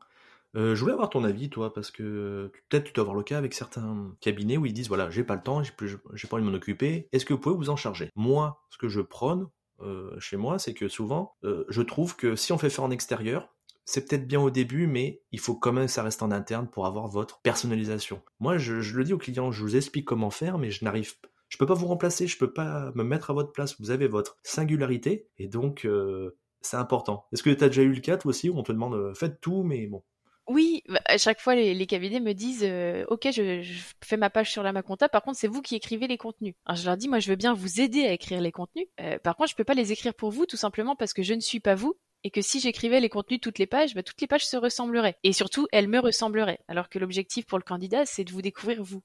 Euh, 0.56 0.76
je 0.76 0.82
voulais 0.82 0.94
avoir 0.94 1.10
ton 1.10 1.24
avis, 1.24 1.50
toi, 1.50 1.74
parce 1.74 1.92
que 1.92 2.52
peut-être 2.70 2.86
tu 2.86 2.94
dois 2.94 3.04
avoir 3.04 3.16
le 3.16 3.24
cas 3.24 3.38
avec 3.38 3.54
certains 3.54 4.14
cabinets 4.20 4.58
où 4.58 4.66
ils 4.66 4.74
disent 4.74 4.90
voilà, 4.90 5.10
j'ai 5.10 5.24
pas 5.24 5.36
le 5.36 5.44
temps, 5.44 5.64
j'ai, 5.64 5.72
pas 5.72 6.36
envie 6.36 6.46
de 6.46 6.50
m'en 6.50 6.58
occuper. 6.58 7.08
Est-ce 7.14 7.26
que 7.26 7.34
vous 7.34 7.40
pouvez 7.40 7.56
vous 7.56 7.70
en 7.70 7.78
charger? 7.78 8.10
Moi, 8.16 8.62
ce 8.70 8.78
que 8.78 8.90
je 8.90 9.00
prône 9.00 9.48
euh, 9.82 10.20
chez 10.20 10.36
moi, 10.36 10.60
c'est 10.60 10.74
que 10.74 10.90
souvent, 10.90 11.36
euh, 11.44 11.64
je 11.70 11.82
trouve 11.82 12.16
que 12.16 12.36
si 12.36 12.52
on 12.52 12.58
fait 12.58 12.70
faire 12.70 12.84
en 12.84 12.92
extérieur, 12.92 13.48
c'est 13.86 14.08
peut-être 14.08 14.28
bien 14.28 14.42
au 14.42 14.50
début, 14.50 14.88
mais 14.88 15.22
il 15.32 15.40
faut 15.40 15.56
quand 15.56 15.72
même 15.72 15.86
que 15.86 15.92
ça 15.92 16.04
reste 16.04 16.22
en 16.22 16.32
interne 16.32 16.68
pour 16.68 16.86
avoir 16.86 17.08
votre 17.08 17.40
personnalisation. 17.42 18.22
Moi, 18.40 18.58
je, 18.58 18.82
je 18.82 18.98
le 18.98 19.04
dis 19.04 19.14
aux 19.14 19.18
clients, 19.18 19.52
je 19.52 19.62
vous 19.62 19.76
explique 19.76 20.06
comment 20.06 20.30
faire, 20.32 20.58
mais 20.58 20.70
je 20.70 20.84
n'arrive 20.84 21.18
pas 21.20 21.30
je 21.52 21.58
peux 21.58 21.66
pas 21.66 21.74
vous 21.74 21.86
remplacer, 21.86 22.28
je 22.28 22.38
peux 22.38 22.52
pas 22.52 22.92
me 22.96 23.04
mettre 23.04 23.30
à 23.30 23.34
votre 23.34 23.52
place. 23.52 23.80
Vous 23.80 23.92
avez 23.92 24.08
votre 24.08 24.38
singularité 24.42 25.28
et 25.38 25.48
donc 25.48 25.86
euh, 25.86 26.38
c'est 26.62 26.78
important. 26.78 27.26
Est-ce 27.34 27.44
que 27.44 27.50
tu 27.50 27.64
as 27.64 27.68
déjà 27.68 27.82
eu 27.82 27.92
le 27.92 28.00
cas 28.00 28.18
toi 28.18 28.30
aussi 28.30 28.50
où 28.50 28.58
on 28.58 28.64
te 28.64 28.72
demande 28.72 28.96
euh, 28.96 29.14
faites 29.14 29.42
tout, 29.42 29.62
mais 29.62 29.86
bon. 29.86 30.02
Oui, 30.48 30.82
bah, 30.88 31.02
à 31.06 31.18
chaque 31.18 31.42
fois 31.42 31.54
les, 31.56 31.86
cabinets 31.86 32.22
me 32.22 32.34
disent 32.34 32.64
euh, 32.64 33.04
ok 33.10 33.28
je, 33.34 33.64
fais 34.02 34.18
ma 34.18 34.30
page 34.30 34.50
sur 34.50 34.64
la 34.64 34.72
Maconta, 34.72 35.10
par 35.10 35.24
contre 35.24 35.38
c'est 35.38 35.50
vous 35.50 35.62
qui 35.62 35.76
écrivez 35.76 36.08
les 36.08 36.18
contenus. 36.18 36.56
Je 36.74 36.86
leur 36.86 36.96
dis 36.96 37.10
moi 37.10 37.20
je 37.20 37.30
veux 37.30 37.36
bien 37.36 37.54
vous 37.54 37.82
aider 37.82 38.06
à 38.06 38.14
écrire 38.14 38.40
les 38.40 38.52
contenus, 38.54 38.88
par 39.22 39.36
contre 39.36 39.50
je 39.50 39.56
peux 39.56 39.66
pas 39.66 39.74
les 39.74 39.92
écrire 39.92 40.14
pour 40.14 40.32
vous 40.32 40.46
tout 40.46 40.58
simplement 40.58 40.96
parce 40.96 41.14
que 41.14 41.22
je 41.22 41.34
ne 41.34 41.42
suis 41.42 41.60
pas 41.60 41.76
vous 41.76 41.98
et 42.24 42.32
que 42.32 42.42
si 42.42 42.60
j'écrivais 42.60 43.00
les 43.00 43.10
contenus 43.10 43.42
toutes 43.42 43.58
les 43.58 43.66
pages, 43.66 43.96
bah, 43.96 44.04
toutes 44.04 44.22
les 44.22 44.28
pages 44.28 44.46
se 44.46 44.58
ressembleraient. 44.58 45.18
Et 45.24 45.34
surtout, 45.34 45.68
elles 45.72 45.88
me 45.88 46.00
ressembleraient. 46.00 46.60
Alors 46.68 46.90
que 46.90 47.00
l'objectif 47.00 47.46
pour 47.46 47.58
le 47.58 47.64
candidat, 47.64 48.06
c'est 48.06 48.24
de 48.24 48.32
vous 48.32 48.42
découvrir 48.42 48.84
vous. 48.84 49.04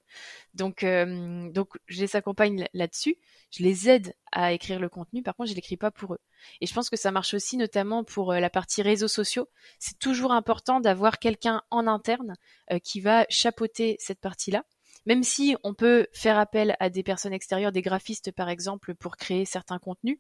Donc, 0.55 0.83
euh, 0.83 1.51
donc 1.51 1.71
je 1.87 2.01
les 2.01 2.17
accompagne 2.17 2.67
là-dessus. 2.75 3.17
Je 3.51 3.63
les 3.63 3.89
aide 3.89 4.15
à 4.33 4.53
écrire 4.53 4.81
le 4.81 4.89
contenu. 4.89 5.23
Par 5.23 5.35
contre, 5.35 5.51
je 5.51 5.55
l'écris 5.55 5.77
pas 5.77 5.91
pour 5.91 6.15
eux. 6.15 6.21
Et 6.61 6.67
je 6.67 6.75
pense 6.75 6.91
que 6.91 6.97
ça 6.97 7.11
marche 7.11 7.35
aussi 7.35 7.57
notamment 7.57 8.05
pour 8.05 8.33
euh, 8.33 8.41
la 8.41 8.51
partie 8.51 8.83
réseaux 8.83 9.09
sociaux. 9.09 9.49
C'est 9.79 9.99
toujours 9.99 10.33
important 10.33 10.81
d'avoir 10.81 11.19
quelqu'un 11.19 11.63
en 11.71 11.87
interne 11.87 12.35
euh, 12.71 12.79
qui 12.79 13.01
va 13.01 13.27
chapeauter 13.31 13.97
cette 13.99 14.21
partie-là 14.21 14.65
même 15.07 15.23
si 15.23 15.57
on 15.63 15.73
peut 15.73 16.09
faire 16.13 16.39
appel 16.39 16.77
à 16.81 16.91
des 16.91 17.03
personnes 17.03 17.33
extérieures, 17.33 17.73
des 17.73 17.83
graphistes 17.83 18.33
par 18.33 18.49
exemple, 18.49 18.95
pour 18.95 19.17
créer 19.17 19.45
certains 19.45 19.79
contenus, 19.79 20.19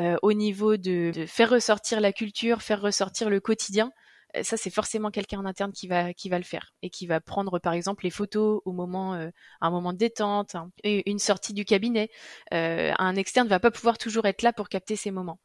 euh, 0.00 0.16
au 0.22 0.32
niveau 0.32 0.76
de, 0.76 1.12
faire 1.26 1.50
ressortir 1.50 2.00
la 2.00 2.12
culture, 2.12 2.62
faire 2.62 2.80
ressortir 2.80 3.30
le 3.30 3.40
quotidien, 3.40 3.90
euh, 4.36 4.42
ça 4.42 4.56
c'est 4.56 4.70
forcément 4.70 5.10
quelqu'un 5.10 5.40
en 5.40 5.46
interne 5.46 5.72
qui 5.72 5.88
va 5.88 6.12
qui 6.12 6.28
va 6.28 6.38
le 6.38 6.44
faire 6.44 6.74
et 6.82 6.90
qui 6.90 7.06
va 7.06 7.20
prendre 7.20 7.58
par 7.58 7.72
exemple 7.72 8.04
les 8.04 8.10
photos 8.10 8.60
au 8.66 8.72
moment 8.72 9.14
euh, 9.14 9.30
un 9.62 9.70
moment 9.70 9.94
de 9.94 9.98
détente, 9.98 10.54
une 10.84 11.18
sortie 11.18 11.54
du 11.54 11.64
cabinet. 11.64 12.10
un 12.50 13.16
externe 13.16 13.46
ne 13.46 13.50
va 13.50 13.60
pas 13.60 13.70
pouvoir 13.70 13.98
toujours 13.98 14.26
être 14.26 14.42
là 14.42 14.52
pour 14.52 14.68
capter 14.68 14.96
ces 14.96 15.10
moments. 15.10 15.40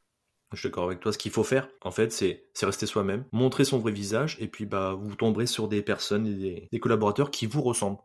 Je 0.51 0.59
suis 0.59 0.69
d'accord 0.69 0.85
avec 0.85 0.99
toi. 0.99 1.11
Ce 1.11 1.17
qu'il 1.17 1.31
faut 1.31 1.43
faire, 1.43 1.67
en 1.81 1.89
fait, 1.89 2.11
c'est 2.11 2.45
rester 2.61 2.85
soi-même, 2.85 3.25
montrer 3.31 3.63
son 3.63 3.79
vrai 3.79 3.91
visage, 3.91 4.37
et 4.39 4.47
puis 4.47 4.67
bah 4.67 4.95
vous 4.99 5.15
tomberez 5.15 5.47
sur 5.47 5.67
des 5.67 5.81
personnes, 5.81 6.25
des, 6.25 6.67
des 6.71 6.79
collaborateurs 6.79 7.31
qui 7.31 7.47
vous 7.47 7.63
ressemblent. 7.63 7.97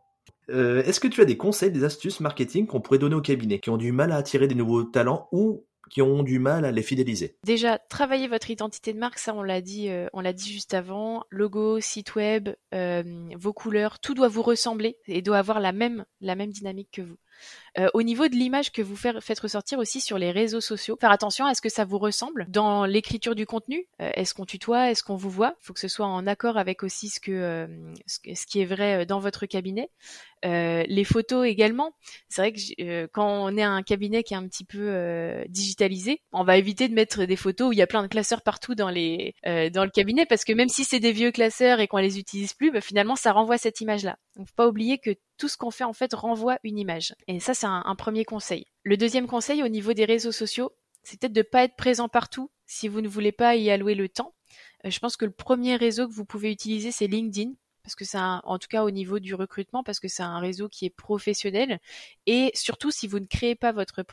Euh, 0.49 0.83
est-ce 0.83 0.99
que 0.99 1.07
tu 1.07 1.21
as 1.21 1.25
des 1.25 1.37
conseils, 1.37 1.71
des 1.71 1.83
astuces 1.83 2.19
marketing 2.19 2.67
qu'on 2.67 2.81
pourrait 2.81 2.99
donner 2.99 3.15
au 3.15 3.21
cabinet, 3.21 3.59
qui 3.59 3.69
ont 3.69 3.77
du 3.77 3.91
mal 3.91 4.11
à 4.11 4.17
attirer 4.17 4.47
des 4.47 4.55
nouveaux 4.55 4.83
talents 4.83 5.27
ou 5.31 5.65
qui 5.89 6.01
ont 6.01 6.23
du 6.23 6.39
mal 6.39 6.65
à 6.65 6.71
les 6.71 6.83
fidéliser? 6.83 7.35
Déjà, 7.43 7.77
travailler 7.77 8.27
votre 8.27 8.49
identité 8.49 8.93
de 8.93 8.99
marque, 8.99 9.19
ça 9.19 9.33
on 9.33 9.43
l'a 9.43 9.61
dit, 9.61 9.89
euh, 9.89 10.07
on 10.13 10.21
l'a 10.21 10.33
dit 10.33 10.51
juste 10.51 10.73
avant. 10.73 11.23
Logo, 11.29 11.79
site 11.79 12.15
web, 12.15 12.49
euh, 12.73 13.03
vos 13.37 13.53
couleurs, 13.53 13.99
tout 13.99 14.13
doit 14.13 14.27
vous 14.27 14.43
ressembler 14.43 14.97
et 15.07 15.21
doit 15.21 15.37
avoir 15.37 15.59
la 15.59 15.71
même 15.71 16.05
dynamique 16.21 16.89
que 16.91 17.01
vous. 17.01 17.17
Euh, 17.77 17.87
au 17.93 18.03
niveau 18.03 18.27
de 18.27 18.35
l'image 18.35 18.71
que 18.71 18.81
vous 18.81 18.95
faites 18.95 19.39
ressortir 19.39 19.79
aussi 19.79 20.01
sur 20.01 20.17
les 20.17 20.31
réseaux 20.31 20.61
sociaux, 20.61 20.97
faire 20.99 21.11
attention 21.11 21.45
à 21.45 21.53
ce 21.53 21.61
que 21.61 21.69
ça 21.69 21.85
vous 21.85 21.97
ressemble 21.97 22.45
dans 22.49 22.85
l'écriture 22.85 23.35
du 23.35 23.45
contenu. 23.45 23.87
Euh, 24.01 24.11
est-ce 24.15 24.33
qu'on 24.33 24.45
tutoie 24.45 24.91
Est-ce 24.91 25.03
qu'on 25.03 25.15
vous 25.15 25.29
voit? 25.29 25.55
Il 25.61 25.65
faut 25.65 25.73
que 25.73 25.79
ce 25.79 25.87
soit 25.87 26.07
en 26.07 26.25
accord 26.27 26.57
avec 26.57 26.83
aussi 26.83 27.09
ce 27.09 27.19
que 27.19 27.31
euh, 27.31 27.67
ce 28.07 28.45
qui 28.45 28.61
est 28.61 28.65
vrai 28.65 29.05
dans 29.05 29.19
votre 29.19 29.45
cabinet. 29.45 29.89
les 30.43 31.03
photos 31.03 31.47
également. 31.47 31.93
C'est 32.27 32.41
vrai 32.41 32.53
que 32.53 33.05
quand 33.07 33.27
on 33.27 33.55
est 33.57 33.63
un 33.63 33.83
cabinet 33.83 34.23
qui 34.23 34.33
est 34.33 34.37
un 34.37 34.47
petit 34.47 34.65
peu 34.65 35.43
digitalisé, 35.47 36.21
on 36.31 36.43
va 36.43 36.57
éviter 36.57 36.87
de 36.87 36.93
mettre 36.93 37.25
des 37.25 37.35
photos 37.35 37.69
où 37.69 37.73
il 37.73 37.79
y 37.79 37.81
a 37.81 37.87
plein 37.87 38.03
de 38.03 38.07
classeurs 38.07 38.41
partout 38.41 38.75
dans 38.75 38.89
les 38.89 39.35
dans 39.45 39.83
le 39.83 39.89
cabinet 39.89 40.25
parce 40.25 40.43
que 40.43 40.53
même 40.53 40.69
si 40.69 40.83
c'est 40.85 40.99
des 40.99 41.11
vieux 41.11 41.31
classeurs 41.31 41.79
et 41.79 41.87
qu'on 41.87 41.97
les 41.97 42.19
utilise 42.19 42.53
plus, 42.53 42.71
bah, 42.71 42.81
finalement 42.81 43.15
ça 43.15 43.31
renvoie 43.31 43.57
cette 43.57 43.81
image-là. 43.81 44.17
Donc 44.35 44.47
faut 44.47 44.53
pas 44.55 44.67
oublier 44.67 44.99
que 44.99 45.11
tout 45.37 45.47
ce 45.47 45.57
qu'on 45.57 45.71
fait 45.71 45.83
en 45.83 45.93
fait 45.93 46.13
renvoie 46.13 46.59
une 46.63 46.77
image. 46.77 47.15
Et 47.27 47.39
ça 47.39 47.53
c'est 47.53 47.67
un, 47.67 47.95
premier 47.95 48.25
conseil. 48.25 48.65
Le 48.83 48.97
deuxième 48.97 49.27
conseil 49.27 49.63
au 49.63 49.67
niveau 49.67 49.93
des 49.93 50.05
réseaux 50.05 50.31
sociaux, 50.31 50.71
c'est 51.03 51.19
peut-être 51.19 51.33
de 51.33 51.39
ne 51.39 51.43
pas 51.43 51.63
être 51.63 51.75
présent 51.75 52.09
partout 52.09 52.51
si 52.65 52.87
vous 52.87 53.01
ne 53.01 53.07
voulez 53.07 53.31
pas 53.31 53.55
y 53.55 53.71
allouer 53.71 53.95
le 53.95 54.09
temps. 54.09 54.35
Euh, 54.85 54.89
je 54.89 54.99
pense 54.99 55.17
que 55.17 55.25
le 55.25 55.31
premier 55.31 55.75
réseau 55.75 56.07
que 56.07 56.13
vous 56.13 56.25
pouvez 56.25 56.51
utiliser, 56.51 56.91
c'est 56.91 57.07
LinkedIn 57.07 57.53
parce 57.89 57.95
que 57.95 58.05
c'est 58.05 58.19
en 58.19 58.59
tout 58.59 58.67
cas 58.67 58.83
au 58.83 58.91
niveau 58.91 59.17
du 59.17 59.33
recrutement, 59.33 59.81
parce 59.81 59.99
que 59.99 60.07
c'est 60.07 60.21
un 60.21 60.37
réseau 60.37 60.69
qui 60.69 60.85
est 60.85 60.91
professionnel. 60.91 61.79
Et 62.27 62.51
surtout, 62.53 62.91
si 62.91 63.07
vous 63.07 63.19
ne 63.19 63.25
créez 63.25 63.55
pas 63.55 63.71
votre, 63.71 64.03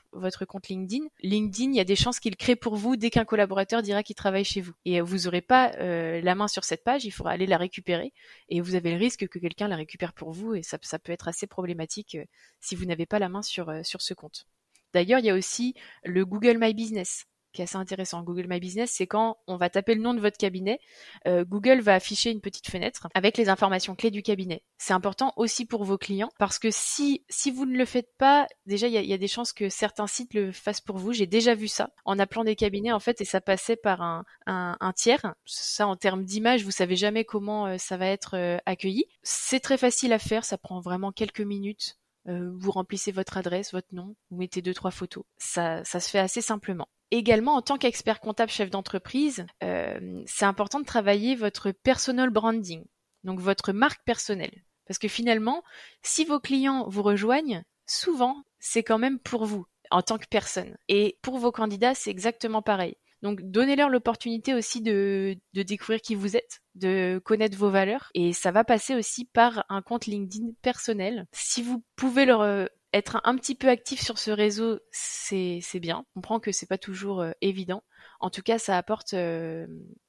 compte 0.47 0.69
LinkedIn, 0.69 1.05
LinkedIn, 1.23 1.73
il 1.73 1.77
y 1.77 1.81
a 1.81 1.85
des 1.85 1.95
chances 1.95 2.19
qu'il 2.19 2.37
crée 2.37 2.57
pour 2.57 2.77
vous 2.77 2.97
dès 2.97 3.11
qu'un 3.11 3.27
collaborateur 3.27 3.83
dira 3.83 4.03
qu'il 4.03 4.17
travaille 4.17 4.45
chez 4.45 4.63
vous. 4.63 4.73
Et 4.87 5.03
vous 5.03 5.25
n'aurez 5.25 5.43
pas 5.43 5.73
euh, 5.75 6.23
la 6.23 6.35
main 6.35 6.49
sur 6.49 6.65
cette 6.65 6.85
page, 6.85 7.05
il 7.05 7.11
faudra 7.11 7.33
aller 7.33 7.47
la 7.47 7.59
récupérer. 7.59 8.15
Et 8.49 8.63
vous 8.63 8.77
avez 8.77 8.93
le 8.93 8.97
risque 8.97 9.29
que 9.29 9.39
quelqu'un 9.39 9.69
la 9.69 9.77
récupère 9.77 10.15
pour 10.15 10.33
vous, 10.33 10.55
et 10.55 10.63
ça, 10.63 10.79
peut 10.79 11.13
être 11.13 11.29
assez 11.29 11.47
problématique 11.47 12.15
euh, 12.15 12.25
si 12.61 12.77
vous 12.77 12.87
n'avez 12.87 13.05
pas 13.05 13.19
la 13.19 13.29
main 13.29 13.43
euh, 13.59 13.83
sur 13.83 14.01
ce 14.01 14.15
compte. 14.15 14.47
D'ailleurs, 14.95 15.19
il 15.19 15.27
y 15.27 15.31
a 15.31 15.35
aussi 15.35 15.75
le 16.03 16.25
Google 16.25 16.57
My 16.59 16.73
Business 16.73 17.27
qui 17.57 17.63
est 17.63 17.65
assez 17.65 17.77
intéressant. 17.77 18.23
Google 18.23 18.47
My 18.49 18.61
Business, 18.61 18.93
c'est 18.93 19.07
quand 19.07 19.39
on 19.47 19.57
va 19.57 19.71
taper 19.71 19.95
le 19.95 20.03
nom 20.03 20.15
de 20.15 20.21
votre 20.21 20.37
cabinet, 20.37 20.79
euh, 21.27 21.45
Google 21.45 21.81
va 21.81 21.95
afficher 21.95 22.31
une 22.31 22.43
petite 22.43 22.69
fenêtre 22.69 23.09
avec 23.15 23.39
les 23.39 23.49
informations 23.49 23.97
clés 23.97 24.11
du 24.11 24.23
cabinet. 24.23 24.63
C'est 24.79 24.93
important 24.93 25.33
aussi 25.37 25.65
pour 25.65 25.85
vos 25.85 25.97
clients 25.97 26.31
parce 26.39 26.59
que 26.59 26.69
si 26.71 27.25
si 27.31 27.51
vous 27.51 27.65
ne 27.65 27.77
le 27.77 27.87
faites 27.87 28.11
pas, 28.19 28.47
déjà 28.67 28.87
il 28.89 28.93
y 28.93 29.13
a, 29.13 29.19
des 29.19 29.29
chances 29.29 29.55
que 29.55 29.71
certains 29.71 30.07
sites 30.07 30.35
le 30.35 30.53
fassent 30.53 30.83
pour 30.83 30.99
vous. 30.99 31.13
J'ai 31.13 31.27
déjà 31.27 31.55
vu 31.55 31.67
ça 31.67 31.91
en 32.05 32.19
appelant 32.19 32.45
des 32.45 32.57
cabinets 32.57 32.93
en 32.93 33.01
fait 33.01 33.21
et 33.23 33.25
ça 33.25 33.41
passait 33.41 33.77
par 33.77 34.03
un, 34.03 34.25
un, 34.47 34.93
tiers. 34.93 35.35
Ça 35.47 35.87
en 35.87 35.97
termes 35.97 36.25
d'image, 36.25 36.63
vous 36.63 36.71
savez 36.71 36.97
jamais 36.97 37.25
comment 37.25 37.67
euh, 37.67 37.79
ça 37.79 37.97
va 37.97 38.07
être 38.07 38.37
euh, 38.37 38.59
accueilli. 38.67 39.07
C'est 39.23 39.61
très 39.61 39.79
facile 39.79 40.13
à 40.13 40.19
faire, 40.19 40.45
ça 40.45 40.59
prend 40.59 40.81
vraiment 40.81 41.11
quelques 41.11 41.41
minutes. 41.41 41.99
vous 42.27 42.73
remplissez 42.73 43.13
votre 43.13 43.39
adresse, 43.39 43.73
votre 43.73 43.95
nom, 43.95 44.15
vous 44.31 44.37
mettez 44.37 44.61
deux 44.61 44.75
trois 44.75 44.91
photos. 44.91 45.25
Ça, 45.39 45.83
ça 45.85 46.01
se 46.01 46.11
fait 46.11 46.19
assez 46.19 46.43
simplement. 46.43 46.89
Également, 47.11 47.55
en 47.55 47.63
tant 47.63 47.79
qu'expert 47.79 48.21
comptable 48.21 48.51
chef 48.51 48.71
d'entreprise, 48.71 49.47
euh, 49.63 50.23
c'est 50.27 50.45
important 50.45 50.81
de 50.81 50.85
travailler 50.85 51.37
votre 51.37 51.71
personal 51.71 52.31
branding, 52.31 52.85
donc 53.25 53.41
votre 53.41 53.73
marque 53.73 54.05
personnelle. 54.05 54.65
Parce 54.87 54.99
que 54.99 55.09
finalement, 55.09 55.63
si 56.03 56.25
vos 56.25 56.41
clients 56.41 56.89
vous 56.89 57.03
rejoignent, 57.03 57.63
souvent, 57.87 58.43
c'est 58.59 58.83
quand 58.83 58.99
même 58.99 59.19
pour 59.19 59.45
vous, 59.45 59.67
en 59.91 60.03
tant 60.03 60.19
que 60.19 60.27
personne. 60.29 60.77
Et 60.89 61.19
pour 61.23 61.39
vos 61.39 61.53
candidats, 61.53 61.95
c'est 61.95 62.11
exactement 62.11 62.63
pareil. 62.63 62.97
Donc 63.23 63.41
donnez-leur 63.43 63.89
l'opportunité 63.89 64.55
aussi 64.55 64.83
de, 64.83 65.37
de, 65.55 65.63
découvrir 65.63 66.01
qui 66.01 66.15
vous 66.15 66.37
êtes, 66.37 66.61
de 66.75 67.21
connaître 67.25 67.57
vos 67.57 67.71
valeurs. 67.71 68.11
Et 68.15 68.33
ça 68.33 68.53
va 68.53 68.63
passer 68.63 68.95
aussi 68.95 69.25
par 69.25 69.65
un 69.69 69.83
compte 69.83 70.07
LinkedIn 70.07 70.51
personnel. 70.63 71.27
Si 71.33 71.63
vous 71.63 71.83
pouvez 71.97 72.27
leur 72.27 72.43
euh, 72.43 72.67
être 72.97 73.21
un 73.25 73.37
petit 73.37 73.55
peu 73.55 73.69
actif 73.69 74.01
sur 74.01 74.19
ce 74.19 74.31
réseau, 74.31 74.79
c'est 74.91 75.61
bien. 75.81 76.05
On 76.15 76.21
comprend 76.21 76.41
que 76.41 76.53
c'est 76.53 76.67
pas 76.67 76.79
toujours 76.79 77.21
euh, 77.21 77.33
évident. 77.41 77.83
En 78.21 78.31
tout 78.31 78.43
cas, 78.43 78.59
ça 78.59 78.77
apporte 78.77 79.15
euh, 79.15 79.67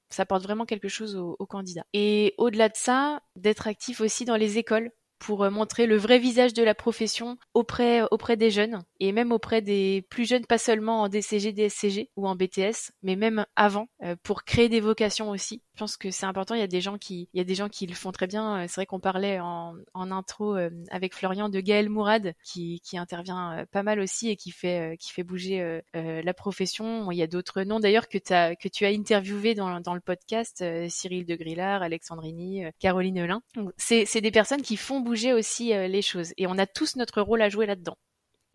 ça 0.09 0.23
apporte 0.23 0.43
vraiment 0.43 0.65
quelque 0.65 0.87
chose 0.87 1.15
aux, 1.15 1.45
candidats. 1.45 1.85
Et 1.93 2.33
au-delà 2.37 2.69
de 2.69 2.77
ça, 2.77 3.19
d'être 3.35 3.67
actif 3.67 3.99
aussi 3.99 4.23
dans 4.23 4.37
les 4.37 4.57
écoles 4.57 4.91
pour 5.19 5.43
euh, 5.43 5.49
montrer 5.49 5.85
le 5.85 5.97
vrai 5.97 6.17
visage 6.17 6.53
de 6.53 6.63
la 6.63 6.73
profession 6.73 7.37
auprès, 7.53 8.07
des 8.37 8.51
jeunes 8.51 8.81
et 9.01 9.11
même 9.11 9.33
auprès 9.33 9.61
des 9.61 10.05
plus 10.09 10.25
jeunes, 10.25 10.45
pas 10.45 10.57
seulement 10.57 11.01
en 11.01 11.09
DCG, 11.09 11.51
DSCG 11.51 12.09
ou 12.15 12.27
en 12.27 12.35
BTS, 12.35 12.91
mais 13.03 13.17
même 13.17 13.45
avant, 13.57 13.87
pour 14.23 14.45
créer 14.45 14.69
des 14.69 14.79
vocations 14.79 15.29
aussi. 15.29 15.61
Je 15.77 15.83
pense 15.83 15.95
que 15.95 16.09
c'est 16.09 16.25
important. 16.25 16.55
Il 16.55 16.59
y 16.59 16.63
a 16.63 16.67
des 16.67 16.81
gens 16.81 16.97
qui, 16.97 17.29
il 17.33 17.37
y 17.37 17.41
a 17.41 17.43
des 17.43 17.53
gens 17.53 17.69
qui 17.69 17.85
le 17.85 17.93
font 17.93 18.11
très 18.11 18.25
bien. 18.25 18.63
Euh, 18.63 18.65
c'est 18.67 18.75
vrai 18.81 18.85
qu'on 18.87 18.99
parlait 18.99 19.39
en, 19.39 19.75
intro 19.93 20.55
avec 20.89 21.13
Florian 21.13 21.49
de 21.49 21.59
Gaël 21.59 21.89
Mourad, 21.89 22.33
qui, 22.43 22.81
intervient 22.93 23.65
pas 23.71 23.83
mal 23.83 23.99
aussi 23.99 24.29
et 24.29 24.35
qui 24.35 24.49
fait, 24.51 24.97
qui 24.99 25.11
fait 25.11 25.23
bouger 25.23 25.81
la 25.93 26.33
profession. 26.33 27.11
Il 27.11 27.17
y 27.17 27.21
a 27.21 27.27
d'autres 27.27 27.61
noms 27.61 27.79
d'ailleurs 27.79 28.07
que, 28.07 28.17
que 28.17 28.67
tu 28.67 28.85
as 28.85 28.89
interviewé 28.89 29.53
dans, 29.53 29.79
dans 29.81 29.93
le 29.93 29.99
podcast, 29.99 30.63
Cyril 30.89 31.25
de 31.25 31.35
Grillard, 31.35 31.83
Alexandrini, 31.83 32.63
Caroline 32.79 33.25
Lin. 33.25 33.41
C'est 33.77 34.21
des 34.21 34.31
personnes 34.31 34.61
qui 34.61 34.77
font 34.77 34.99
bouger 35.01 35.33
aussi 35.33 35.73
euh, 35.73 35.87
les 35.87 36.01
choses. 36.01 36.33
Et 36.37 36.47
on 36.47 36.57
a 36.57 36.65
tous 36.65 36.95
notre 36.95 37.21
rôle 37.21 37.41
à 37.41 37.49
jouer 37.49 37.65
là-dedans. 37.65 37.97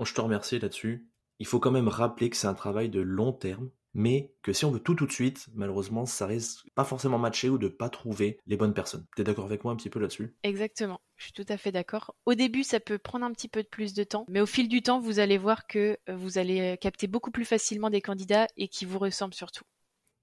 Je 0.02 0.12
te 0.12 0.20
remercie 0.20 0.58
là-dessus. 0.58 1.06
Il 1.38 1.46
faut 1.46 1.60
quand 1.60 1.70
même 1.70 1.88
rappeler 1.88 2.30
que 2.30 2.36
c'est 2.36 2.46
un 2.46 2.54
travail 2.54 2.88
de 2.88 3.00
long 3.00 3.32
terme, 3.32 3.70
mais 3.94 4.32
que 4.42 4.52
si 4.52 4.64
on 4.64 4.70
veut 4.70 4.80
tout 4.80 4.94
tout 4.94 5.06
de 5.06 5.12
suite, 5.12 5.48
malheureusement, 5.54 6.06
ça 6.06 6.26
risque 6.26 6.66
pas 6.74 6.84
forcément 6.84 7.18
matcher 7.18 7.48
ou 7.48 7.58
de 7.58 7.68
pas 7.68 7.88
trouver 7.88 8.38
les 8.46 8.56
bonnes 8.56 8.74
personnes. 8.74 9.06
Tu 9.16 9.22
es 9.22 9.24
d'accord 9.24 9.44
avec 9.44 9.64
moi 9.64 9.72
un 9.72 9.76
petit 9.76 9.90
peu 9.90 10.00
là-dessus? 10.00 10.34
Exactement, 10.42 11.00
je 11.16 11.24
suis 11.24 11.32
tout 11.32 11.46
à 11.48 11.56
fait 11.56 11.72
d'accord. 11.72 12.14
Au 12.26 12.34
début, 12.34 12.64
ça 12.64 12.80
peut 12.80 12.98
prendre 12.98 13.24
un 13.24 13.32
petit 13.32 13.48
peu 13.48 13.62
de 13.62 13.68
plus 13.68 13.94
de 13.94 14.04
temps, 14.04 14.24
mais 14.28 14.40
au 14.40 14.46
fil 14.46 14.68
du 14.68 14.82
temps, 14.82 15.00
vous 15.00 15.18
allez 15.18 15.38
voir 15.38 15.66
que 15.66 15.98
euh, 16.08 16.16
vous 16.16 16.38
allez 16.38 16.60
euh, 16.60 16.76
capter 16.76 17.06
beaucoup 17.06 17.30
plus 17.30 17.44
facilement 17.44 17.90
des 17.90 18.00
candidats 18.00 18.46
et 18.56 18.68
qui 18.68 18.84
vous 18.84 18.98
ressemblent 18.98 19.34
surtout. 19.34 19.64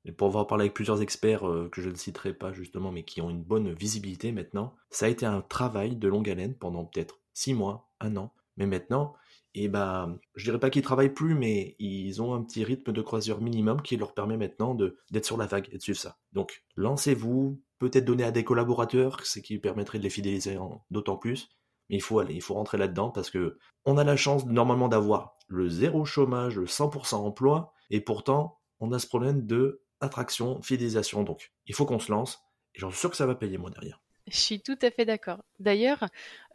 Et 0.05 0.12
pour 0.12 0.27
avoir 0.27 0.47
parlé 0.47 0.63
avec 0.63 0.73
plusieurs 0.73 1.01
experts 1.01 1.47
euh, 1.47 1.69
que 1.69 1.82
je 1.82 1.89
ne 1.89 1.95
citerai 1.95 2.34
pas 2.34 2.53
justement, 2.53 2.91
mais 2.91 3.03
qui 3.03 3.21
ont 3.21 3.29
une 3.29 3.43
bonne 3.43 3.73
visibilité 3.73 4.32
maintenant, 4.32 4.75
ça 4.89 5.05
a 5.05 5.10
été 5.10 5.25
un 5.25 5.41
travail 5.41 5.95
de 5.95 6.08
longue 6.08 6.29
haleine 6.29 6.55
pendant 6.55 6.86
peut-être 6.86 7.19
six 7.34 7.53
mois, 7.53 7.91
un 7.99 8.15
an. 8.15 8.34
Mais 8.58 8.65
maintenant, 8.65 9.13
et 9.56 9.68
ben, 9.68 10.20
je 10.36 10.46
dirais 10.46 10.60
pas 10.60 10.70
qu'ils 10.70 10.84
travaillent 10.84 11.14
plus, 11.14 11.36
mais 11.36 11.76
ils 11.80 12.22
ont 12.22 12.34
un 12.34 12.44
petit 12.44 12.64
rythme 12.64 12.92
de 12.92 13.02
croisière 13.02 13.42
minimum 13.42 13.82
qui 13.82 13.98
leur 13.98 14.14
permet 14.14 14.38
maintenant 14.38 14.76
d'être 14.76 15.26
sur 15.26 15.38
la 15.38 15.48
vague 15.48 15.70
et 15.72 15.78
de 15.78 15.82
suivre 15.82 16.00
ça. 16.00 16.18
Donc, 16.34 16.64
lancez-vous, 16.76 17.62
peut-être 17.80 18.06
donner 18.06 18.24
à 18.24 18.32
des 18.32 18.44
collaborateurs, 18.44 19.26
ce 19.26 19.40
qui 19.40 19.58
permettrait 19.58 19.98
de 19.98 20.04
les 20.04 20.10
fidéliser 20.10 20.58
d'autant 20.92 21.18
plus. 21.18 21.50
Mais 21.90 21.96
il 21.96 22.02
faut 22.02 22.20
aller, 22.20 22.36
il 22.36 22.42
faut 22.42 22.54
rentrer 22.54 22.78
là-dedans 22.78 23.10
parce 23.10 23.32
que 23.32 23.58
on 23.86 23.98
a 23.98 24.04
la 24.04 24.16
chance 24.16 24.46
normalement 24.46 24.88
d'avoir 24.88 25.36
le 25.48 25.68
zéro 25.68 26.06
chômage, 26.06 26.58
le 26.58 26.66
100% 26.66 27.16
emploi, 27.16 27.74
et 27.90 28.02
pourtant 28.02 28.60
on 28.80 28.92
a 28.92 29.00
ce 29.00 29.08
problème 29.08 29.48
de 29.48 29.82
attraction, 30.00 30.62
fidélisation. 30.62 31.24
Donc, 31.24 31.52
il 31.66 31.74
faut 31.74 31.86
qu'on 31.86 32.00
se 32.00 32.12
lance. 32.12 32.40
Et 32.76 32.80
j'en 32.80 32.92
suis 32.92 33.00
sûr 33.00 33.10
que 33.10 33.18
ça 33.18 33.26
va 33.26 33.36
payer, 33.36 33.58
moi, 33.58 33.72
derrière. 33.72 34.02
Je 34.30 34.38
suis 34.38 34.62
tout 34.62 34.78
à 34.82 34.92
fait 34.92 35.06
d'accord. 35.06 35.39
D'ailleurs, 35.60 36.06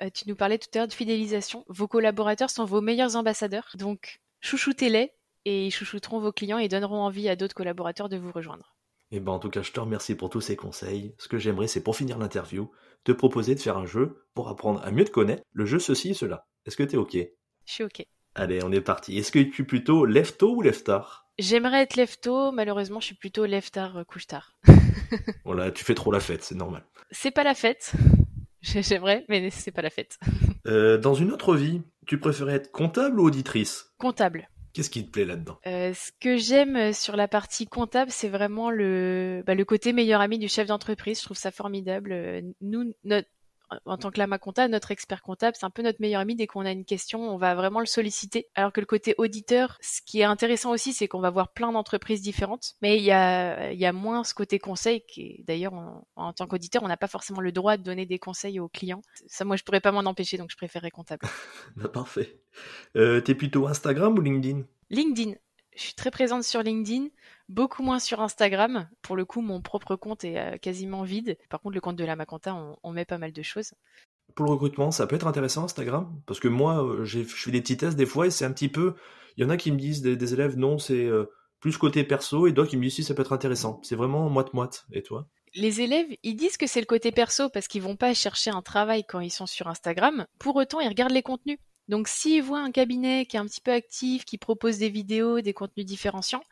euh, 0.03 0.11
tu 0.11 0.29
nous 0.29 0.37
parlais 0.37 0.59
tout 0.59 0.69
à 0.75 0.79
l'heure 0.79 0.89
de 0.89 0.93
fidélisation. 0.93 1.65
Vos 1.69 1.89
collaborateurs 1.89 2.51
sont 2.51 2.65
vos 2.65 2.81
meilleurs 2.81 3.17
ambassadeurs. 3.17 3.71
Donc, 3.75 4.21
chouchoutez-les 4.41 5.13
et 5.45 5.67
ils 5.67 5.71
chouchouteront 5.71 6.21
vos 6.21 6.33
clients 6.33 6.59
et 6.59 6.69
donneront 6.69 7.03
envie 7.03 7.29
à 7.29 7.37
d'autres 7.37 7.55
collaborateurs 7.55 8.09
de 8.09 8.17
vous 8.17 8.33
rejoindre. 8.33 8.75
Et 9.11 9.19
eh 9.19 9.21
ben, 9.21 9.33
en 9.33 9.39
tout 9.39 9.51
cas, 9.51 9.63
je 9.63 9.71
te 9.71 9.79
remercie 9.79 10.15
pour 10.15 10.31
tous 10.31 10.41
ces 10.41 10.57
conseils. 10.57 11.15
Ce 11.19 11.29
que 11.29 11.39
j'aimerais, 11.39 11.69
c'est 11.69 11.83
pour 11.83 11.95
finir 11.95 12.19
l'interview, 12.19 12.71
te 13.05 13.13
proposer 13.13 13.55
de 13.55 13.61
faire 13.61 13.77
un 13.77 13.87
jeu 13.87 14.27
pour 14.35 14.49
apprendre 14.49 14.83
à 14.83 14.91
mieux 14.91 15.05
te 15.05 15.11
connaître. 15.11 15.43
Le 15.53 15.67
jeu 15.67 15.79
ceci 15.79 16.11
et 16.11 16.15
cela. 16.15 16.47
Est-ce 16.67 16.77
que 16.77 16.83
tu 16.83 16.95
es 16.95 16.99
OK? 16.99 17.13
Je 17.13 17.73
suis 17.73 17.85
OK. 17.85 18.05
Allez, 18.35 18.65
on 18.65 18.73
est 18.73 18.81
parti. 18.81 19.19
Est-ce 19.19 19.31
que 19.31 19.39
tu 19.39 19.63
es 19.63 19.65
plutôt 19.65 20.05
lève 20.05 20.37
tôt 20.37 20.57
ou 20.57 20.63
lève 20.63 20.83
tard 20.83 21.29
J'aimerais 21.39 21.83
être 21.83 21.97
lève 21.97 22.19
tôt, 22.19 22.51
malheureusement, 22.51 23.01
je 23.01 23.07
suis 23.07 23.15
plutôt 23.15 23.45
lève 23.45 23.71
tard, 23.71 23.99
euh, 23.99 24.05
couche 24.05 24.27
tard. 24.27 24.57
voilà, 25.45 25.71
tu 25.71 25.85
fais 25.85 25.95
trop 25.95 26.13
la 26.13 26.21
fête, 26.21 26.43
c'est 26.43 26.55
normal. 26.55 26.85
C'est 27.11 27.31
pas 27.31 27.45
la 27.45 27.55
fête. 27.55 27.93
J'aimerais, 28.63 29.25
mais 29.29 29.51
c'est 29.51 29.71
pas 29.73 29.83
la 29.83 29.91
fête. 29.91 30.19
Euh, 30.67 30.97
dans 30.97 31.13
une 31.13 31.31
autre 31.31 31.55
vie, 31.57 31.83
tu 32.07 32.19
préférais 32.19 32.55
être 32.55 32.73
comptable 32.73 33.21
ou 33.21 33.27
auditrice? 33.27 33.93
Comptable. 33.99 34.49
Qu'est-ce 34.73 34.89
qui 34.89 35.05
te 35.05 35.11
plaît 35.11 35.27
là-dedans? 35.27 35.59
Euh, 35.67 35.93
Ce 35.93 36.11
que 36.19 36.39
j'aime 36.39 36.95
sur 36.95 37.17
la 37.17 37.29
partie 37.29 37.67
comptable, 37.67 38.11
c'est 38.11 38.31
vraiment 38.31 38.71
le, 38.71 39.43
bah, 39.47 39.55
le 39.55 39.65
côté 39.67 39.93
meilleur 39.93 40.23
ami 40.23 40.39
du 40.39 40.49
chef 40.49 40.67
d'entreprise. 40.67 41.19
Je 41.21 41.25
trouve 41.27 41.37
ça 41.37 41.51
formidable. 41.51 42.43
Nous, 42.63 42.95
notre, 43.05 43.29
en 43.85 43.97
tant 43.97 44.11
que 44.11 44.19
lama 44.19 44.39
comptable, 44.39 44.73
notre 44.73 44.91
expert 44.91 45.23
comptable, 45.23 45.57
c'est 45.59 45.67
un 45.67 45.71
peu 45.71 45.83
notre 45.83 46.01
meilleur 46.01 46.21
ami. 46.21 46.35
Dès 46.35 46.47
qu'on 46.47 46.65
a 46.65 46.71
une 46.71 46.85
question, 46.85 47.21
on 47.21 47.37
va 47.37 47.55
vraiment 47.55 47.81
le 47.81 47.87
solliciter. 47.87 48.49
Alors 48.55 48.73
que 48.73 48.81
le 48.81 48.87
côté 48.87 49.15
auditeur, 49.19 49.79
ce 49.81 50.01
qui 50.03 50.21
est 50.21 50.25
intéressant 50.25 50.71
aussi, 50.71 50.93
c'est 50.93 51.09
qu'on 51.09 51.21
va 51.21 51.31
voir 51.31 51.53
plein 51.53 51.73
d'entreprises 51.73 52.23
différentes. 52.23 52.75
Mais 52.83 52.99
il 52.99 53.05
y 53.05 53.13
a, 53.13 53.73
il 53.73 53.79
y 53.79 53.87
a 53.87 53.93
moins 53.93 54.25
ce 54.25 54.35
côté 54.35 54.59
conseil 54.59 55.05
qui, 55.07 55.45
d'ailleurs, 55.47 55.75
en, 56.17 56.33
tant 56.33 56.47
qu'auditeur, 56.47 56.83
on 56.83 56.89
n'a 56.89 56.97
pas 56.97 57.09
forcément 57.09 57.41
le 57.41 57.53
droit 57.53 57.77
de 57.77 57.83
donner 57.83 58.07
des 58.07 58.19
conseils 58.19 58.61
aux 58.61 58.69
clients. 58.69 59.03
Ça, 59.27 59.45
moi, 59.45 59.57
je 59.57 59.65
pourrais 59.65 59.81
pas 59.81 59.93
m'en 59.93 60.01
empêcher, 60.01 60.37
donc 60.37 60.51
je 60.51 60.57
préférerais 60.57 60.91
comptable. 60.91 61.27
bah, 61.77 61.89
parfait. 61.89 62.39
Euh, 62.97 63.21
T'es 63.21 63.35
plutôt 63.35 63.67
Instagram 63.67 64.19
ou 64.19 64.21
LinkedIn? 64.21 64.63
LinkedIn. 64.91 65.35
Je 65.77 65.83
suis 65.83 65.95
très 65.95 66.11
présente 66.13 66.45
sur 66.45 66.63
LinkedIn, 66.63 67.09
beaucoup 67.49 67.83
moins 67.83 67.99
sur 67.99 68.21
Instagram. 68.21 68.89
Pour 69.03 69.17
le 69.17 69.25
coup, 69.25 69.41
mon 69.41 69.61
propre 69.61 69.97
compte 69.97 70.25
est 70.25 70.39
euh, 70.39 70.57
quasiment 70.59 71.03
vide. 71.03 71.37
Par 71.49 71.61
contre, 71.61 71.75
le 71.75 71.81
compte 71.81 71.97
de 71.97 72.05
la 72.05 72.17
Maconta, 72.17 72.55
on, 72.83 72.93
met 72.93 73.05
pas 73.05 73.19
mal 73.19 73.33
de 73.33 73.43
choses. 73.43 73.73
Pour 74.35 74.47
le 74.47 74.53
recrutement, 74.53 74.91
ça 74.91 75.07
peut 75.07 75.17
être 75.17 75.27
intéressant 75.27 75.65
Instagram 75.65 76.21
Parce 76.27 76.41
que 76.41 76.49
moi, 76.49 76.85
euh, 76.85 77.05
je 77.05 77.23
fais 77.23 77.51
des 77.51 77.61
petits 77.61 77.77
tests 77.77 77.97
des 77.97 78.07
fois 78.07 78.27
et 78.27 78.31
c'est 78.31 78.45
un 78.45 78.53
petit 78.53 78.69
peu... 78.69 78.95
Il 79.37 79.43
y 79.43 79.47
en 79.47 79.51
a 79.51 79.57
qui 79.57 79.73
me 79.73 79.79
disent, 79.79 80.01
des, 80.01 80.33
élèves, 80.33 80.57
non, 80.57 80.79
c'est 80.79 81.05
euh, 81.05 81.25
plus 81.59 81.77
côté 81.77 82.05
perso, 82.05 82.47
et 82.47 82.53
d'autres 82.53 82.71
qui 82.71 82.77
me 82.77 82.83
disent, 82.83 82.95
si, 82.95 83.05
ça 83.05 83.15
peut 83.15 83.23
être 83.23 83.33
intéressant. 83.33 83.81
C'est 83.83 83.97
vraiment 83.97 84.29
moite-moite. 84.31 84.87
Et 84.93 85.03
toi? 85.03 85.27
Les 85.57 85.81
élèves, 85.81 86.07
ils 86.23 86.37
disent 86.37 86.57
que 86.57 86.69
c'est 86.69 86.81
le 86.81 86.87
côté 86.87 87.11
perso 87.11 87.49
parce 87.49 87.67
qu'ils 87.67 87.83
vont 87.83 87.97
pas 87.97 88.15
chercher 88.15 88.51
un 88.51 88.63
travail 88.63 89.05
quand 89.05 89.21
ils 89.21 89.31
sont 89.31 89.47
sur 89.47 89.67
Instagram. 89.67 90.27
Pour 90.39 90.55
autant, 90.57 90.79
ils 90.81 90.89
regardent 90.89 91.13
les 91.13 91.23
contenus. 91.23 91.59
Donc 91.89 92.09
s'ils 92.09 92.43
voient 92.43 92.61
un 92.61 92.71
cabinet 92.71 93.27
qui 93.27 93.37
est 93.37 93.41
un 93.41 93.47
petit 93.47 93.61
peu 93.61 93.73
actif, 93.73 94.25
qui 94.25 94.39
propose 94.39 94.79
des 94.79 94.89
vidéos, 94.89 95.41
des 95.41 95.53
contenus 95.53 95.87
différenciants, 95.87 96.43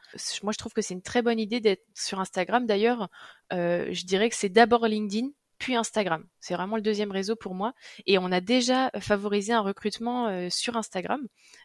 moi 0.43 0.53
je 0.53 0.59
trouve 0.59 0.73
que 0.73 0.83
c'est 0.83 0.95
une 0.95 1.03
très 1.03 1.23
bonne 1.23 1.39
idée 1.39 1.61
d'être 1.61 1.85
sur 1.95 2.21
Instagram. 2.21 2.67
D'ailleurs, 2.67 3.09
euh, 3.53 3.89
je 3.93 4.05
dirais 4.05 4.29
que 4.29 4.37
c'est 4.37 4.51
d'abord 4.51 4.87
LinkedIn, 4.87 5.29
puis 5.59 5.77
Instagram. 5.77 6.27
C'est 6.41 6.55
vraiment 6.55 6.77
le 6.77 6.83
deuxième 6.83 7.13
réseau 7.13 7.37
pour 7.37 7.55
moi. 7.55 7.73
Et 8.07 8.19
on 8.19 8.33
a 8.33 8.41
déjà 8.41 8.91
favorisé 9.01 9.53
un 9.53 9.61
recrutement 9.61 10.29
euh, 10.29 10.49
sur 10.51 10.77
Instagram. 10.77 11.21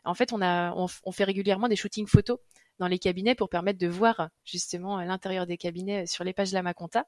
En 0.05 0.13
fait, 0.13 0.31
on, 0.33 0.41
a, 0.41 0.73
on 0.73 1.11
fait 1.11 1.23
régulièrement 1.23 1.67
des 1.67 1.75
shootings 1.75 2.07
photos 2.07 2.37
dans 2.79 2.87
les 2.87 2.99
cabinets 2.99 3.35
pour 3.35 3.49
permettre 3.49 3.79
de 3.79 3.87
voir 3.87 4.29
justement 4.45 4.99
l'intérieur 5.01 5.45
des 5.45 5.57
cabinets 5.57 6.05
sur 6.05 6.23
les 6.23 6.33
pages 6.33 6.49
de 6.49 6.55
la 6.55 6.63
Maconta. 6.63 7.05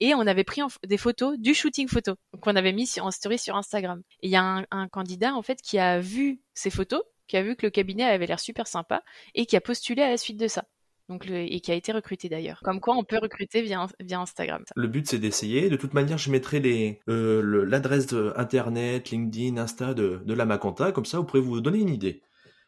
Et 0.00 0.14
on 0.14 0.20
avait 0.20 0.44
pris 0.44 0.62
des 0.86 0.96
photos 0.96 1.38
du 1.38 1.54
shooting 1.54 1.88
photo 1.88 2.14
qu'on 2.40 2.56
avait 2.56 2.72
mis 2.72 2.90
en 3.00 3.10
story 3.10 3.38
sur 3.38 3.56
Instagram. 3.56 4.02
Et 4.20 4.28
il 4.28 4.30
y 4.30 4.36
a 4.36 4.64
un, 4.70 4.88
candidat 4.88 5.34
en 5.34 5.42
fait 5.42 5.60
qui 5.62 5.78
a 5.78 6.00
vu 6.00 6.40
ces 6.54 6.70
photos, 6.70 7.02
qui 7.28 7.36
a 7.36 7.42
vu 7.42 7.56
que 7.56 7.66
le 7.66 7.70
cabinet 7.70 8.04
avait 8.04 8.26
l'air 8.26 8.40
super 8.40 8.66
sympa 8.66 9.02
et 9.34 9.46
qui 9.46 9.56
a 9.56 9.60
postulé 9.60 10.02
à 10.02 10.10
la 10.10 10.16
suite 10.16 10.38
de 10.38 10.48
ça. 10.48 10.64
Donc 11.08 11.28
et 11.28 11.60
qui 11.60 11.72
a 11.72 11.74
été 11.74 11.92
recruté 11.92 12.28
d'ailleurs. 12.28 12.60
Comme 12.62 12.80
quoi, 12.80 12.96
on 12.96 13.04
peut 13.04 13.18
recruter 13.20 13.60
via, 13.62 13.86
Instagram. 14.12 14.64
Le 14.76 14.88
but, 14.88 15.06
c'est 15.06 15.18
d'essayer. 15.18 15.68
De 15.68 15.76
toute 15.76 15.94
manière, 15.94 16.16
je 16.16 16.30
mettrai 16.30 17.00
euh, 17.08 17.64
l'adresse 17.66 18.14
internet, 18.36 19.10
LinkedIn, 19.10 19.56
Insta 19.56 19.94
de, 19.94 20.22
de 20.24 20.34
la 20.34 20.46
Maconta. 20.46 20.92
Comme 20.92 21.04
ça, 21.04 21.18
vous 21.18 21.24
pourrez 21.24 21.40
vous 21.40 21.60
donner 21.60 21.80
une 21.80 21.90
idée. 21.90 22.22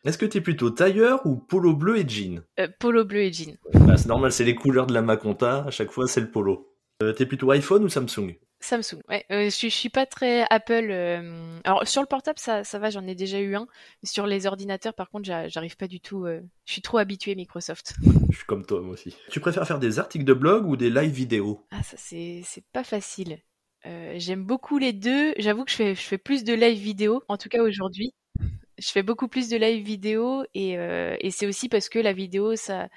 Est-ce 0.05 0.19
que 0.19 0.27
tu 0.27 0.37
es 0.37 0.41
plutôt 0.43 0.69
tailleur 0.69 1.25
ou 1.25 1.35
polo 1.35 1.75
bleu 1.75 1.97
et 1.97 2.07
jean? 2.07 2.43
Euh, 2.61 2.69
Polo 2.79 3.07
bleu 3.07 3.23
et 3.23 3.33
jean. 3.33 3.57
Bah, 3.73 3.97
c'est 3.97 4.09
normal, 4.09 4.33
c'est 4.33 4.45
les 4.45 4.55
couleurs 4.55 4.87
de 4.87 4.93
la 4.93 5.01
Maconta, 5.01 5.65
à 5.67 5.71
chaque 5.71 5.91
fois 5.91 6.07
c'est 6.07 6.21
le 6.21 6.31
polo. 6.31 6.75
Euh, 7.03 7.15
t'es 7.15 7.25
plutôt 7.25 7.51
iPhone 7.51 7.85
ou 7.85 7.89
Samsung? 7.89 8.35
Samsung, 8.61 9.01
ouais. 9.09 9.25
Euh, 9.31 9.45
je, 9.45 9.69
suis 9.69 9.89
pas 9.89 10.05
très 10.05 10.45
Apple. 10.51 10.91
Alors 11.65 11.89
sur 11.89 12.03
le 12.03 12.07
portable, 12.07 12.39
ça, 12.39 12.65
ça 12.65 12.79
va, 12.79 12.91
j'en 12.91 13.07
ai 13.07 13.15
déjà 13.15 13.41
eu 13.41 13.57
un. 13.57 13.67
Sur 14.03 14.27
les 14.27 14.47
ordinateurs, 14.47 14.93
par 14.93 15.09
contre, 15.09 15.25
j'arrive 15.25 15.77
pas 15.79 15.89
du 15.89 16.01
tout. 16.01 16.27
Je 16.27 16.73
suis 16.73 16.83
trop 16.83 16.99
habitué 16.99 17.35
Microsoft. 17.35 17.95
je 18.31 18.37
suis 18.37 18.47
comme 18.47 18.67
toi, 18.67 18.83
moi 18.83 18.93
aussi. 18.93 19.17
Tu 19.31 19.41
préfères 19.41 19.67
faire 19.67 19.79
des 19.79 19.99
articles 19.99 20.25
de 20.27 20.35
blog 20.35 20.67
ou 20.67 20.77
des 20.77 20.91
live 20.91 21.13
vidéo? 21.13 21.67
Ah, 21.71 21.83
ça 21.83 21.97
c'est 21.97 22.45
pas 22.75 22.85
facile. 22.85 23.39
J'aime 23.85 24.45
beaucoup 24.45 24.77
les 24.77 24.93
deux. 24.93 25.33
J'avoue 25.39 25.65
que 25.65 25.71
je 25.71 25.77
fais, 25.77 25.95
je 25.95 26.03
fais 26.03 26.19
plus 26.19 26.45
de 26.45 26.53
live 26.53 26.79
vidéo, 26.79 27.23
en 27.29 27.39
tout 27.39 27.49
cas 27.49 27.63
aujourd'hui 27.63 28.13
je 28.85 28.91
fais 28.91 29.03
beaucoup 29.03 29.29
plus 29.29 29.49
de 29.49 29.57
live 29.57 29.85
vidéo 29.85 30.45
et, 30.55 30.79
euh, 30.79 31.17
et 31.21 31.31
c'est 31.31 31.47
aussi 31.47 31.69
parce 31.69 31.89
que 31.89 31.99
la 31.99 32.13
vidéo, 32.13 32.57
ça, 32.57 32.89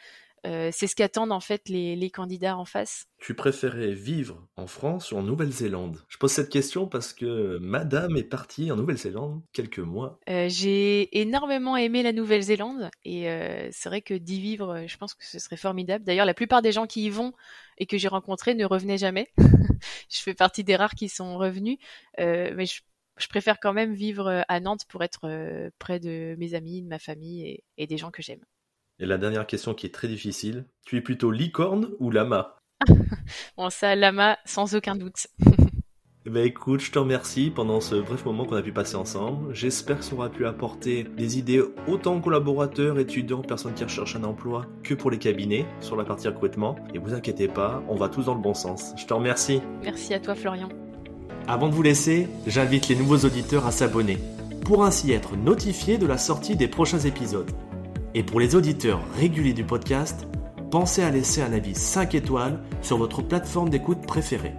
euh, 0.46 0.70
c'est 0.72 0.88
ce 0.88 0.96
qu'attendent 0.96 1.32
en 1.32 1.40
fait 1.40 1.68
les, 1.68 1.96
les, 1.96 2.10
candidats 2.10 2.58
en 2.58 2.66
face. 2.66 3.08
Tu 3.18 3.34
préférais 3.34 3.92
vivre 3.92 4.48
en 4.56 4.68
France 4.68 5.12
ou 5.12 5.18
en 5.18 5.24
Nouvelle-Zélande? 5.24 6.04
Je 6.08 6.18
pose 6.18 6.32
cette 6.32 6.50
question 6.50 6.88
parce 6.88 7.12
que 7.12 7.58
Madame 7.60 8.16
est 8.18 8.24
partie 8.24 8.72
en 8.72 8.76
Nouvelle-Zélande 8.76 9.42
quelques 9.52 9.80
mois. 9.80 10.20
Euh, 10.30 10.48
j'ai 10.48 11.20
énormément 11.20 11.76
aimé 11.76 12.04
la 12.04 12.14
Nouvelle-Zélande 12.14 12.90
et 13.04 13.30
euh, 13.30 13.68
c'est 13.72 13.90
vrai 13.90 14.02
que 14.02 14.14
d'y 14.14 14.40
vivre, 14.40 14.86
je 14.88 14.98
pense 14.98 15.16
que 15.16 15.26
ce 15.26 15.40
serait 15.40 15.58
formidable. 15.58 16.06
D'ailleurs, 16.06 16.26
la 16.26 16.36
plupart 16.36 16.62
des 16.62 16.72
gens 16.72 16.86
qui 16.86 17.06
y 17.06 17.10
vont 17.10 17.34
et 17.78 17.86
que 17.86 17.98
j'ai 17.98 18.08
rencontrés 18.08 18.54
ne 18.54 18.66
revenaient 18.66 18.98
jamais. 18.98 19.28
je 20.10 20.20
fais 20.22 20.36
partie 20.36 20.64
des 20.64 20.76
rares 20.76 20.96
qui 20.96 21.10
sont 21.10 21.38
revenus, 21.38 21.78
mais 22.18 22.66
je 22.66 22.82
je 23.18 23.28
préfère 23.28 23.60
quand 23.60 23.74
même 23.74 23.94
vivre 23.94 24.28
euh, 24.28 24.42
à 24.48 24.60
Nantes 24.60 24.86
pour 24.88 25.04
être 25.04 25.22
euh, 25.26 25.70
près 25.80 26.00
de 26.00 26.36
mes 26.38 26.54
amis, 26.54 26.82
de 26.82 26.88
ma 26.88 27.00
famille 27.00 27.62
et, 27.78 27.88
des 27.88 27.98
gens 27.98 28.12
que 28.12 28.22
j'aime. 28.22 28.44
Et 29.00 29.06
la 29.06 29.18
dernière 29.18 29.46
question 29.46 29.74
qui 29.74 29.86
est 29.86 29.94
très 29.94 30.08
difficile, 30.08 30.66
tu 30.86 30.98
es 30.98 31.02
plutôt 31.02 31.32
licorne 31.32 31.92
ou 32.00 32.12
lama? 32.12 32.58
Bon 33.58 33.70
ça, 33.70 33.96
lama, 33.96 34.38
sans 34.46 34.76
aucun 34.76 34.96
doute. 34.96 35.28
Ben 36.26 36.46
écoute, 36.46 36.82
je 36.82 36.92
te 36.92 37.00
remercie 37.00 37.52
pendant 37.52 37.80
ce 37.80 37.96
bref 37.96 38.26
moment 38.26 38.46
qu'on 38.46 38.58
a 38.58 38.62
pu 38.62 38.74
passer 38.74 38.96
ensemble. 38.96 39.54
J'espère 39.56 40.00
que 40.00 40.04
ça 40.04 40.14
aura 40.14 40.30
pu 40.30 40.46
apporter 40.46 41.04
des 41.04 41.38
idées 41.38 41.62
autant 41.88 42.18
aux 42.18 42.20
collaborateurs, 42.20 43.00
étudiants, 43.00 43.42
personnes 43.42 43.74
qui 43.74 43.86
recherchent 43.86 44.18
un 44.18 44.26
emploi 44.26 44.66
que 44.84 44.94
pour 44.94 45.10
les 45.10 45.20
cabinets 45.20 45.66
sur 45.80 45.96
la 45.96 46.04
partie 46.04 46.28
recrutement. 46.28 46.76
Et 46.94 47.00
vous 47.00 47.14
inquiétez 47.14 47.48
pas, 47.48 47.82
on 47.88 47.96
va 47.96 48.10
tous 48.10 48.26
dans 48.26 48.36
le 48.36 48.42
bon 48.42 48.54
sens. 48.54 48.94
Je 48.98 49.06
te 49.06 49.14
remercie. 49.14 49.62
Merci 49.84 50.14
à 50.14 50.20
toi 50.20 50.36
Florian. 50.36 50.68
Avant 51.50 51.70
de 51.70 51.74
vous 51.74 51.82
laisser, 51.82 52.28
j'invite 52.46 52.90
les 52.90 52.96
nouveaux 52.96 53.20
auditeurs 53.20 53.66
à 53.66 53.72
s'abonner 53.72 54.18
pour 54.66 54.84
ainsi 54.84 55.14
être 55.14 55.38
notifiés 55.38 55.98
de 55.98 56.06
la 56.06 56.18
sortie 56.18 56.58
des 56.58 56.68
prochains 56.68 57.00
épisodes. 57.00 57.50
Et 58.14 58.22
pour 58.22 58.42
les 58.42 58.56
auditeurs 58.56 59.00
réguliers 59.18 59.54
du 59.54 59.64
podcast, 59.64 60.28
pensez 60.72 61.04
à 61.04 61.10
laisser 61.10 61.42
un 61.42 61.54
avis 61.54 61.74
5 61.74 62.16
étoiles 62.16 62.60
sur 62.82 62.98
votre 62.98 63.22
plateforme 63.22 63.70
d'écoute 63.70 64.06
préférée 64.06 64.56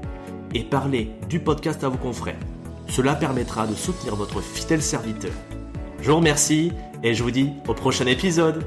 et 0.55 0.65
parlez 0.65 1.11
du 1.29 1.41
podcast 1.41 1.85
à 1.85 1.91
vos 1.91 1.99
confrères. 1.99 2.41
Cela 2.89 3.15
permettra 3.15 3.67
de 3.67 3.75
soutenir 3.75 4.17
votre 4.17 4.41
fidèle 4.41 4.81
serviteur. 4.81 5.33
Je 6.01 6.11
vous 6.11 6.17
remercie 6.17 6.73
et 7.03 7.13
je 7.13 7.23
vous 7.23 7.31
dis 7.31 7.51
au 7.67 7.75
prochain 7.75 8.07
épisode. 8.07 8.65